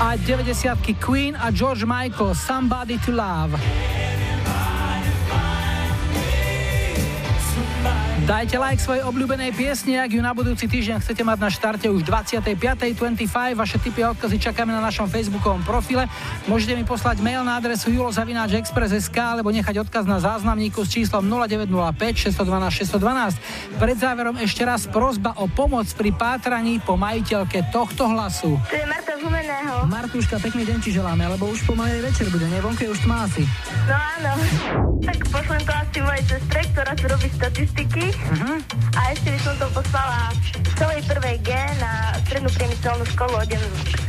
A 0.06 0.18
90 0.18 0.94
Queen 1.02 1.34
a 1.34 1.50
George 1.50 1.82
Michael 1.86 2.36
Somebody 2.36 3.02
to 3.02 3.12
Love. 3.12 3.58
Dajte 8.26 8.58
like 8.58 8.82
svojej 8.82 9.06
obľúbenej 9.06 9.54
piesne, 9.54 10.02
ak 10.02 10.14
ju 10.14 10.22
na 10.22 10.34
budúci 10.34 10.66
týždeň 10.66 11.02
chcete 11.02 11.22
mať 11.22 11.38
na 11.42 11.50
štarte 11.50 11.86
už 11.90 12.06
25. 12.06 12.58
Vaše 13.54 13.78
tipy 13.82 14.02
a 14.02 14.14
odkazy 14.14 14.42
čakáme 14.42 14.74
na 14.74 14.82
našom 14.82 15.10
facebookovom 15.10 15.62
profile. 15.62 16.10
Môžete 16.50 16.74
mi 16.74 16.86
poslať 16.86 17.22
mail 17.22 17.46
na 17.46 17.62
adresu 17.62 17.94
julozavináčexpress.sk 17.94 19.18
alebo 19.18 19.54
nechať 19.54 19.78
odkaz 19.78 20.10
na 20.10 20.18
záznamníku 20.22 20.86
s 20.86 20.90
číslom 20.98 21.26
0905 21.26 22.30
612 22.30 22.98
612. 22.98 23.78
Pred 23.78 23.98
záverom 23.98 24.38
ešte 24.42 24.66
raz 24.66 24.86
prozba 24.90 25.38
o 25.38 25.46
pomoc 25.46 25.86
pri 25.94 26.10
pátraní 26.14 26.82
po 26.82 26.98
majiteľke 26.98 27.70
tohto 27.70 28.10
hlasu. 28.10 28.58
To 28.70 28.74
je 28.74 28.86
z 29.26 29.34
Humeného. 29.34 29.90
Martuška, 29.90 30.38
pekný 30.38 30.70
deň 30.70 30.78
ti 30.86 30.94
želáme, 30.94 31.26
lebo 31.26 31.50
už 31.50 31.66
pomalej 31.66 32.06
večer 32.06 32.30
bude, 32.30 32.46
ne? 32.46 32.62
Vonku 32.62 32.86
je 32.86 32.94
už 32.94 33.10
tma 33.10 33.26
asi. 33.26 33.42
No 33.90 33.98
áno. 33.98 34.38
Tak 35.02 35.18
pošlem 35.34 35.62
to 35.66 35.74
asi 35.74 35.98
mojej 36.06 36.24
sestre, 36.30 36.60
ktorá 36.70 36.92
si 36.94 37.06
robí 37.10 37.28
statistiky. 37.34 38.06
Uh-huh. 38.14 38.58
A 38.94 39.02
ešte 39.18 39.34
by 39.34 39.40
som 39.42 39.54
to 39.58 39.66
poslala 39.74 40.30
celej 40.78 41.02
prvej 41.10 41.38
G 41.42 41.50
na 41.82 42.14
strednú 42.22 42.50
priemyselnú 42.54 43.06
školu 43.18 43.34
od 43.34 43.50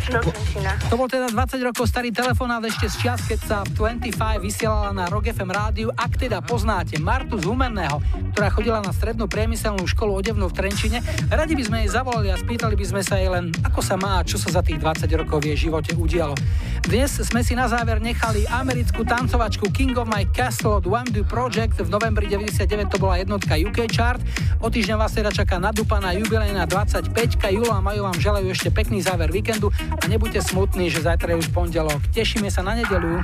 do 0.06 0.20
Trenčína. 0.22 0.72
To 0.86 0.94
bol 0.94 1.10
teda 1.10 1.26
20 1.34 1.66
rokov 1.66 1.90
starý 1.90 2.14
telefonát 2.14 2.62
ešte 2.62 2.86
z 2.86 2.97
čas, 3.02 3.18
keď 3.26 3.40
sa 3.43 3.56
v 3.66 3.98
25 3.98 4.38
vysielala 4.38 4.94
na 4.94 5.10
Rock 5.10 5.34
FM 5.34 5.51
rádiu. 5.51 5.90
Ak 5.98 6.14
teda 6.14 6.38
poznáte 6.43 6.98
Martu 7.02 7.43
z 7.43 7.47
Humenného, 7.47 7.98
ktorá 8.34 8.48
chodila 8.55 8.78
na 8.82 8.94
strednú 8.94 9.26
priemyselnú 9.26 9.82
školu 9.90 10.22
odevnú 10.22 10.47
v 10.47 10.55
Trenčine, 10.55 10.98
radi 11.26 11.59
by 11.59 11.64
sme 11.66 11.76
jej 11.82 11.90
zavolali 11.90 12.30
a 12.30 12.38
spýtali 12.38 12.78
by 12.78 12.86
sme 12.86 13.02
sa 13.02 13.18
jej 13.18 13.26
len, 13.26 13.51
ako 13.66 13.80
sa 13.82 13.98
má 13.98 14.22
a 14.22 14.26
čo 14.26 14.38
sa 14.38 14.55
za 14.55 14.62
tých 14.62 14.78
20 14.78 15.06
rokov 15.15 15.47
v 15.47 15.55
jej 15.55 15.70
živote 15.70 15.95
udialo. 15.95 16.35
Dnes 16.83 17.23
sme 17.23 17.47
si 17.47 17.55
na 17.55 17.70
záver 17.70 18.03
nechali 18.03 18.43
americkú 18.51 19.07
tancovačku 19.07 19.70
King 19.70 19.95
of 19.95 20.11
My 20.11 20.27
Castle 20.35 20.83
od 20.83 20.91
One 20.91 21.07
Do 21.15 21.23
Project. 21.23 21.78
V 21.78 21.87
novembri 21.87 22.27
99 22.27 22.91
to 22.91 22.99
bola 22.99 23.23
jednotka 23.23 23.55
UK 23.55 23.87
chart. 23.93 24.19
O 24.59 24.66
týždeň 24.66 24.97
vás 24.99 25.15
teda 25.15 25.31
čaká 25.31 25.62
nadúpaná 25.62 26.11
jubilejná 26.19 26.66
25. 26.66 27.15
Julo 27.53 27.70
a 27.70 27.78
Majo 27.78 28.09
vám 28.09 28.19
želajú 28.19 28.51
ešte 28.51 28.74
pekný 28.74 29.05
záver 29.05 29.31
víkendu 29.31 29.70
a 29.77 30.05
nebuďte 30.11 30.43
smutní, 30.43 30.91
že 30.91 31.07
zajtra 31.07 31.37
je 31.37 31.47
už 31.47 31.55
pondelok. 31.55 32.03
Tešíme 32.11 32.51
sa 32.51 32.66
na 32.66 32.74
nedelu. 32.74 33.23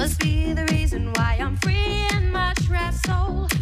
Must 0.00 0.18
be 0.18 0.54
the 0.54 0.64
reason 0.72 1.12
why 1.12 1.36
I'm 1.38 1.56
free 1.56 2.08
and 2.14 2.32
my 2.32 2.54
trapped 2.64 3.04
soul. 3.04 3.59